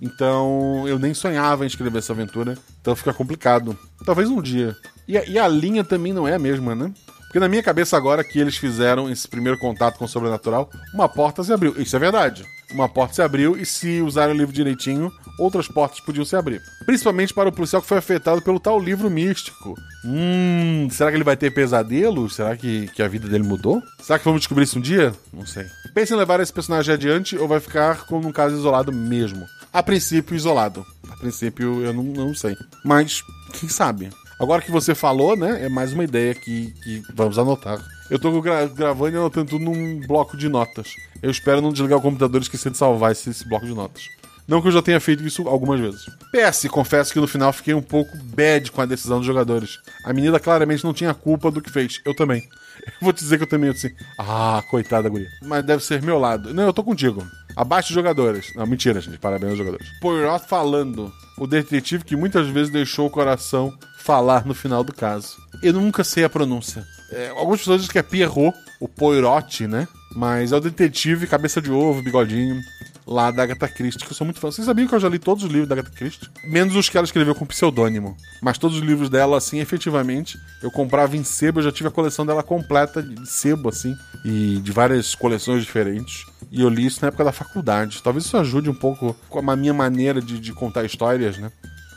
Então 0.00 0.88
eu 0.88 0.98
nem 0.98 1.14
sonhava 1.14 1.62
em 1.62 1.68
escrever 1.68 1.98
essa 1.98 2.12
aventura. 2.12 2.58
Então 2.80 2.96
fica 2.96 3.14
complicado. 3.14 3.78
Talvez 4.04 4.28
um 4.28 4.42
dia. 4.42 4.76
E 5.06 5.16
a, 5.16 5.24
e 5.24 5.38
a 5.38 5.46
linha 5.46 5.84
também 5.84 6.12
não 6.12 6.26
é 6.26 6.34
a 6.34 6.38
mesma, 6.38 6.74
né? 6.74 6.92
Porque 7.32 7.40
na 7.40 7.48
minha 7.48 7.62
cabeça 7.62 7.96
agora 7.96 8.22
que 8.22 8.38
eles 8.38 8.58
fizeram 8.58 9.08
esse 9.08 9.26
primeiro 9.26 9.58
contato 9.58 9.96
com 9.96 10.04
o 10.04 10.08
sobrenatural, 10.08 10.68
uma 10.92 11.08
porta 11.08 11.42
se 11.42 11.50
abriu. 11.50 11.74
Isso 11.80 11.96
é 11.96 11.98
verdade. 11.98 12.44
uma 12.70 12.90
porta 12.90 13.14
se 13.14 13.22
abriu 13.22 13.56
e 13.56 13.64
se 13.64 14.02
usar 14.02 14.28
o 14.28 14.34
livro 14.34 14.52
direitinho, 14.52 15.10
outras 15.38 15.66
portas 15.66 15.98
podiam 16.00 16.26
se 16.26 16.36
abrir. 16.36 16.60
Principalmente 16.84 17.32
para 17.32 17.48
o 17.48 17.52
policial 17.52 17.80
que 17.80 17.88
foi 17.88 17.96
afetado 17.96 18.42
pelo 18.42 18.60
tal 18.60 18.78
livro 18.78 19.08
místico. 19.08 19.74
Hum, 20.04 20.88
será 20.90 21.08
que 21.08 21.16
ele 21.16 21.24
vai 21.24 21.34
ter 21.34 21.50
pesadelos? 21.50 22.34
Será 22.34 22.54
que, 22.54 22.88
que 22.88 23.02
a 23.02 23.08
vida 23.08 23.26
dele 23.26 23.44
mudou? 23.44 23.82
Será 24.02 24.18
que 24.18 24.26
vamos 24.26 24.42
descobrir 24.42 24.64
isso 24.64 24.78
um 24.78 24.82
dia? 24.82 25.14
Não 25.32 25.46
sei. 25.46 25.64
Pensa 25.94 26.12
em 26.12 26.18
levar 26.18 26.38
esse 26.38 26.52
personagem 26.52 26.92
adiante 26.92 27.38
ou 27.38 27.48
vai 27.48 27.60
ficar 27.60 28.04
como 28.04 28.28
um 28.28 28.32
caso 28.32 28.54
isolado 28.54 28.92
mesmo? 28.92 29.46
A 29.72 29.82
princípio, 29.82 30.36
isolado. 30.36 30.84
A 31.10 31.16
princípio, 31.16 31.82
eu 31.82 31.94
não, 31.94 32.02
não 32.02 32.34
sei. 32.34 32.58
Mas, 32.84 33.22
quem 33.54 33.70
sabe? 33.70 34.10
Agora 34.42 34.60
que 34.60 34.72
você 34.72 34.92
falou, 34.92 35.36
né? 35.36 35.66
É 35.66 35.68
mais 35.68 35.92
uma 35.92 36.02
ideia 36.02 36.34
que, 36.34 36.74
que 36.82 37.00
vamos 37.14 37.38
anotar. 37.38 37.78
Eu 38.10 38.18
tô 38.18 38.40
gra 38.40 38.66
gravando 38.66 39.14
e 39.14 39.16
anotando 39.16 39.50
tudo 39.50 39.64
num 39.64 40.00
bloco 40.04 40.36
de 40.36 40.48
notas. 40.48 40.96
Eu 41.22 41.30
espero 41.30 41.60
não 41.60 41.72
desligar 41.72 42.00
o 42.00 42.02
computador 42.02 42.40
e 42.40 42.42
esquecer 42.42 42.72
de 42.72 42.76
salvar 42.76 43.12
esse, 43.12 43.30
esse 43.30 43.48
bloco 43.48 43.64
de 43.64 43.72
notas. 43.72 44.02
Não 44.48 44.60
que 44.60 44.66
eu 44.66 44.72
já 44.72 44.82
tenha 44.82 44.98
feito 44.98 45.24
isso 45.24 45.46
algumas 45.48 45.78
vezes. 45.78 46.06
PS, 46.32 46.66
confesso 46.68 47.12
que 47.12 47.20
no 47.20 47.28
final 47.28 47.52
fiquei 47.52 47.72
um 47.72 47.80
pouco 47.80 48.16
bad 48.16 48.72
com 48.72 48.80
a 48.80 48.84
decisão 48.84 49.18
dos 49.18 49.26
jogadores. 49.28 49.78
A 50.04 50.12
menina 50.12 50.40
claramente 50.40 50.82
não 50.82 50.92
tinha 50.92 51.14
culpa 51.14 51.48
do 51.48 51.62
que 51.62 51.70
fez. 51.70 52.00
Eu 52.04 52.12
também. 52.12 52.42
Eu 52.84 52.92
vou 53.00 53.12
te 53.12 53.20
dizer 53.20 53.36
que 53.36 53.44
eu 53.44 53.48
também 53.48 53.70
assim. 53.70 53.90
Ah, 54.18 54.60
coitada, 54.68 55.08
guria. 55.08 55.28
Mas 55.40 55.64
deve 55.64 55.84
ser 55.84 56.02
meu 56.02 56.18
lado. 56.18 56.52
Não, 56.52 56.64
eu 56.64 56.72
tô 56.72 56.82
contigo. 56.82 57.24
Abaixo 57.54 57.88
de 57.88 57.94
jogadores. 57.94 58.52
Não, 58.56 58.66
mentira, 58.66 59.00
gente. 59.00 59.18
Parabéns 59.18 59.50
aos 59.50 59.58
jogadores. 59.58 59.86
Poirot 60.00 60.48
falando. 60.48 61.12
O 61.38 61.46
detetive 61.46 62.04
que 62.04 62.16
muitas 62.16 62.48
vezes 62.48 62.72
deixou 62.72 63.06
o 63.06 63.10
coração 63.10 63.72
falar 64.02 64.44
no 64.44 64.54
final 64.54 64.82
do 64.82 64.92
caso. 64.92 65.36
Eu 65.62 65.72
nunca 65.72 66.02
sei 66.02 66.24
a 66.24 66.30
pronúncia. 66.30 66.84
É, 67.10 67.28
algumas 67.30 67.60
pessoas 67.60 67.80
dizem 67.80 67.92
que 67.92 67.98
é 67.98 68.02
Pierrot, 68.02 68.56
o 68.80 68.88
Poirot, 68.88 69.66
né? 69.66 69.86
Mas 70.14 70.52
é 70.52 70.56
o 70.56 70.60
detetive, 70.60 71.26
cabeça 71.26 71.60
de 71.60 71.70
ovo, 71.70 72.02
bigodinho, 72.02 72.60
lá 73.06 73.30
da 73.30 73.42
Agatha 73.42 73.68
Christie, 73.68 74.04
que 74.04 74.10
eu 74.10 74.16
sou 74.16 74.24
muito 74.24 74.40
fã. 74.40 74.50
Vocês 74.50 74.66
sabiam 74.66 74.88
que 74.88 74.94
eu 74.94 75.00
já 75.00 75.08
li 75.08 75.18
todos 75.18 75.44
os 75.44 75.50
livros 75.50 75.68
da 75.68 75.74
Agatha 75.74 75.90
Christie? 75.90 76.28
Menos 76.44 76.74
os 76.74 76.88
que 76.88 76.96
ela 76.96 77.04
escreveu 77.04 77.34
com 77.34 77.46
pseudônimo. 77.46 78.16
Mas 78.42 78.58
todos 78.58 78.76
os 78.78 78.82
livros 78.82 79.08
dela, 79.08 79.36
assim, 79.36 79.60
efetivamente, 79.60 80.38
eu 80.62 80.70
comprava 80.70 81.16
em 81.16 81.24
sebo, 81.24 81.60
eu 81.60 81.64
já 81.64 81.72
tive 81.72 81.88
a 81.88 81.92
coleção 81.92 82.26
dela 82.26 82.42
completa 82.42 83.02
de 83.02 83.28
sebo, 83.28 83.68
assim, 83.68 83.94
e 84.24 84.58
de 84.62 84.72
várias 84.72 85.14
coleções 85.14 85.62
diferentes. 85.62 86.26
E 86.50 86.60
eu 86.60 86.68
li 86.68 86.86
isso 86.86 87.00
na 87.00 87.08
época 87.08 87.24
da 87.24 87.32
faculdade. 87.32 88.02
Talvez 88.02 88.26
isso 88.26 88.36
ajude 88.36 88.68
um 88.68 88.74
pouco 88.74 89.16
com 89.28 89.50
a 89.50 89.56
minha 89.56 89.74
maneira 89.74 90.20
de, 90.20 90.38
de 90.38 90.52
contar 90.52 90.84
histórias, 90.84 91.38
né? 91.38 91.50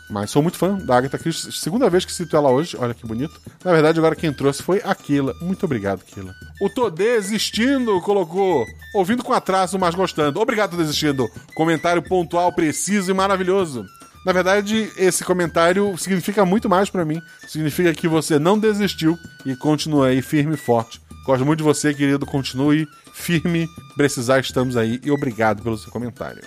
Mas 0.10 0.30
sou 0.30 0.42
muito 0.42 0.58
fã 0.58 0.78
da 0.78 0.98
Agatha 0.98 1.18
Christie. 1.18 1.52
Segunda 1.52 1.90
vez 1.90 2.06
que 2.06 2.14
cito 2.14 2.36
ela 2.38 2.50
hoje, 2.50 2.78
olha 2.80 2.94
que 2.94 3.06
bonito. 3.06 3.40
Na 3.64 3.72
verdade, 3.72 3.98
agora 3.98 4.16
quem 4.16 4.32
trouxe 4.32 4.62
foi 4.62 4.82
Aquila. 4.84 5.34
Muito 5.42 5.66
obrigado, 5.66 6.02
Aquila. 6.02 6.34
O 6.62 6.70
Tô 6.70 6.90
Desistindo 6.90 8.00
colocou. 8.02 8.66
Ouvindo 8.94 9.24
com 9.24 9.34
atraso, 9.34 9.80
mas 9.80 9.96
gostando. 9.96 10.40
Obrigado, 10.40 10.72
Tô 10.72 10.78
Desistindo. 10.78 11.28
Comentário 11.56 12.02
pontual, 12.02 12.54
preciso 12.54 13.10
e 13.10 13.14
maravilhoso. 13.14 13.86
Na 14.26 14.32
verdade, 14.32 14.92
esse 14.98 15.24
comentário 15.24 15.96
significa 15.98 16.46
muito 16.46 16.68
mais 16.68 16.90
para 16.90 17.06
mim. 17.06 17.22
Significa 17.48 17.94
que 17.94 18.08
você 18.08 18.40
não 18.40 18.58
desistiu 18.58 19.18
e 19.46 19.56
continua 19.56 20.08
aí 20.08 20.22
firme 20.22 20.56
e 20.56 20.58
forte. 20.58 21.00
Gosto 21.26 21.46
muito 21.46 21.60
de 21.60 21.64
você, 21.64 21.94
querido. 21.94 22.26
Continue 22.26 22.88
firme. 23.14 23.68
Precisar, 23.96 24.40
estamos 24.40 24.78
aí. 24.78 25.00
E 25.04 25.12
obrigado 25.12 25.62
pelo 25.64 25.78
seu 25.78 25.92
comentário. 25.92 26.42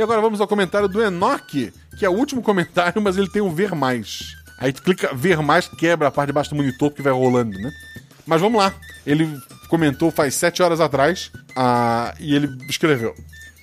E 0.00 0.02
agora 0.02 0.22
vamos 0.22 0.40
ao 0.40 0.48
comentário 0.48 0.88
do 0.88 1.02
Enoch, 1.02 1.70
que 1.98 2.06
é 2.06 2.08
o 2.08 2.14
último 2.14 2.40
comentário, 2.40 3.02
mas 3.02 3.18
ele 3.18 3.28
tem 3.28 3.42
um 3.42 3.54
ver 3.54 3.74
mais. 3.74 4.34
Aí 4.56 4.72
tu 4.72 4.80
clica 4.80 5.14
ver 5.14 5.42
mais, 5.42 5.68
quebra 5.68 6.08
a 6.08 6.10
parte 6.10 6.28
de 6.28 6.32
baixo 6.32 6.48
do 6.48 6.56
monitor 6.56 6.90
que 6.90 7.02
vai 7.02 7.12
rolando, 7.12 7.58
né? 7.58 7.70
Mas 8.26 8.40
vamos 8.40 8.58
lá. 8.58 8.72
Ele 9.04 9.28
comentou 9.68 10.10
faz 10.10 10.34
sete 10.34 10.62
horas 10.62 10.80
atrás 10.80 11.30
ah, 11.54 12.14
e 12.18 12.34
ele 12.34 12.48
escreveu. 12.66 13.14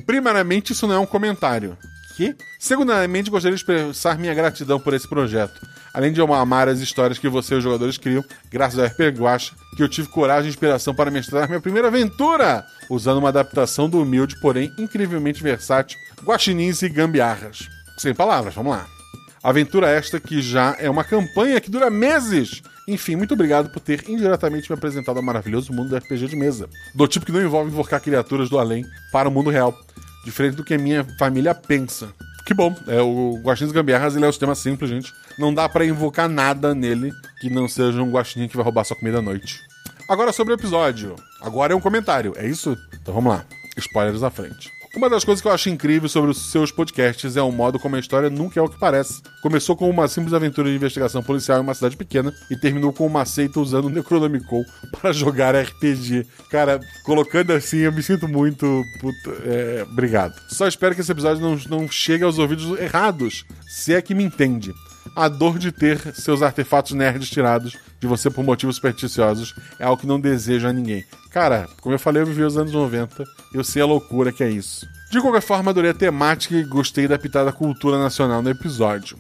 Primeiramente, 0.06 0.74
isso 0.74 0.86
não 0.86 0.94
é 0.94 1.00
um 1.00 1.08
comentário. 1.08 1.76
Que? 2.18 2.36
Segundamente, 2.58 3.30
gostaria 3.30 3.56
de 3.56 3.62
expressar 3.62 4.18
minha 4.18 4.34
gratidão 4.34 4.80
por 4.80 4.96
esse 4.96 5.08
projeto. 5.08 5.62
Além 5.94 6.12
de 6.12 6.20
eu 6.20 6.34
amar 6.34 6.68
as 6.68 6.80
histórias 6.80 7.20
que 7.20 7.30
você 7.30 7.54
e 7.54 7.58
os 7.60 7.64
jogadores 7.64 7.96
criam, 8.00 8.26
graças 8.50 8.80
ao 8.80 8.88
RP 8.88 9.16
Guacha, 9.16 9.54
que 9.76 9.84
eu 9.84 9.88
tive 9.88 10.08
coragem 10.08 10.48
e 10.48 10.50
inspiração 10.50 10.96
para 10.96 11.12
mestrar 11.12 11.48
minha 11.48 11.62
primeira 11.62 11.90
aventura, 11.90 12.66
usando 12.90 13.20
uma 13.20 13.30
adaptação 13.30 13.88
do 13.88 14.02
humilde, 14.02 14.36
porém 14.42 14.74
incrivelmente 14.80 15.44
versátil, 15.44 16.00
Guaxinins 16.24 16.82
e 16.82 16.90
Gambiarras. 16.90 17.68
Sem 18.00 18.16
palavras, 18.16 18.56
vamos 18.56 18.72
lá. 18.72 18.88
Aventura 19.44 19.88
esta 19.88 20.20
que 20.20 20.42
já 20.42 20.76
é 20.80 20.90
uma 20.90 21.04
campanha 21.04 21.62
que 21.62 21.70
dura 21.70 21.92
meses. 21.92 22.64
Enfim, 22.88 23.16
muito 23.16 23.36
obrigado 23.36 23.70
por 23.70 23.80
ter 23.80 24.10
indiretamente 24.10 24.72
me 24.72 24.76
apresentado 24.76 25.18
ao 25.18 25.24
maravilhoso 25.24 25.72
mundo 25.72 25.90
do 25.90 25.98
RPG 25.98 26.30
de 26.30 26.36
mesa. 26.36 26.68
Do 26.96 27.08
tipo 27.08 27.28
que 27.28 27.32
não 27.32 27.44
envolve 27.44 27.70
invocar 27.70 28.02
criaturas 28.02 28.50
do 28.50 28.58
além 28.58 28.84
para 29.12 29.30
o 29.30 29.32
mundo 29.32 29.52
real. 29.52 29.78
Diferente 30.28 30.58
do 30.58 30.64
que 30.66 30.74
a 30.74 30.78
minha 30.78 31.06
família 31.18 31.56
pensa. 31.56 32.14
Que 32.46 32.54
bom, 32.54 32.76
é, 32.86 33.02
o 33.02 33.40
Guaxinins 33.42 33.72
Gambiarras 33.72 34.14
ele 34.14 34.26
é 34.26 34.28
um 34.28 34.32
sistema 34.32 34.56
simples, 34.56 34.90
gente. 34.90 35.14
Não 35.40 35.54
dá 35.54 35.70
para 35.70 35.86
invocar 35.86 36.28
nada 36.28 36.76
nele 36.76 37.14
que 37.40 37.50
não 37.50 37.66
seja 37.66 38.04
um 38.04 38.12
guaxinim 38.12 38.50
que 38.50 38.58
vai 38.58 38.64
roubar 38.66 38.84
sua 38.84 38.98
comida 38.98 39.20
à 39.20 39.22
noite. 39.22 39.62
Agora 40.10 40.34
sobre 40.34 40.54
o 40.54 40.56
episódio. 40.56 41.16
Agora 41.42 41.72
é 41.72 41.76
um 41.78 41.80
comentário, 41.80 42.34
é 42.36 42.46
isso? 42.46 42.78
Então 43.02 43.14
vamos 43.14 43.32
lá. 43.32 43.46
Spoilers 43.78 44.22
à 44.22 44.30
frente. 44.30 44.70
Uma 44.96 45.10
das 45.10 45.24
coisas 45.24 45.42
que 45.42 45.48
eu 45.48 45.52
acho 45.52 45.70
incrível 45.70 46.10
sobre 46.10 46.32
os 46.32 46.52
seus 46.52 46.72
podcasts 46.72 47.38
é 47.38 47.42
o 47.42 47.52
modo 47.52 47.80
como 47.80 47.96
a 47.96 48.00
história 48.00 48.30
nunca 48.30 48.60
é 48.60 48.64
o 48.64 48.70
que 48.70 48.80
parece. 48.80 49.22
Começou 49.42 49.76
com 49.76 49.90
uma 49.90 50.08
simples 50.08 50.34
aventura 50.34 50.70
de 50.70 50.76
investigação 50.76 51.22
policial 51.22 51.60
em 51.60 51.62
uma 51.62 51.74
cidade 51.74 51.98
pequena 51.98 52.34
e 52.50 52.56
terminou 52.56 52.92
com 52.94 53.06
uma 53.06 53.26
seita 53.26 53.60
usando 53.60 53.86
o 53.86 53.90
Necronomicon 53.90 54.64
para 54.92 55.12
jogar 55.12 55.56
RPG. 55.56 56.26
Cara, 56.50 56.80
colocando 57.04 57.52
assim, 57.54 57.78
eu 57.78 57.92
me 57.92 58.02
sinto 58.02 58.28
muito. 58.28 58.84
Puta, 59.00 59.30
é, 59.44 59.86
obrigado. 59.92 60.34
Só 60.50 60.68
espero 60.68 60.96
que 60.96 61.02
esse 61.02 61.12
episódio 61.12 61.42
não, 61.42 61.56
não 61.70 61.92
chegue 61.92 62.24
aos 62.24 62.40
ouvidos 62.40 62.80
errados, 62.80 63.46
se 63.68 63.94
é 63.94 64.02
que 64.02 64.16
me 64.16 64.24
entende 64.24 64.74
a 65.16 65.28
dor 65.28 65.58
de 65.58 65.72
ter 65.72 66.00
seus 66.16 66.42
artefatos 66.42 66.94
nerds 66.94 67.30
tirados 67.30 67.78
de 68.00 68.08
você 68.08 68.30
por 68.30 68.44
motivos 68.44 68.76
supersticiosos 68.76 69.56
é 69.80 69.86
algo 69.86 70.00
que 70.00 70.08
não 70.08 70.20
desejo 70.20 70.68
a 70.68 70.74
ninguém. 70.74 71.06
Cara, 71.32 71.68
como 71.82 71.96
eu 71.96 72.00
falei, 72.00 72.22
eu 72.22 72.26
vivi 72.26 72.44
os 72.44 72.58
anos 72.58 72.72
90, 72.72 73.24
eu 73.54 73.64
sei 73.64 73.82
a 73.82 73.86
loucura 73.86 74.32
que 74.32 74.44
é 74.44 74.50
isso. 74.50 74.88
De 75.12 75.22
qualquer 75.22 75.42
forma, 75.42 75.72
adorei 75.72 75.92
a 75.92 75.94
temática 75.94 76.56
e 76.56 76.64
gostei 76.64 77.08
da 77.08 77.18
pitada 77.18 77.52
cultura 77.52 77.98
nacional 77.98 78.42
no 78.42 78.50
episódio. 78.50 79.18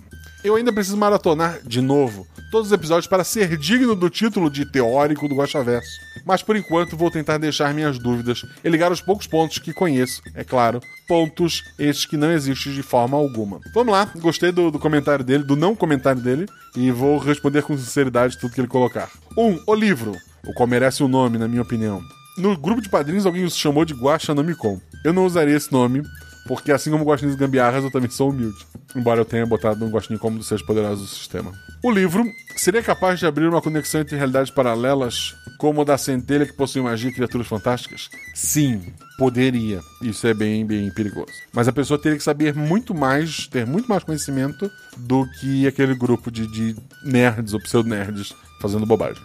Eu 0.47 0.55
ainda 0.55 0.71
preciso 0.71 0.95
maratonar, 0.95 1.59
de 1.65 1.81
novo, 1.81 2.25
todos 2.49 2.67
os 2.67 2.73
episódios 2.73 3.05
para 3.05 3.25
ser 3.25 3.57
digno 3.57 3.93
do 3.93 4.09
título 4.09 4.49
de 4.49 4.63
teórico 4.63 5.27
do 5.27 5.35
Guaxaverso. 5.35 5.89
Mas 6.25 6.41
por 6.41 6.55
enquanto 6.55 6.95
vou 6.95 7.11
tentar 7.11 7.37
deixar 7.37 7.73
minhas 7.73 7.99
dúvidas 7.99 8.45
e 8.63 8.69
ligar 8.69 8.89
os 8.89 9.01
poucos 9.01 9.27
pontos 9.27 9.59
que 9.59 9.73
conheço, 9.73 10.21
é 10.33 10.45
claro, 10.45 10.79
pontos 11.05 11.65
estes 11.77 12.05
que 12.05 12.15
não 12.15 12.31
existem 12.31 12.71
de 12.71 12.81
forma 12.81 13.17
alguma. 13.17 13.59
Vamos 13.73 13.91
lá, 13.91 14.09
gostei 14.15 14.53
do, 14.53 14.71
do 14.71 14.79
comentário 14.79 15.25
dele, 15.25 15.43
do 15.43 15.57
não 15.57 15.75
comentário 15.75 16.21
dele, 16.21 16.45
e 16.77 16.91
vou 16.91 17.17
responder 17.17 17.63
com 17.63 17.77
sinceridade 17.77 18.37
tudo 18.37 18.53
que 18.53 18.61
ele 18.61 18.69
colocar. 18.69 19.11
1. 19.37 19.45
Um, 19.45 19.61
o 19.67 19.75
livro, 19.75 20.15
o 20.45 20.53
qual 20.53 20.65
merece 20.65 21.03
o 21.03 21.09
nome, 21.09 21.37
na 21.37 21.49
minha 21.49 21.61
opinião. 21.61 22.01
No 22.37 22.55
grupo 22.55 22.81
de 22.81 22.87
padrinhos, 22.87 23.25
alguém 23.25 23.43
os 23.43 23.57
chamou 23.57 23.83
de 23.83 23.93
Guaxanomicon. 23.93 24.79
Eu 25.03 25.11
não 25.11 25.25
usaria 25.25 25.57
esse 25.57 25.73
nome, 25.73 26.03
porque 26.47 26.71
assim 26.71 26.89
como 26.89 27.03
Guaxinins 27.03 27.35
Gambiarras, 27.35 27.83
eu 27.83 27.91
também 27.91 28.09
sou 28.09 28.29
humilde. 28.29 28.65
Embora 28.95 29.19
eu 29.19 29.25
tenha 29.25 29.45
botado 29.45 29.83
um 29.85 29.89
Guaxinim 29.89 30.17
como 30.17 30.37
dos 30.37 30.47
seus 30.47 30.61
poderosos 30.61 31.09
do 31.09 31.15
sistema. 31.15 31.53
O 31.83 31.91
livro 31.91 32.25
seria 32.55 32.81
capaz 32.81 33.19
de 33.19 33.25
abrir 33.25 33.47
uma 33.47 33.61
conexão 33.61 34.01
entre 34.01 34.15
realidades 34.15 34.49
paralelas, 34.49 35.35
como 35.57 35.81
a 35.81 35.83
da 35.83 35.97
centelha 35.97 36.45
que 36.45 36.53
possui 36.53 36.81
magia 36.81 37.09
e 37.09 37.13
criaturas 37.13 37.47
fantásticas? 37.47 38.09
Sim, 38.33 38.81
poderia. 39.17 39.81
Isso 40.01 40.25
é 40.25 40.33
bem, 40.33 40.65
bem 40.65 40.89
perigoso. 40.91 41.31
Mas 41.53 41.67
a 41.67 41.73
pessoa 41.73 41.99
teria 41.99 42.17
que 42.17 42.23
saber 42.23 42.55
muito 42.55 42.95
mais, 42.95 43.47
ter 43.47 43.65
muito 43.65 43.87
mais 43.87 44.03
conhecimento 44.03 44.71
do 44.97 45.27
que 45.39 45.67
aquele 45.67 45.93
grupo 45.93 46.31
de, 46.31 46.47
de 46.47 46.75
nerds 47.03 47.53
ou 47.53 47.59
pseudo-nerds 47.59 48.33
fazendo 48.59 48.85
bobagem. 48.85 49.21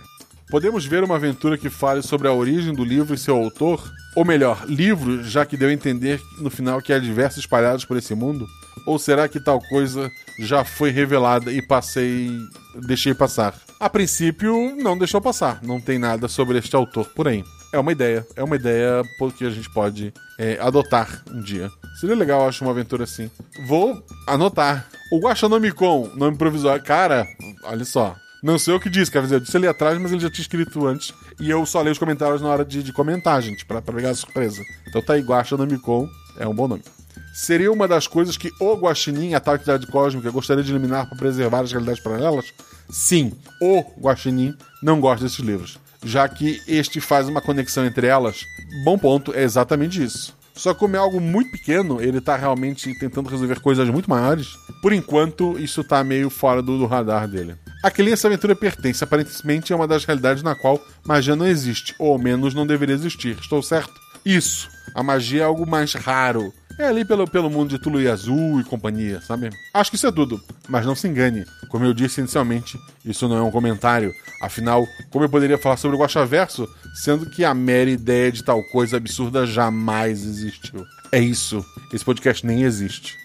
Podemos 0.52 0.84
ver 0.84 1.02
uma 1.02 1.16
aventura 1.16 1.56
que 1.56 1.70
fale 1.70 2.02
sobre 2.02 2.28
a 2.28 2.32
origem 2.34 2.74
do 2.74 2.84
livro 2.84 3.14
e 3.14 3.18
seu 3.18 3.34
autor? 3.34 3.90
Ou 4.14 4.22
melhor, 4.22 4.66
livro, 4.66 5.24
já 5.24 5.46
que 5.46 5.56
deu 5.56 5.70
a 5.70 5.72
entender 5.72 6.20
no 6.38 6.50
final 6.50 6.82
que 6.82 6.92
há 6.92 6.98
diversos 6.98 7.38
espalhados 7.38 7.86
por 7.86 7.96
esse 7.96 8.14
mundo? 8.14 8.46
Ou 8.84 8.98
será 8.98 9.26
que 9.28 9.40
tal 9.40 9.62
coisa 9.62 10.10
já 10.38 10.62
foi 10.62 10.90
revelada 10.90 11.50
e 11.50 11.62
passei. 11.62 12.30
deixei 12.86 13.14
passar? 13.14 13.54
A 13.80 13.88
princípio, 13.88 14.76
não 14.76 14.98
deixou 14.98 15.22
passar. 15.22 15.58
Não 15.62 15.80
tem 15.80 15.98
nada 15.98 16.28
sobre 16.28 16.58
este 16.58 16.76
autor, 16.76 17.08
porém. 17.16 17.42
É 17.72 17.78
uma 17.78 17.90
ideia. 17.90 18.26
É 18.36 18.44
uma 18.44 18.56
ideia 18.56 19.02
que 19.38 19.46
a 19.46 19.50
gente 19.50 19.72
pode 19.72 20.12
é, 20.38 20.58
adotar 20.60 21.22
um 21.30 21.40
dia. 21.40 21.70
Seria 21.98 22.14
legal, 22.14 22.46
acho, 22.46 22.62
uma 22.62 22.72
aventura 22.72 23.04
assim. 23.04 23.30
Vou 23.66 24.04
anotar. 24.28 24.86
O 25.10 25.18
Guaxanomicon, 25.18 26.10
nome 26.14 26.36
provisório. 26.36 26.84
Cara, 26.84 27.26
olha 27.64 27.86
só. 27.86 28.14
Não 28.42 28.58
sei 28.58 28.74
o 28.74 28.80
que 28.80 28.90
diz, 28.90 29.08
quer 29.08 29.22
dizer, 29.22 29.36
eu 29.36 29.40
disse 29.40 29.56
ali 29.56 29.68
atrás, 29.68 29.96
mas 30.00 30.10
ele 30.10 30.20
já 30.20 30.28
tinha 30.28 30.42
escrito 30.42 30.84
antes. 30.84 31.14
E 31.38 31.48
eu 31.48 31.64
só 31.64 31.80
leio 31.80 31.92
os 31.92 31.98
comentários 31.98 32.42
na 32.42 32.48
hora 32.48 32.64
de, 32.64 32.82
de 32.82 32.92
comentar, 32.92 33.40
gente, 33.40 33.64
pra, 33.64 33.80
pra 33.80 33.94
pegar 33.94 34.10
a 34.10 34.14
surpresa. 34.16 34.60
Então 34.88 35.00
tá 35.00 35.12
aí, 35.12 35.22
Guaxa 35.22 35.56
Namicon, 35.56 36.08
é 36.36 36.46
um 36.46 36.54
bom 36.54 36.66
nome. 36.66 36.82
Seria 37.32 37.70
uma 37.72 37.86
das 37.86 38.08
coisas 38.08 38.36
que 38.36 38.50
o 38.60 38.74
Guaxinim, 38.74 39.34
a 39.34 39.54
entidade 39.54 39.86
cósmica, 39.86 40.30
gostaria 40.30 40.64
de 40.64 40.72
eliminar 40.72 41.08
para 41.08 41.16
preservar 41.16 41.60
as 41.60 41.70
realidades 41.70 42.02
paralelas? 42.02 42.52
Sim, 42.90 43.32
o 43.60 43.84
Guaxinim 44.00 44.54
não 44.82 45.00
gosta 45.00 45.24
desses 45.24 45.38
livros, 45.38 45.78
já 46.04 46.28
que 46.28 46.60
este 46.66 47.00
faz 47.00 47.28
uma 47.28 47.40
conexão 47.40 47.86
entre 47.86 48.08
elas. 48.08 48.44
Bom 48.84 48.98
ponto, 48.98 49.32
é 49.32 49.42
exatamente 49.44 50.02
isso. 50.02 50.34
Só 50.54 50.74
que 50.74 50.80
como 50.80 50.96
é 50.96 50.98
algo 50.98 51.20
muito 51.20 51.50
pequeno, 51.50 52.00
ele 52.00 52.20
tá 52.20 52.36
realmente 52.36 52.96
tentando 52.98 53.28
resolver 53.28 53.60
coisas 53.60 53.88
muito 53.88 54.08
maiores. 54.08 54.48
Por 54.80 54.92
enquanto, 54.92 55.58
isso 55.58 55.82
tá 55.82 56.04
meio 56.04 56.28
fora 56.28 56.62
do, 56.62 56.78
do 56.78 56.86
radar 56.86 57.26
dele. 57.26 57.56
Aquele 57.82 58.12
essa 58.12 58.28
aventura 58.28 58.54
pertence 58.54 59.02
aparentemente 59.02 59.72
a 59.72 59.76
uma 59.76 59.88
das 59.88 60.04
realidades 60.04 60.42
na 60.42 60.54
qual 60.54 60.80
magia 61.04 61.34
não 61.34 61.46
existe, 61.46 61.94
ou 61.98 62.18
menos 62.18 62.54
não 62.54 62.66
deveria 62.66 62.94
existir. 62.94 63.36
Estou 63.40 63.62
certo? 63.62 63.92
Isso. 64.24 64.68
A 64.94 65.02
magia 65.02 65.42
é 65.42 65.44
algo 65.44 65.66
mais 65.66 65.94
raro. 65.94 66.52
É 66.82 66.88
ali 66.88 67.04
pelo, 67.04 67.30
pelo 67.30 67.48
mundo 67.48 67.70
de 67.70 67.78
Tulu 67.78 68.02
e 68.02 68.08
Azul 68.08 68.60
e 68.60 68.64
companhia, 68.64 69.20
sabe? 69.20 69.50
Acho 69.72 69.88
que 69.88 69.94
isso 69.94 70.08
é 70.08 70.10
tudo. 70.10 70.42
Mas 70.68 70.84
não 70.84 70.96
se 70.96 71.06
engane. 71.06 71.44
Como 71.68 71.84
eu 71.84 71.94
disse 71.94 72.20
inicialmente, 72.20 72.76
isso 73.04 73.28
não 73.28 73.36
é 73.36 73.40
um 73.40 73.52
comentário. 73.52 74.12
Afinal, 74.42 74.84
como 75.08 75.24
eu 75.24 75.28
poderia 75.28 75.56
falar 75.56 75.76
sobre 75.76 75.96
o 75.96 76.00
Guaxaverso, 76.00 76.68
sendo 76.92 77.30
que 77.30 77.44
a 77.44 77.54
mera 77.54 77.88
ideia 77.88 78.32
de 78.32 78.42
tal 78.42 78.60
coisa 78.64 78.96
absurda 78.96 79.46
jamais 79.46 80.24
existiu? 80.24 80.84
É 81.12 81.20
isso. 81.20 81.64
Esse 81.92 82.04
podcast 82.04 82.44
nem 82.44 82.64
existe. 82.64 83.16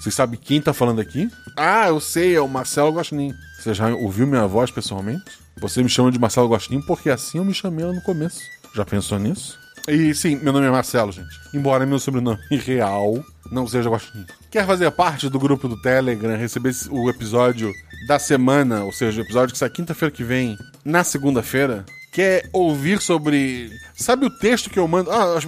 Você 0.00 0.10
sabe 0.10 0.38
quem 0.38 0.62
tá 0.62 0.72
falando 0.72 1.02
aqui? 1.02 1.30
Ah, 1.54 1.88
eu 1.88 2.00
sei, 2.00 2.34
é 2.34 2.40
o 2.40 2.48
Marcelo 2.48 2.92
Guaxinim. 2.92 3.34
Você 3.60 3.74
já 3.74 3.94
ouviu 3.94 4.26
minha 4.26 4.46
voz 4.46 4.70
pessoalmente? 4.70 5.38
Você 5.60 5.82
me 5.82 5.88
chama 5.90 6.10
de 6.10 6.18
Marcelo 6.18 6.48
Guaxinim 6.48 6.80
porque 6.80 7.10
assim 7.10 7.36
eu 7.36 7.44
me 7.44 7.52
chamei 7.52 7.84
lá 7.84 7.92
no 7.92 8.00
começo. 8.00 8.40
Já 8.74 8.86
pensou 8.86 9.18
nisso? 9.18 9.60
E 9.88 10.14
sim, 10.14 10.36
meu 10.36 10.52
nome 10.52 10.66
é 10.66 10.70
Marcelo, 10.70 11.10
gente. 11.10 11.40
Embora 11.52 11.84
meu 11.84 11.98
sobrenome 11.98 12.38
real 12.50 13.24
não 13.50 13.66
seja 13.66 13.90
Guaxinim. 13.90 14.24
Quer 14.50 14.66
fazer 14.66 14.90
parte 14.92 15.28
do 15.28 15.38
grupo 15.38 15.68
do 15.68 15.80
Telegram, 15.80 16.36
receber 16.36 16.72
o 16.90 17.10
episódio 17.10 17.72
da 18.06 18.18
semana, 18.18 18.84
ou 18.84 18.92
seja, 18.92 19.20
o 19.20 19.24
episódio 19.24 19.52
que 19.52 19.58
sai 19.58 19.70
quinta-feira 19.70 20.14
que 20.14 20.24
vem, 20.24 20.56
na 20.84 21.04
segunda-feira? 21.04 21.84
Quer 22.12 22.48
ouvir 22.52 23.00
sobre. 23.00 23.70
Sabe 23.94 24.26
o 24.26 24.30
texto 24.30 24.68
que 24.68 24.78
eu 24.78 24.86
mando? 24.86 25.10
Ah, 25.10 25.38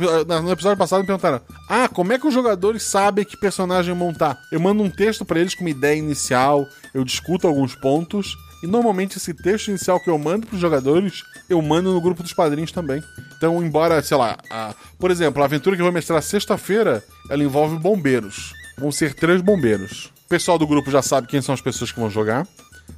no 0.42 0.50
episódio 0.50 0.78
passado 0.78 1.00
me 1.00 1.06
perguntaram: 1.06 1.40
Ah, 1.68 1.88
como 1.88 2.12
é 2.12 2.18
que 2.18 2.26
os 2.26 2.32
jogadores 2.32 2.82
sabem 2.82 3.22
que 3.22 3.36
personagem 3.36 3.94
montar? 3.94 4.40
Eu 4.50 4.58
mando 4.58 4.82
um 4.82 4.88
texto 4.88 5.26
para 5.26 5.38
eles 5.38 5.54
com 5.54 5.62
uma 5.62 5.70
ideia 5.70 5.98
inicial, 5.98 6.66
eu 6.94 7.04
discuto 7.04 7.46
alguns 7.46 7.74
pontos 7.74 8.34
e 8.64 8.66
normalmente 8.66 9.18
esse 9.18 9.34
texto 9.34 9.68
inicial 9.68 10.00
que 10.00 10.08
eu 10.08 10.16
mando 10.16 10.46
pros 10.46 10.58
jogadores, 10.58 11.22
eu 11.50 11.60
mando 11.60 11.92
no 11.92 12.00
grupo 12.00 12.22
dos 12.22 12.32
padrinhos 12.32 12.72
também. 12.72 13.02
Então, 13.36 13.62
embora, 13.62 14.02
sei 14.02 14.16
lá, 14.16 14.38
a, 14.48 14.74
por 14.98 15.10
exemplo, 15.10 15.42
a 15.42 15.44
aventura 15.44 15.76
que 15.76 15.82
eu 15.82 15.84
vou 15.84 15.92
mestrar 15.92 16.22
sexta-feira, 16.22 17.04
ela 17.28 17.44
envolve 17.44 17.78
bombeiros. 17.78 18.54
Vão 18.78 18.90
ser 18.90 19.12
três 19.12 19.42
bombeiros. 19.42 20.10
O 20.24 20.28
pessoal 20.30 20.56
do 20.56 20.66
grupo 20.66 20.90
já 20.90 21.02
sabe 21.02 21.26
quem 21.26 21.42
são 21.42 21.54
as 21.54 21.60
pessoas 21.60 21.92
que 21.92 22.00
vão 22.00 22.08
jogar. 22.08 22.48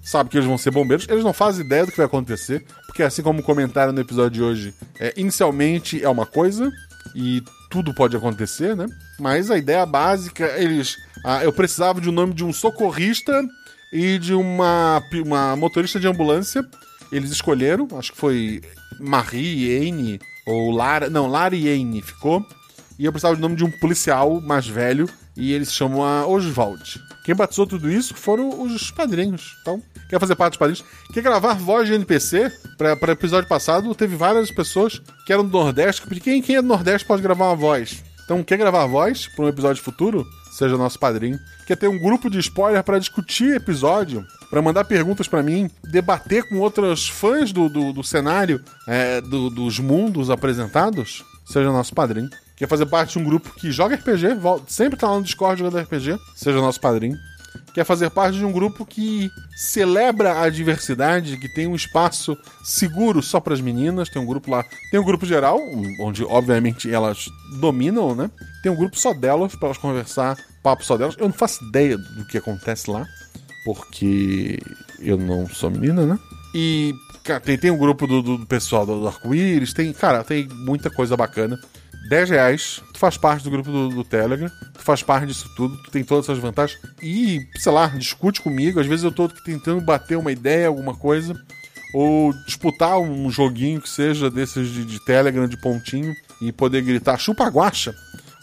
Sabe 0.04 0.30
que 0.30 0.36
eles 0.36 0.46
vão 0.46 0.56
ser 0.56 0.70
bombeiros. 0.70 1.04
Eles 1.08 1.24
não 1.24 1.32
fazem 1.32 1.66
ideia 1.66 1.84
do 1.84 1.90
que 1.90 1.96
vai 1.96 2.06
acontecer. 2.06 2.64
Porque, 2.86 3.02
assim 3.02 3.20
como 3.20 3.42
comentaram 3.42 3.92
no 3.92 4.00
episódio 4.00 4.30
de 4.30 4.42
hoje, 4.44 4.74
é, 5.00 5.14
inicialmente 5.16 6.00
é 6.00 6.08
uma 6.08 6.26
coisa. 6.26 6.70
E 7.12 7.42
tudo 7.70 7.92
pode 7.92 8.16
acontecer, 8.16 8.76
né? 8.76 8.86
Mas 9.18 9.50
a 9.50 9.58
ideia 9.58 9.84
básica, 9.84 10.46
eles. 10.56 10.96
Ah, 11.24 11.42
eu 11.42 11.52
precisava 11.52 12.00
de 12.00 12.08
um 12.08 12.12
nome 12.12 12.34
de 12.34 12.44
um 12.44 12.52
socorrista 12.52 13.42
e 13.92 14.18
de 14.18 14.34
uma, 14.34 15.02
uma 15.24 15.56
motorista 15.56 15.98
de 15.98 16.06
ambulância. 16.06 16.64
Eles 17.10 17.30
escolheram, 17.30 17.88
acho 17.96 18.12
que 18.12 18.18
foi 18.18 18.60
Marie 18.98 19.88
Anne 19.88 20.20
ou 20.46 20.70
Lara. 20.70 21.08
Não, 21.08 21.26
Lara 21.26 21.54
e 21.54 21.68
Anne 21.68 22.02
ficou. 22.02 22.44
E 22.98 23.04
eu 23.04 23.12
precisava 23.12 23.36
do 23.36 23.42
nome 23.42 23.56
de 23.56 23.64
um 23.64 23.70
policial 23.70 24.40
mais 24.40 24.66
velho 24.66 25.08
e 25.36 25.52
eles 25.52 25.72
chamam 25.72 26.02
a 26.02 26.26
Oswald. 26.26 27.00
Quem 27.24 27.34
batizou 27.34 27.66
tudo 27.66 27.90
isso 27.90 28.14
foram 28.14 28.62
os 28.62 28.90
padrinhos. 28.90 29.56
Então, 29.60 29.82
quer 30.08 30.18
fazer 30.18 30.34
parte 30.34 30.52
dos 30.52 30.58
padrinhos? 30.58 30.84
Quer 31.12 31.22
gravar 31.22 31.54
voz 31.54 31.86
de 31.86 31.94
NPC? 31.94 32.50
Para 32.78 33.12
episódio 33.12 33.48
passado, 33.48 33.94
teve 33.94 34.16
várias 34.16 34.50
pessoas 34.50 35.02
que 35.26 35.32
eram 35.32 35.44
do 35.44 35.50
Nordeste. 35.50 36.02
Que 36.02 36.20
quem, 36.20 36.40
quem 36.40 36.56
é 36.56 36.62
do 36.62 36.68
Nordeste 36.68 37.06
pode 37.06 37.22
gravar 37.22 37.46
uma 37.46 37.56
voz. 37.56 38.02
Então, 38.24 38.42
quer 38.42 38.56
gravar 38.56 38.86
voz 38.86 39.28
para 39.28 39.44
um 39.44 39.48
episódio 39.48 39.82
futuro? 39.82 40.26
Seja 40.56 40.78
nosso 40.78 40.98
padrinho 40.98 41.38
quer 41.66 41.76
ter 41.76 41.86
um 41.86 41.98
grupo 41.98 42.30
de 42.30 42.38
spoiler 42.38 42.82
para 42.82 42.98
discutir 42.98 43.56
episódio, 43.56 44.26
para 44.48 44.62
mandar 44.62 44.84
perguntas 44.84 45.28
para 45.28 45.42
mim, 45.42 45.70
debater 45.84 46.48
com 46.48 46.58
outros 46.60 47.06
fãs 47.06 47.52
do, 47.52 47.68
do, 47.68 47.92
do 47.92 48.02
cenário, 48.02 48.62
é, 48.88 49.20
do, 49.20 49.50
dos 49.50 49.78
mundos 49.78 50.30
apresentados, 50.30 51.22
seja 51.44 51.70
nosso 51.70 51.94
padrinho. 51.94 52.30
Quer 52.56 52.66
fazer 52.66 52.86
parte 52.86 53.12
de 53.12 53.18
um 53.18 53.24
grupo 53.24 53.52
que 53.54 53.70
joga 53.70 53.96
RPG, 53.96 54.28
sempre 54.66 54.98
tá 54.98 55.10
lá 55.10 55.16
no 55.16 55.24
Discord 55.24 55.58
jogando 55.58 55.82
RPG, 55.82 56.18
seja 56.34 56.58
nosso 56.58 56.80
padrinho. 56.80 57.18
Quer 57.74 57.84
fazer 57.84 58.08
parte 58.08 58.38
de 58.38 58.44
um 58.44 58.52
grupo 58.52 58.86
que 58.86 59.30
celebra 59.54 60.40
a 60.40 60.48
diversidade, 60.48 61.36
que 61.36 61.48
tem 61.48 61.66
um 61.66 61.74
espaço 61.74 62.34
seguro 62.64 63.22
só 63.22 63.40
para 63.40 63.52
as 63.52 63.60
meninas. 63.60 64.08
Tem 64.08 64.20
um 64.20 64.24
grupo 64.24 64.50
lá, 64.50 64.64
tem 64.90 64.98
um 64.98 65.04
grupo 65.04 65.26
geral, 65.26 65.60
onde 66.00 66.24
obviamente 66.24 66.90
elas 66.90 67.26
dominam, 67.60 68.14
né? 68.14 68.30
Tem 68.66 68.72
um 68.72 68.76
grupo 68.76 68.98
só 68.98 69.14
delas 69.14 69.54
para 69.54 69.68
elas 69.68 69.78
conversar 69.78 70.36
papo 70.60 70.84
só 70.84 70.96
delas. 70.96 71.14
Eu 71.16 71.28
não 71.28 71.32
faço 71.32 71.64
ideia 71.66 71.96
do 71.96 72.26
que 72.26 72.36
acontece 72.36 72.90
lá, 72.90 73.06
porque 73.64 74.58
eu 74.98 75.16
não 75.16 75.48
sou 75.48 75.70
menina, 75.70 76.04
né? 76.04 76.18
E, 76.52 76.92
cara, 77.22 77.38
tem, 77.38 77.56
tem 77.56 77.70
um 77.70 77.78
grupo 77.78 78.08
do, 78.08 78.20
do 78.20 78.44
pessoal 78.44 78.84
do 78.84 79.06
Arco-Íris, 79.06 79.72
tem, 79.72 79.92
cara, 79.92 80.24
tem 80.24 80.48
muita 80.48 80.90
coisa 80.90 81.16
bacana. 81.16 81.56
10 82.08 82.30
reais, 82.30 82.82
tu 82.92 82.98
faz 82.98 83.16
parte 83.16 83.44
do 83.44 83.52
grupo 83.52 83.70
do, 83.70 83.88
do, 83.88 84.02
Telegram, 84.02 84.50
tu 84.74 84.82
faz 84.82 85.00
parte 85.00 85.28
disso 85.28 85.48
tudo, 85.56 85.80
tu 85.84 85.92
tem 85.92 86.02
todas 86.02 86.24
essas 86.24 86.38
vantagens. 86.38 86.76
E, 87.00 87.46
sei 87.58 87.70
lá, 87.70 87.86
discute 87.86 88.42
comigo. 88.42 88.80
Às 88.80 88.86
vezes 88.88 89.04
eu 89.04 89.12
tô 89.12 89.28
tentando 89.28 89.80
bater 89.80 90.18
uma 90.18 90.32
ideia, 90.32 90.66
alguma 90.66 90.96
coisa. 90.96 91.40
Ou 91.94 92.32
disputar 92.44 92.98
um 92.98 93.30
joguinho 93.30 93.80
que 93.80 93.88
seja 93.88 94.28
desses 94.28 94.70
de, 94.70 94.84
de 94.84 94.98
Telegram, 95.04 95.46
de 95.46 95.56
pontinho, 95.56 96.12
e 96.42 96.50
poder 96.50 96.82
gritar 96.82 97.16
chupa 97.16 97.46
guacha 97.46 97.94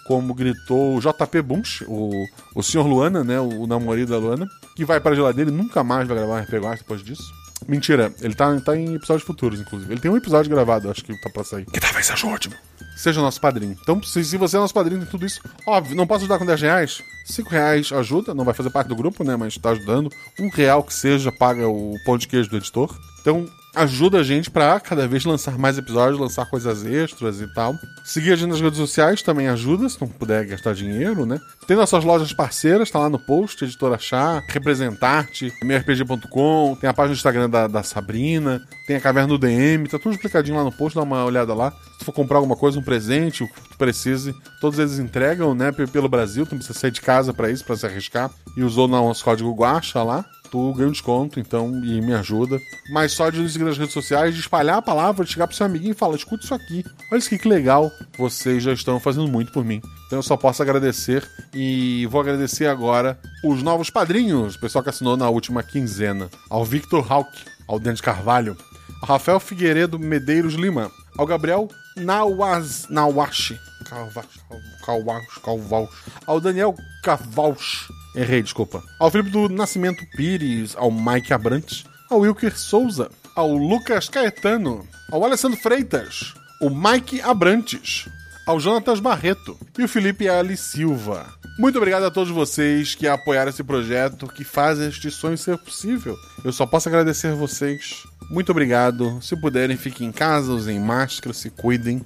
como 0.06 0.34
gritou 0.34 0.96
o 0.96 1.00
JP 1.00 1.42
Bunch, 1.42 1.86
o, 1.88 2.12
o 2.56 2.64
senhor 2.64 2.86
Luana, 2.86 3.24
né, 3.24 3.40
o, 3.40 3.62
o 3.62 3.68
namorado 3.68 4.08
da 4.08 4.18
Luana, 4.18 4.48
que 4.76 4.86
vai 4.86 5.00
pra 5.00 5.16
geladeira 5.16 5.50
e 5.50 5.54
nunca 5.54 5.84
mais 5.84 6.08
vai 6.08 6.18
gravar 6.18 6.40
um 6.40 6.44
RPG 6.44 6.78
depois 6.80 7.04
disso. 7.04 7.44
Mentira, 7.68 8.14
ele 8.22 8.34
tá, 8.34 8.60
tá 8.60 8.76
em 8.76 8.96
episódios 8.96 9.26
futuros, 9.26 9.60
inclusive. 9.60 9.94
Ele 9.94 10.02
tem 10.02 10.12
um 10.12 10.18
episódio 10.18 10.50
gravado, 10.50 10.90
acho 10.90 11.04
que 11.04 11.20
tá 11.22 11.30
pra 11.30 11.44
sair. 11.44 11.66
Que 11.66 11.80
talvez 11.80 12.06
seja 12.06 12.28
ótimo. 12.28 12.56
Seja 12.96 13.22
nosso 13.22 13.40
padrinho. 13.40 13.78
Então, 13.82 14.02
se, 14.04 14.24
se 14.24 14.38
você 14.38 14.58
é 14.58 14.60
nosso 14.60 14.74
padrinho, 14.74 15.02
tem 15.02 15.10
tudo 15.10 15.26
isso. 15.26 15.42
Óbvio, 15.66 15.96
não 15.96 16.06
posso 16.06 16.22
ajudar 16.22 16.40
com 16.40 16.46
10 16.46 16.62
reais. 16.62 17.04
5 17.26 17.50
reais 17.50 17.92
ajuda, 17.92 18.34
não 18.34 18.44
vai 18.44 18.54
fazer 18.54 18.70
parte 18.70 18.88
do 18.88 18.96
grupo, 18.96 19.24
né? 19.24 19.36
Mas 19.36 19.58
tá 19.58 19.70
ajudando. 19.70 20.10
Um 20.40 20.50
real 20.50 20.84
que 20.84 20.94
seja 20.94 21.32
paga 21.32 21.68
o 21.68 21.96
pão 22.06 22.18
de 22.18 22.28
queijo 22.28 22.50
do 22.50 22.58
editor. 22.58 22.96
Então, 23.22 23.48
ajuda 23.76 24.20
a 24.20 24.24
gente 24.24 24.52
para 24.52 24.80
cada 24.80 25.08
vez 25.08 25.26
lançar 25.26 25.58
mais 25.58 25.78
episódios, 25.78 26.20
lançar 26.20 26.46
coisas 26.46 26.86
extras 26.86 27.42
e 27.42 27.48
tal. 27.48 27.76
Seguir 28.04 28.34
a 28.34 28.36
gente 28.36 28.50
nas 28.50 28.62
redes 28.62 28.78
sociais 28.78 29.22
também 29.22 29.48
ajuda, 29.48 29.90
se 29.90 30.00
não 30.00 30.08
puder 30.08 30.46
gastar 30.46 30.74
dinheiro, 30.74 31.26
né? 31.26 31.40
Tem 31.68 31.76
nossas 31.76 32.04
lojas 32.04 32.32
parceiras, 32.34 32.92
tá 32.92 33.00
lá 33.00 33.10
no 33.10 33.18
post, 33.18 33.64
Editora 33.64 33.98
Chá, 33.98 34.44
Representarte, 34.48 35.52
MRPG.com, 35.62 36.78
tem 36.80 36.90
a 36.90 36.94
página 36.94 37.16
do 37.16 37.18
Instagram 37.18 37.50
da, 37.50 37.68
da, 37.68 37.84
Sabrina, 37.84 38.62
tem 38.86 38.96
a 38.96 39.02
Caverna 39.02 39.30
do 39.30 39.38
DM, 39.38 39.88
tá 39.88 39.98
tudo 39.98 40.14
explicadinho 40.14 40.58
lá 40.58 40.64
no 40.64 40.72
post, 40.72 40.96
dá 40.96 41.02
uma 41.02 41.24
olhada 41.26 41.54
lá. 41.54 41.74
Se 41.98 42.06
for 42.06 42.12
comprar 42.12 42.38
alguma 42.38 42.56
coisa, 42.56 42.78
um 42.78 42.84
presente, 42.84 43.44
o 43.44 43.48
que 43.48 43.70
tu 43.70 43.78
precise, 43.78 44.36
todos 44.60 44.78
eles 44.78 45.00
entregam, 45.00 45.56
né, 45.56 45.72
pelo 45.72 46.10
Brasil, 46.10 46.46
tu 46.46 46.52
não 46.52 46.60
precisa 46.60 46.78
sair 46.78 46.92
de 46.92 47.02
casa 47.02 47.34
para 47.34 47.50
isso, 47.50 47.64
para 47.64 47.78
se 47.78 47.86
arriscar. 47.86 48.30
E 48.56 48.64
usou 48.64 48.88
nosso 48.88 49.24
código 49.24 49.54
Guacha 49.54 50.04
lá, 50.04 50.26
tu 50.54 50.72
ganha 50.76 50.88
um 50.88 50.92
desconto, 50.92 51.40
então, 51.40 51.84
e 51.84 52.00
me 52.00 52.14
ajuda. 52.14 52.62
Mas 52.92 53.12
só 53.14 53.32
de 53.32 53.42
nos 53.42 53.54
seguir 53.54 53.66
nas 53.66 53.76
redes 53.76 53.92
sociais, 53.92 54.36
de 54.36 54.40
espalhar 54.40 54.78
a 54.78 54.82
palavra, 54.84 55.26
de 55.26 55.32
chegar 55.32 55.48
pro 55.48 55.56
seu 55.56 55.66
amiguinho 55.66 55.94
e 55.94 55.96
falar: 55.96 56.16
escuta 56.16 56.44
isso 56.44 56.54
aqui. 56.54 56.86
Olha 57.12 57.18
isso 57.18 57.28
aqui 57.28 57.40
que 57.40 57.50
legal. 57.50 57.92
Vocês 58.20 58.62
já 58.62 58.72
estão 58.72 59.00
fazendo 59.00 59.28
muito 59.28 59.52
por 59.52 59.66
mim. 59.66 59.82
Então 60.06 60.20
eu 60.20 60.24
só 60.24 60.38
posso 60.38 60.62
agradecer. 60.62 61.28
E 61.56 62.06
vou 62.06 62.22
agradecer 62.22 62.68
agora 62.68 63.20
os 63.44 63.64
novos 63.64 63.90
padrinhos, 63.90 64.54
o 64.54 64.60
pessoal 64.60 64.84
que 64.84 64.92
assinou 64.92 65.18
na 65.18 65.28
última 65.28 65.64
quinzena. 65.64 66.30
Ao 66.52 66.64
Victor 66.64 67.12
Hawk, 67.12 67.32
ao 67.68 67.80
Dante 67.80 68.04
Carvalho, 68.04 68.56
ao 69.02 69.10
Rafael 69.10 69.40
Figueiredo 69.40 69.98
Medeiros 69.98 70.54
Lima, 70.54 70.92
ao 71.18 71.26
Gabriel 71.26 71.68
Nawaz, 71.96 72.88
Nawashi, 72.90 73.60
Calvaus, 73.86 75.28
Calvaus, 75.44 75.90
ao 76.26 76.40
Daniel 76.40 76.76
Cavaus, 77.04 77.88
Errei, 78.16 78.44
desculpa. 78.44 78.84
Ao 79.00 79.10
Felipe 79.10 79.32
do 79.32 79.50
Nascimento 79.50 80.06
Pires, 80.16 80.76
ao 80.78 80.92
Mike 80.92 81.34
Abrantes, 81.34 81.84
ao 82.10 82.20
Wilker 82.20 82.56
Souza, 82.58 83.10
ao 83.36 83.52
Lucas 83.52 84.08
Caetano, 84.08 84.88
ao 85.12 85.26
Alessandro 85.26 85.60
Freitas, 85.60 86.34
o 86.62 86.70
Mike 86.70 87.22
Abrantes, 87.22 88.08
ao 88.46 88.60
Jonatas 88.60 89.00
Barreto 89.00 89.58
e 89.78 89.84
o 89.84 89.88
Felipe 89.88 90.28
Ali 90.28 90.58
Silva. 90.58 91.26
Muito 91.58 91.78
obrigado 91.78 92.04
a 92.04 92.12
todos 92.12 92.30
vocês 92.30 92.96
que 92.96 93.08
apoiaram 93.08 93.50
esse 93.50 93.64
projeto, 93.64 94.28
que 94.28 94.44
fazem 94.44 94.90
este 94.90 95.10
sonho 95.12 95.38
ser 95.38 95.58
possível. 95.58 96.18
Eu 96.44 96.52
só 96.52 96.66
posso 96.66 96.90
agradecer 96.90 97.28
a 97.28 97.36
vocês. 97.36 98.04
Muito 98.30 98.52
obrigado. 98.52 99.22
Se 99.22 99.40
puderem, 99.40 99.78
fiquem 99.78 100.08
em 100.08 100.12
casa, 100.12 100.52
usem 100.52 100.80
máscara, 100.80 101.34
se 101.34 101.50
cuidem. 101.50 102.04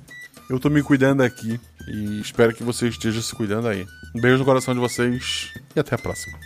Eu 0.49 0.59
tô 0.59 0.69
me 0.69 0.83
cuidando 0.83 1.23
aqui 1.23 1.59
e 1.87 2.19
espero 2.19 2.53
que 2.53 2.63
vocês 2.63 2.93
estejam 2.93 3.21
se 3.21 3.33
cuidando 3.33 3.67
aí. 3.67 3.87
Um 4.15 4.21
beijo 4.21 4.39
no 4.39 4.45
coração 4.45 4.73
de 4.73 4.79
vocês 4.79 5.53
e 5.75 5.79
até 5.79 5.95
a 5.95 5.97
próxima. 5.97 6.37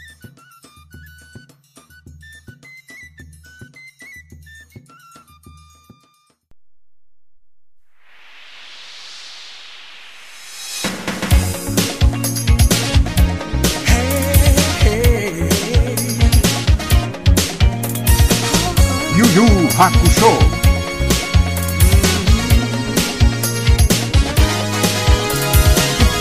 Hakusho. 19.81 20.29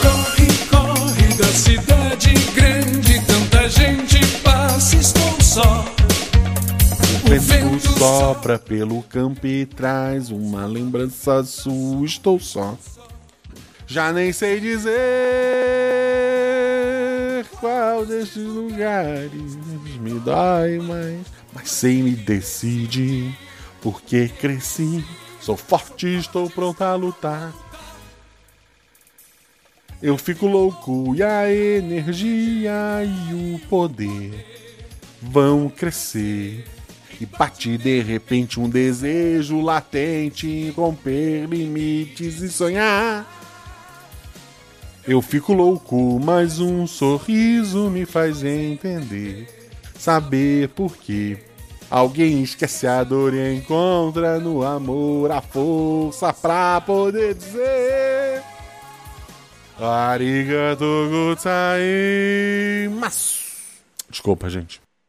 Corre, 0.00 0.46
corre 0.70 1.34
da 1.36 1.44
cidade 1.44 2.32
grande, 2.54 3.20
tanta 3.26 3.68
gente 3.68 4.18
passa, 4.38 4.96
estou 4.96 5.42
só. 5.42 5.84
O 7.26 7.38
vento 7.38 7.98
sopra 7.98 8.58
pelo 8.58 9.02
campo 9.02 9.46
e 9.46 9.66
traz 9.66 10.30
uma 10.30 10.64
lembrança 10.64 11.44
sua, 11.44 12.06
estou 12.06 12.40
só. 12.40 12.78
Já 13.86 14.10
nem 14.10 14.32
sei 14.32 14.58
dizer 14.58 14.94
qual 17.60 18.06
destes 18.06 18.42
lugares 18.42 19.58
me 20.00 20.18
dói 20.20 20.78
mais, 20.78 21.26
mas 21.52 21.70
sei 21.70 22.02
me 22.02 22.12
decidir, 22.12 23.36
porque 23.80 24.28
cresci, 24.28 25.04
sou 25.40 25.56
forte, 25.56 26.06
estou 26.06 26.48
pronto 26.50 26.82
a 26.82 26.94
lutar. 26.94 27.52
Eu 30.02 30.16
fico 30.16 30.46
louco 30.46 31.14
e 31.14 31.22
a 31.22 31.52
energia 31.52 32.72
e 33.04 33.54
o 33.54 33.58
poder 33.68 34.46
vão 35.20 35.68
crescer. 35.68 36.64
E 37.20 37.26
bate 37.26 37.76
de 37.76 38.00
repente 38.00 38.58
um 38.58 38.66
desejo 38.66 39.60
latente 39.60 40.70
romper 40.70 41.44
limites 41.44 42.40
e 42.40 42.48
sonhar. 42.48 43.26
Eu 45.06 45.20
fico 45.20 45.52
louco, 45.52 46.18
mas 46.18 46.60
um 46.60 46.86
sorriso 46.86 47.90
me 47.90 48.06
faz 48.06 48.42
entender. 48.42 49.46
Saber 49.98 50.70
por 50.70 50.96
quê. 50.96 51.49
Alguém 51.90 52.42
esquece 52.42 52.86
a 52.86 53.02
dor 53.02 53.34
e 53.34 53.56
encontra 53.56 54.38
no 54.38 54.62
amor 54.64 55.32
a 55.32 55.40
força 55.40 56.32
pra 56.32 56.80
poder 56.80 57.34
dizer. 57.34 58.44
Arigato 59.76 61.08
gozaimasu. 62.86 63.40
Desculpa, 64.08 64.48
gente. 64.48 64.80